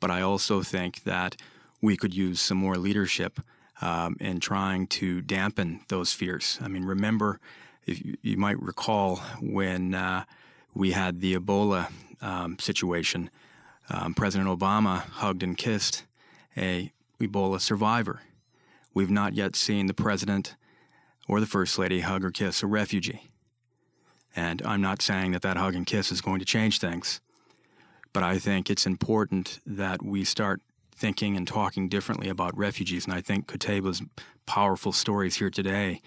but 0.00 0.10
I 0.10 0.22
also 0.22 0.62
think 0.62 1.04
that 1.04 1.36
we 1.82 1.96
could 1.96 2.14
use 2.14 2.40
some 2.40 2.56
more 2.56 2.78
leadership 2.78 3.40
um, 3.82 4.16
in 4.20 4.40
trying 4.40 4.86
to 4.86 5.20
dampen 5.20 5.80
those 5.88 6.12
fears. 6.12 6.58
I 6.62 6.68
mean, 6.68 6.84
remember, 6.84 7.40
if 7.84 8.02
you, 8.02 8.16
you 8.22 8.36
might 8.36 8.62
recall 8.62 9.16
when 9.40 9.94
uh, 9.94 10.24
we 10.72 10.92
had 10.92 11.20
the 11.20 11.34
Ebola 11.36 11.90
um, 12.22 12.58
situation, 12.58 13.28
um, 13.90 14.14
President 14.14 14.48
Obama 14.48 15.00
hugged 15.00 15.42
and 15.42 15.58
kissed 15.58 16.04
a 16.56 16.92
Ebola 17.20 17.60
survivor. 17.60 18.22
We've 18.94 19.10
not 19.10 19.34
yet 19.34 19.56
seen 19.56 19.86
the 19.86 19.94
president 19.94 20.54
or 21.28 21.40
the 21.40 21.46
first 21.46 21.78
lady 21.78 22.00
hug 22.00 22.24
or 22.24 22.30
kiss 22.30 22.62
a 22.62 22.66
refugee. 22.66 23.28
And 24.34 24.62
I'm 24.64 24.80
not 24.80 25.02
saying 25.02 25.32
that 25.32 25.42
that 25.42 25.56
hug 25.56 25.74
and 25.74 25.86
kiss 25.86 26.12
is 26.12 26.20
going 26.20 26.38
to 26.38 26.44
change 26.44 26.78
things, 26.78 27.20
but 28.12 28.22
I 28.22 28.38
think 28.38 28.70
it's 28.70 28.86
important 28.86 29.60
that 29.66 30.02
we 30.02 30.24
start 30.24 30.62
thinking 31.02 31.36
and 31.36 31.48
talking 31.48 31.88
differently 31.88 32.28
about 32.28 32.56
refugees. 32.56 33.06
And 33.06 33.12
I 33.12 33.20
think 33.20 33.48
Qutaiba's 33.48 34.02
powerful 34.46 34.92
stories 34.92 35.34
here 35.34 35.50
today, 35.50 36.00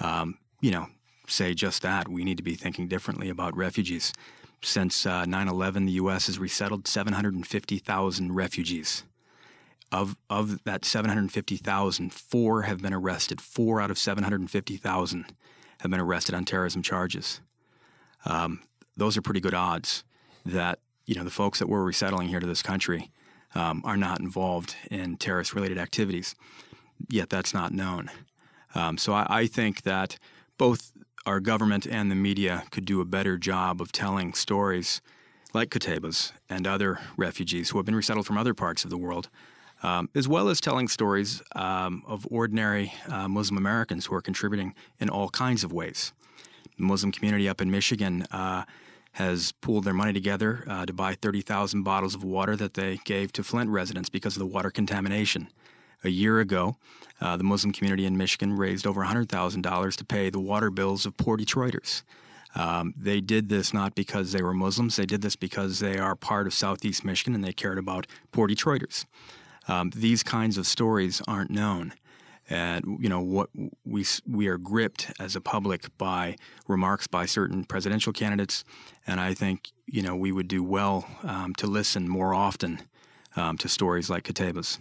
um, 0.00 0.36
you 0.60 0.70
know, 0.70 0.88
say 1.26 1.54
just 1.54 1.80
that. 1.80 2.10
We 2.10 2.24
need 2.24 2.36
to 2.36 2.42
be 2.42 2.54
thinking 2.54 2.86
differently 2.86 3.30
about 3.30 3.56
refugees. 3.56 4.12
Since 4.60 5.06
uh, 5.06 5.24
9 5.24 5.48
uh, 5.48 5.50
11, 5.50 5.86
the 5.86 5.92
U.S. 5.92 6.26
has 6.26 6.38
resettled 6.38 6.86
750,000 6.86 8.34
refugees. 8.34 9.04
Of, 9.90 10.14
of 10.28 10.62
that 10.64 10.84
750,000, 10.84 12.12
four 12.12 12.62
have 12.62 12.82
been 12.82 12.92
arrested. 12.92 13.40
Four 13.40 13.80
out 13.80 13.90
of 13.90 13.96
750,000 13.96 15.24
have 15.80 15.90
been 15.90 16.00
arrested 16.00 16.34
on 16.34 16.44
terrorism 16.44 16.82
charges. 16.82 17.40
Um, 18.26 18.60
those 18.94 19.16
are 19.16 19.22
pretty 19.22 19.40
good 19.40 19.54
odds 19.54 20.04
that 20.44 20.80
you 21.06 21.14
know 21.14 21.24
the 21.24 21.30
folks 21.30 21.60
that 21.60 21.68
we're 21.68 21.82
resettling 21.82 22.28
here 22.28 22.40
to 22.40 22.46
this 22.46 22.62
country 22.62 23.10
um, 23.54 23.82
are 23.84 23.96
not 23.96 24.20
involved 24.20 24.76
in 24.90 25.16
terrorist-related 25.16 25.78
activities. 25.78 26.34
Yet 27.08 27.30
that's 27.30 27.54
not 27.54 27.72
known. 27.72 28.10
Um, 28.74 28.98
so 28.98 29.12
I, 29.12 29.26
I 29.28 29.46
think 29.46 29.82
that 29.82 30.18
both 30.58 30.92
our 31.26 31.40
government 31.40 31.86
and 31.86 32.10
the 32.10 32.16
media 32.16 32.64
could 32.70 32.84
do 32.84 33.00
a 33.00 33.04
better 33.04 33.38
job 33.38 33.80
of 33.80 33.92
telling 33.92 34.34
stories 34.34 35.00
like 35.54 35.70
Qutaiba's 35.70 36.32
and 36.50 36.66
other 36.66 36.98
refugees 37.16 37.70
who 37.70 37.78
have 37.78 37.86
been 37.86 37.94
resettled 37.94 38.26
from 38.26 38.36
other 38.36 38.54
parts 38.54 38.84
of 38.84 38.90
the 38.90 38.98
world, 38.98 39.28
um, 39.82 40.08
as 40.14 40.26
well 40.28 40.48
as 40.48 40.60
telling 40.60 40.88
stories 40.88 41.42
um, 41.54 42.02
of 42.06 42.26
ordinary 42.30 42.92
uh, 43.08 43.28
Muslim 43.28 43.56
Americans 43.56 44.06
who 44.06 44.14
are 44.14 44.20
contributing 44.20 44.74
in 44.98 45.08
all 45.08 45.28
kinds 45.28 45.64
of 45.64 45.72
ways. 45.72 46.12
The 46.76 46.84
Muslim 46.84 47.12
community 47.12 47.48
up 47.48 47.60
in 47.60 47.70
Michigan 47.70 48.26
uh, 48.32 48.64
has 49.14 49.52
pooled 49.52 49.84
their 49.84 49.94
money 49.94 50.12
together 50.12 50.64
uh, 50.68 50.84
to 50.86 50.92
buy 50.92 51.14
30,000 51.14 51.82
bottles 51.82 52.14
of 52.14 52.24
water 52.24 52.56
that 52.56 52.74
they 52.74 52.98
gave 53.04 53.32
to 53.32 53.44
Flint 53.44 53.70
residents 53.70 54.08
because 54.08 54.34
of 54.36 54.40
the 54.40 54.46
water 54.46 54.70
contamination. 54.70 55.48
A 56.02 56.08
year 56.08 56.40
ago, 56.40 56.76
uh, 57.20 57.36
the 57.36 57.44
Muslim 57.44 57.72
community 57.72 58.06
in 58.06 58.16
Michigan 58.16 58.56
raised 58.56 58.86
over 58.86 59.04
$100,000 59.04 59.96
to 59.96 60.04
pay 60.04 60.30
the 60.30 60.40
water 60.40 60.68
bills 60.68 61.06
of 61.06 61.16
poor 61.16 61.36
Detroiters. 61.36 62.02
Um, 62.56 62.92
they 62.96 63.20
did 63.20 63.48
this 63.48 63.72
not 63.72 63.94
because 63.94 64.32
they 64.32 64.42
were 64.42 64.54
Muslims, 64.54 64.96
they 64.96 65.06
did 65.06 65.22
this 65.22 65.36
because 65.36 65.78
they 65.78 65.98
are 65.98 66.16
part 66.16 66.46
of 66.46 66.54
Southeast 66.54 67.04
Michigan 67.04 67.34
and 67.34 67.44
they 67.44 67.52
cared 67.52 67.78
about 67.78 68.06
poor 68.32 68.48
Detroiters. 68.48 69.06
Um, 69.68 69.90
these 69.94 70.22
kinds 70.22 70.58
of 70.58 70.66
stories 70.66 71.22
aren't 71.26 71.50
known. 71.50 71.94
And 72.50 72.98
you 73.00 73.08
know 73.08 73.22
what 73.22 73.48
we 73.84 74.04
we 74.26 74.48
are 74.48 74.58
gripped 74.58 75.12
as 75.18 75.34
a 75.34 75.40
public 75.40 75.96
by 75.96 76.36
remarks 76.68 77.06
by 77.06 77.24
certain 77.24 77.64
presidential 77.64 78.12
candidates, 78.12 78.64
and 79.06 79.18
I 79.18 79.32
think 79.32 79.72
you 79.86 80.02
know 80.02 80.14
we 80.14 80.30
would 80.30 80.48
do 80.48 80.62
well 80.62 81.06
um, 81.22 81.54
to 81.54 81.66
listen 81.66 82.06
more 82.08 82.34
often 82.34 82.82
um, 83.36 83.56
to 83.58 83.68
stories 83.68 84.10
like 84.10 84.24
Qutaiba's. 84.24 84.78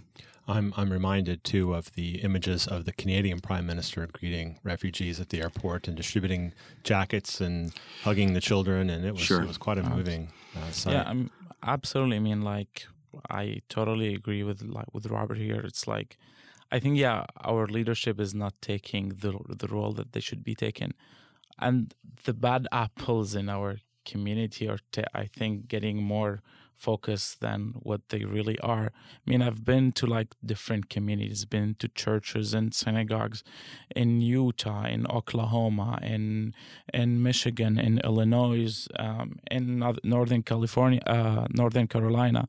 I'm 0.48 0.74
I'm 0.76 0.92
reminded 0.92 1.44
too 1.44 1.74
of 1.74 1.94
the 1.94 2.16
images 2.16 2.68
of 2.68 2.86
the 2.86 2.92
Canadian 2.92 3.40
Prime 3.40 3.66
Minister 3.66 4.08
greeting 4.12 4.60
refugees 4.64 5.20
at 5.20 5.30
the 5.30 5.42
airport 5.42 5.88
and 5.88 5.96
distributing 5.96 6.54
jackets 6.84 7.40
and 7.40 7.74
hugging 8.04 8.34
the 8.34 8.42
children, 8.42 8.90
and 8.90 9.06
it 9.06 9.14
was 9.14 9.22
sure. 9.22 9.42
it 9.42 9.48
was 9.48 9.58
quite 9.58 9.78
a 9.78 9.84
moving 9.84 10.34
uh, 10.58 10.70
sight. 10.72 10.94
Yeah, 10.94 11.04
I'm, 11.08 11.32
absolutely. 11.66 12.18
I 12.18 12.20
mean, 12.20 12.42
like 12.42 12.88
I 13.30 13.62
totally 13.70 14.14
agree 14.14 14.44
with 14.44 14.62
like 14.64 14.94
with 14.94 15.06
Robert 15.06 15.38
here. 15.38 15.62
It's 15.64 15.88
like 15.88 16.18
I 16.74 16.80
think 16.80 16.98
yeah, 16.98 17.26
our 17.42 17.68
leadership 17.68 18.20
is 18.20 18.34
not 18.34 18.56
taking 18.60 19.10
the 19.10 19.32
the 19.62 19.68
role 19.68 19.94
that 19.94 20.14
they 20.14 20.20
should 20.20 20.44
be 20.44 20.56
taking, 20.56 20.94
and 21.60 21.94
the 22.26 22.34
bad 22.34 22.68
apples 22.72 23.36
in 23.36 23.48
our 23.48 23.78
community 24.06 24.68
are 24.68 24.80
t- 24.92 25.14
I 25.14 25.26
think 25.26 25.68
getting 25.68 25.98
more 26.02 26.42
focus 26.76 27.36
than 27.40 27.60
what 27.90 28.02
they 28.10 28.26
really 28.26 28.58
are. 28.60 28.88
I 28.92 29.30
mean, 29.30 29.44
I've 29.44 29.64
been 29.64 29.92
to 29.94 30.08
like 30.08 30.30
different 30.44 30.90
communities, 30.90 31.46
been 31.46 31.76
to 31.78 31.88
churches 31.90 32.56
and 32.56 32.74
synagogues 32.74 33.44
in 33.96 34.20
Utah, 34.22 34.86
in 34.86 35.06
Oklahoma, 35.20 36.00
in 36.02 36.56
in 36.92 37.22
Michigan, 37.22 37.78
in 37.78 38.00
Illinois, 38.00 38.88
um, 38.98 39.38
in 39.52 39.64
Northern 40.04 40.42
California, 40.42 41.02
uh, 41.06 41.46
Northern 41.52 41.88
Carolina, 41.88 42.48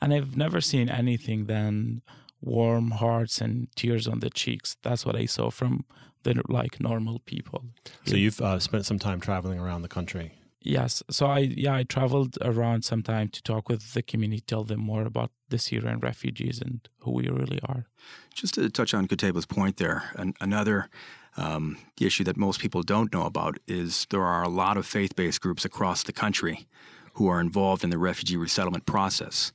and 0.00 0.14
I've 0.14 0.34
never 0.34 0.62
seen 0.62 0.88
anything 0.88 1.44
than 1.44 2.02
warm 2.40 2.92
hearts 2.92 3.40
and 3.40 3.68
tears 3.76 4.06
on 4.08 4.20
the 4.20 4.30
cheeks. 4.30 4.76
That's 4.82 5.04
what 5.04 5.16
I 5.16 5.26
saw 5.26 5.50
from 5.50 5.84
the 6.22 6.42
like 6.48 6.80
normal 6.80 7.20
people. 7.20 7.64
So 8.06 8.16
you've 8.16 8.40
uh, 8.40 8.58
spent 8.58 8.86
some 8.86 8.98
time 8.98 9.20
traveling 9.20 9.58
around 9.58 9.82
the 9.82 9.88
country. 9.88 10.32
Yes. 10.62 11.02
So 11.10 11.26
I 11.26 11.38
yeah 11.38 11.74
I 11.74 11.84
traveled 11.84 12.36
around 12.42 12.84
some 12.84 13.02
time 13.02 13.28
to 13.28 13.42
talk 13.42 13.68
with 13.68 13.94
the 13.94 14.02
community, 14.02 14.42
tell 14.46 14.64
them 14.64 14.80
more 14.80 15.04
about 15.06 15.30
the 15.48 15.58
Syrian 15.58 16.00
refugees 16.00 16.60
and 16.60 16.86
who 16.98 17.12
we 17.12 17.28
really 17.28 17.60
are. 17.66 17.86
Just 18.34 18.54
to 18.54 18.68
touch 18.68 18.92
on 18.92 19.08
Qutaiba's 19.08 19.46
point 19.46 19.78
there, 19.78 20.10
an, 20.16 20.34
another 20.40 20.90
um, 21.36 21.78
issue 22.00 22.24
that 22.24 22.36
most 22.36 22.60
people 22.60 22.82
don't 22.82 23.12
know 23.12 23.24
about 23.24 23.58
is 23.66 24.06
there 24.10 24.24
are 24.24 24.42
a 24.42 24.48
lot 24.48 24.76
of 24.76 24.86
faith-based 24.86 25.40
groups 25.40 25.64
across 25.64 26.02
the 26.02 26.12
country 26.12 26.68
who 27.14 27.26
are 27.28 27.40
involved 27.40 27.82
in 27.82 27.90
the 27.90 27.98
refugee 27.98 28.36
resettlement 28.36 28.84
process. 28.84 29.52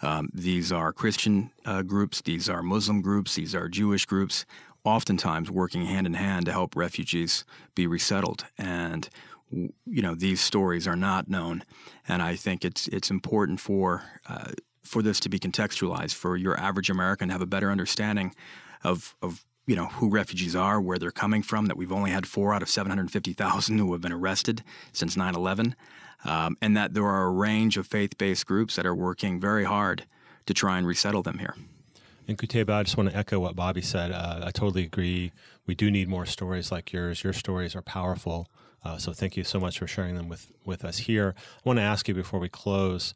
Um, 0.00 0.30
these 0.32 0.70
are 0.70 0.92
Christian 0.92 1.50
uh, 1.64 1.82
groups, 1.82 2.20
these 2.20 2.48
are 2.48 2.62
Muslim 2.62 3.02
groups, 3.02 3.34
these 3.34 3.54
are 3.54 3.68
Jewish 3.68 4.06
groups, 4.06 4.46
oftentimes 4.84 5.50
working 5.50 5.86
hand 5.86 6.06
in 6.06 6.14
hand 6.14 6.46
to 6.46 6.52
help 6.52 6.76
refugees 6.76 7.44
be 7.74 7.86
resettled. 7.86 8.44
And 8.56 9.08
you 9.50 10.02
know 10.02 10.14
these 10.14 10.40
stories 10.40 10.86
are 10.86 10.96
not 10.96 11.28
known, 11.28 11.64
and 12.06 12.22
I 12.22 12.36
think 12.36 12.64
it's 12.64 12.86
it's 12.88 13.10
important 13.10 13.60
for 13.60 14.04
uh, 14.28 14.52
for 14.82 15.02
this 15.02 15.20
to 15.20 15.28
be 15.28 15.38
contextualized 15.38 16.14
for 16.14 16.36
your 16.36 16.58
average 16.58 16.90
American 16.90 17.28
to 17.28 17.32
have 17.32 17.42
a 17.42 17.46
better 17.46 17.70
understanding 17.70 18.34
of 18.84 19.16
of 19.22 19.44
you 19.66 19.74
know 19.76 19.86
who 19.86 20.10
refugees 20.10 20.54
are, 20.54 20.80
where 20.80 20.98
they're 20.98 21.10
coming 21.10 21.42
from. 21.42 21.66
That 21.66 21.76
we've 21.76 21.92
only 21.92 22.10
had 22.10 22.26
four 22.26 22.52
out 22.52 22.62
of 22.62 22.68
seven 22.68 22.90
hundred 22.90 23.10
fifty 23.10 23.32
thousand 23.32 23.78
who 23.78 23.92
have 23.92 24.02
been 24.02 24.12
arrested 24.12 24.62
since 24.92 25.16
9-11 25.16 25.74
um, 26.24 26.56
and 26.60 26.76
that 26.76 26.94
there 26.94 27.04
are 27.04 27.24
a 27.24 27.30
range 27.30 27.76
of 27.76 27.86
faith 27.86 28.18
based 28.18 28.46
groups 28.46 28.76
that 28.76 28.86
are 28.86 28.94
working 28.94 29.40
very 29.40 29.64
hard 29.64 30.04
to 30.46 30.54
try 30.54 30.78
and 30.78 30.86
resettle 30.86 31.22
them 31.22 31.38
here. 31.38 31.54
And 32.26 32.36
Qutaiba, 32.36 32.70
I 32.70 32.82
just 32.82 32.96
want 32.96 33.10
to 33.10 33.16
echo 33.16 33.40
what 33.40 33.56
Bobby 33.56 33.80
said. 33.80 34.12
Uh, 34.12 34.40
I 34.44 34.50
totally 34.50 34.84
agree. 34.84 35.32
We 35.66 35.74
do 35.74 35.90
need 35.90 36.08
more 36.08 36.26
stories 36.26 36.70
like 36.70 36.92
yours. 36.92 37.24
Your 37.24 37.32
stories 37.32 37.74
are 37.74 37.82
powerful. 37.82 38.48
Uh, 38.84 38.98
so 38.98 39.12
thank 39.12 39.36
you 39.36 39.44
so 39.44 39.58
much 39.58 39.78
for 39.78 39.86
sharing 39.86 40.14
them 40.14 40.28
with, 40.28 40.52
with 40.64 40.84
us 40.84 40.98
here. 40.98 41.34
I 41.38 41.60
want 41.64 41.78
to 41.78 41.82
ask 41.82 42.06
you 42.06 42.14
before 42.14 42.38
we 42.38 42.48
close 42.48 43.14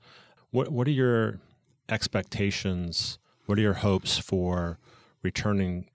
what, 0.51 0.71
what 0.71 0.87
are 0.87 0.93
your 0.93 1.41
expectations? 1.89 3.19
What 3.47 3.59
are 3.59 3.63
your 3.63 3.75
hopes 3.75 4.19
for 4.19 4.79
returning 5.23 5.89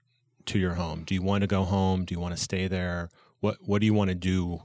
to 0.46 0.58
your 0.58 0.74
home? 0.74 1.04
Do 1.04 1.14
you 1.14 1.22
want 1.22 1.42
to 1.42 1.46
go 1.46 1.64
home? 1.64 2.04
Do 2.04 2.14
you 2.14 2.20
want 2.20 2.36
to 2.36 2.42
stay 2.42 2.66
there? 2.66 3.08
What, 3.40 3.58
what 3.64 3.80
do 3.80 3.86
you 3.86 3.94
want 3.94 4.08
to 4.08 4.16
do 4.16 4.62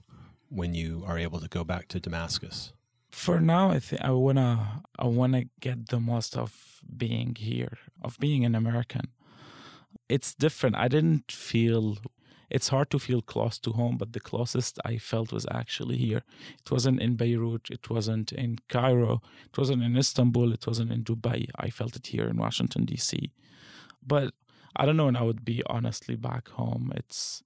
when 0.54 0.74
you 0.74 1.04
are 1.08 1.18
able 1.18 1.40
to 1.40 1.48
go 1.48 1.64
back 1.64 1.88
to 1.90 2.00
Damascus? 2.00 2.74
For 3.12 3.40
now, 3.40 3.72
I 3.72 3.80
think 3.80 4.02
I 4.02 4.12
wanna 4.12 4.84
I 4.98 5.06
wanna 5.06 5.44
get 5.60 5.90
the 5.90 6.00
most 6.00 6.36
of 6.36 6.82
being 7.06 7.36
here, 7.36 7.78
of 8.02 8.20
being 8.20 8.44
an 8.46 8.56
American. 8.56 9.08
It's 10.10 10.34
different. 10.34 10.76
I 10.76 10.88
didn't 10.88 11.32
feel. 11.32 11.98
It's 12.50 12.70
hard 12.70 12.90
to 12.92 13.00
feel 13.00 13.22
close 13.22 13.58
to 13.60 13.72
home, 13.72 13.98
but 13.98 14.14
the 14.14 14.20
closest 14.20 14.80
I 14.86 14.98
felt 14.98 15.32
was 15.32 15.46
actually 15.50 15.98
here. 15.98 16.24
It 16.64 16.70
wasn't 16.70 17.02
in 17.02 17.16
Beirut. 17.16 17.70
It 17.72 17.90
wasn't 17.90 18.32
in 18.32 18.60
Cairo. 18.70 19.22
It 19.46 19.58
wasn't 19.58 19.84
in 19.84 19.98
Istanbul. 19.98 20.54
It 20.54 20.68
wasn't 20.68 20.92
in 20.92 21.04
Dubai. 21.04 21.48
I 21.56 21.70
felt 21.70 21.96
it 21.96 22.08
here 22.08 22.28
in 22.28 22.38
Washington 22.38 22.86
D.C. 22.86 23.32
But 24.06 24.34
I 24.76 24.86
don't 24.86 24.98
know 24.98 25.06
when 25.06 25.16
I 25.16 25.24
would 25.24 25.46
be 25.46 25.64
honestly 25.68 26.16
back 26.16 26.50
home. 26.50 26.92
It's 26.96 27.44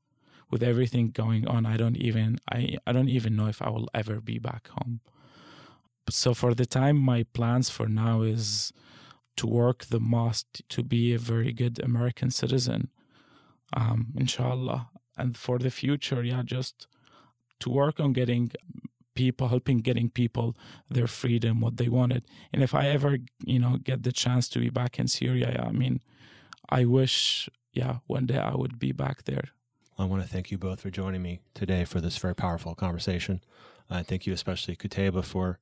with 0.49 0.63
everything 0.63 1.09
going 1.09 1.47
on, 1.47 1.65
I 1.65 1.77
don't 1.77 1.97
even 1.97 2.37
I, 2.51 2.77
I 2.85 2.91
don't 2.91 3.09
even 3.09 3.35
know 3.35 3.47
if 3.47 3.61
I 3.61 3.69
will 3.69 3.89
ever 3.93 4.21
be 4.21 4.39
back 4.39 4.69
home. 4.69 5.01
So 6.09 6.33
for 6.33 6.53
the 6.53 6.65
time, 6.65 6.97
my 6.97 7.23
plans 7.33 7.69
for 7.69 7.87
now 7.87 8.21
is 8.21 8.71
to 9.35 9.47
work 9.47 9.85
the 9.85 9.99
most 9.99 10.61
to 10.69 10.83
be 10.83 11.13
a 11.13 11.19
very 11.19 11.51
good 11.51 11.79
American 11.83 12.31
citizen, 12.31 12.89
um, 13.75 14.07
inshallah. 14.15 14.89
And 15.17 15.35
for 15.35 15.59
the 15.59 15.69
future, 15.69 16.23
yeah, 16.23 16.43
just 16.43 16.87
to 17.59 17.69
work 17.69 17.99
on 17.99 18.13
getting 18.13 18.51
people, 19.15 19.47
helping 19.49 19.79
getting 19.79 20.09
people 20.09 20.55
their 20.89 21.07
freedom, 21.07 21.59
what 21.59 21.77
they 21.77 21.89
wanted. 21.89 22.23
And 22.53 22.63
if 22.63 22.73
I 22.73 22.87
ever, 22.87 23.17
you 23.43 23.59
know, 23.59 23.77
get 23.83 24.03
the 24.03 24.11
chance 24.11 24.47
to 24.49 24.59
be 24.59 24.69
back 24.69 24.99
in 24.99 25.07
Syria, 25.07 25.65
I 25.67 25.71
mean, 25.71 26.01
I 26.69 26.85
wish, 26.85 27.49
yeah, 27.73 27.97
one 28.07 28.27
day 28.27 28.37
I 28.37 28.55
would 28.55 28.79
be 28.79 28.91
back 28.91 29.23
there. 29.23 29.49
I 29.99 30.05
want 30.05 30.21
to 30.21 30.29
thank 30.29 30.51
you 30.51 30.57
both 30.59 30.81
for 30.81 30.91
joining 30.91 31.23
me 31.23 31.39
today 31.55 31.83
for 31.83 31.99
this 31.99 32.17
very 32.17 32.35
powerful 32.35 32.75
conversation. 32.75 33.41
I 33.89 34.03
thank 34.03 34.27
you 34.27 34.33
especially, 34.33 34.75
Qutaiba, 34.75 35.23
for 35.23 35.57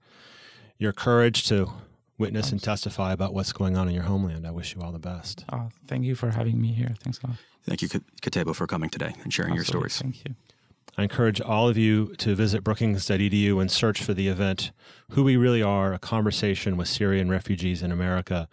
your 0.78 0.92
courage 0.92 1.48
to 1.48 1.72
witness 2.18 2.52
and 2.52 2.62
testify 2.62 3.14
about 3.14 3.34
what's 3.34 3.54
going 3.54 3.78
on 3.78 3.88
in 3.88 3.94
your 3.94 4.04
homeland. 4.04 4.46
I 4.46 4.52
wish 4.52 4.76
you 4.76 4.82
all 4.82 4.92
the 4.92 5.00
best. 5.00 5.46
Uh, 5.48 5.70
thank 5.88 6.04
you 6.04 6.16
for 6.16 6.32
having 6.32 6.60
me 6.60 6.70
here. 6.70 6.96
Thanks 7.00 7.20
a 7.24 7.28
lot. 7.28 7.38
Thank 7.64 7.82
you, 7.82 7.88
Qutaiba, 7.88 8.54
for 8.56 8.68
coming 8.68 8.90
today 8.90 9.14
and 9.24 9.34
sharing 9.34 9.54
Absolutely. 9.58 9.84
your 9.84 9.90
stories. 9.90 10.02
Thank 10.02 10.26
you. 10.26 10.36
I 10.98 11.04
encourage 11.04 11.42
all 11.42 11.68
of 11.68 11.78
you 11.78 12.16
to 12.18 12.36
visit 12.36 12.64
brookings.edu 12.64 13.60
and 13.60 13.70
search 13.70 14.02
for 14.02 14.14
the 14.14 14.28
event 14.28 14.72
Who 15.12 15.24
We 15.24 15.36
Really 15.36 15.62
Are, 15.62 15.94
a 15.94 16.00
conversation 16.00 16.78
with 16.78 16.88
Syrian 16.88 17.30
refugees 17.30 17.82
in 17.82 17.92
America 17.92 18.48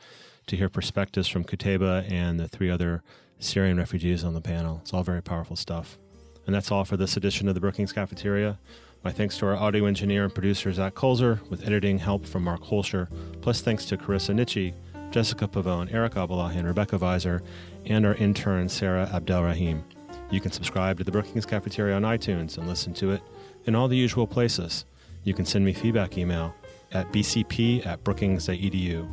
to 0.46 0.56
hear 0.56 0.68
perspectives 0.68 1.28
from 1.28 1.44
Qutaiba 1.44 2.10
and 2.10 2.40
the 2.40 2.48
three 2.48 2.70
other 2.70 3.02
Syrian 3.42 3.76
refugees 3.76 4.24
on 4.24 4.34
the 4.34 4.40
panel. 4.40 4.78
It's 4.82 4.94
all 4.94 5.02
very 5.02 5.22
powerful 5.22 5.56
stuff. 5.56 5.98
And 6.46 6.54
that's 6.54 6.70
all 6.70 6.84
for 6.84 6.96
this 6.96 7.16
edition 7.16 7.48
of 7.48 7.54
the 7.54 7.60
Brookings 7.60 7.92
Cafeteria. 7.92 8.58
My 9.04 9.10
thanks 9.10 9.36
to 9.38 9.46
our 9.46 9.56
audio 9.56 9.86
engineer 9.86 10.24
and 10.24 10.34
producer, 10.34 10.72
Zach 10.72 10.94
Kulzer, 10.94 11.40
with 11.50 11.66
editing 11.66 11.98
help 11.98 12.24
from 12.24 12.44
Mark 12.44 12.62
Hoelscher, 12.62 13.08
plus 13.40 13.60
thanks 13.60 13.84
to 13.86 13.96
Carissa 13.96 14.32
Nietsche, 14.34 14.72
Jessica 15.10 15.48
Pavone, 15.48 15.92
Eric 15.92 16.14
Abalahi, 16.14 16.56
and 16.56 16.66
Rebecca 16.66 16.98
Viser, 16.98 17.42
and 17.84 18.06
our 18.06 18.14
intern, 18.14 18.68
Sarah 18.68 19.08
Abdelrahim. 19.12 19.82
You 20.30 20.40
can 20.40 20.52
subscribe 20.52 20.98
to 20.98 21.04
the 21.04 21.10
Brookings 21.10 21.44
Cafeteria 21.44 21.96
on 21.96 22.02
iTunes 22.02 22.58
and 22.58 22.68
listen 22.68 22.94
to 22.94 23.10
it 23.10 23.22
in 23.66 23.74
all 23.74 23.88
the 23.88 23.96
usual 23.96 24.26
places. 24.26 24.84
You 25.24 25.34
can 25.34 25.46
send 25.46 25.64
me 25.64 25.72
feedback 25.72 26.16
email 26.16 26.54
at 26.92 27.10
bcp 27.12 27.84
at 27.86 28.02
brookings.edu. 28.04 29.08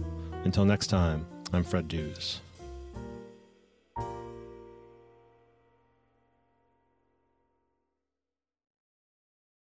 Until 0.46 0.66
next 0.66 0.88
time, 0.88 1.26
I'm 1.52 1.64
Fred 1.64 1.88
Dews. 1.88 2.42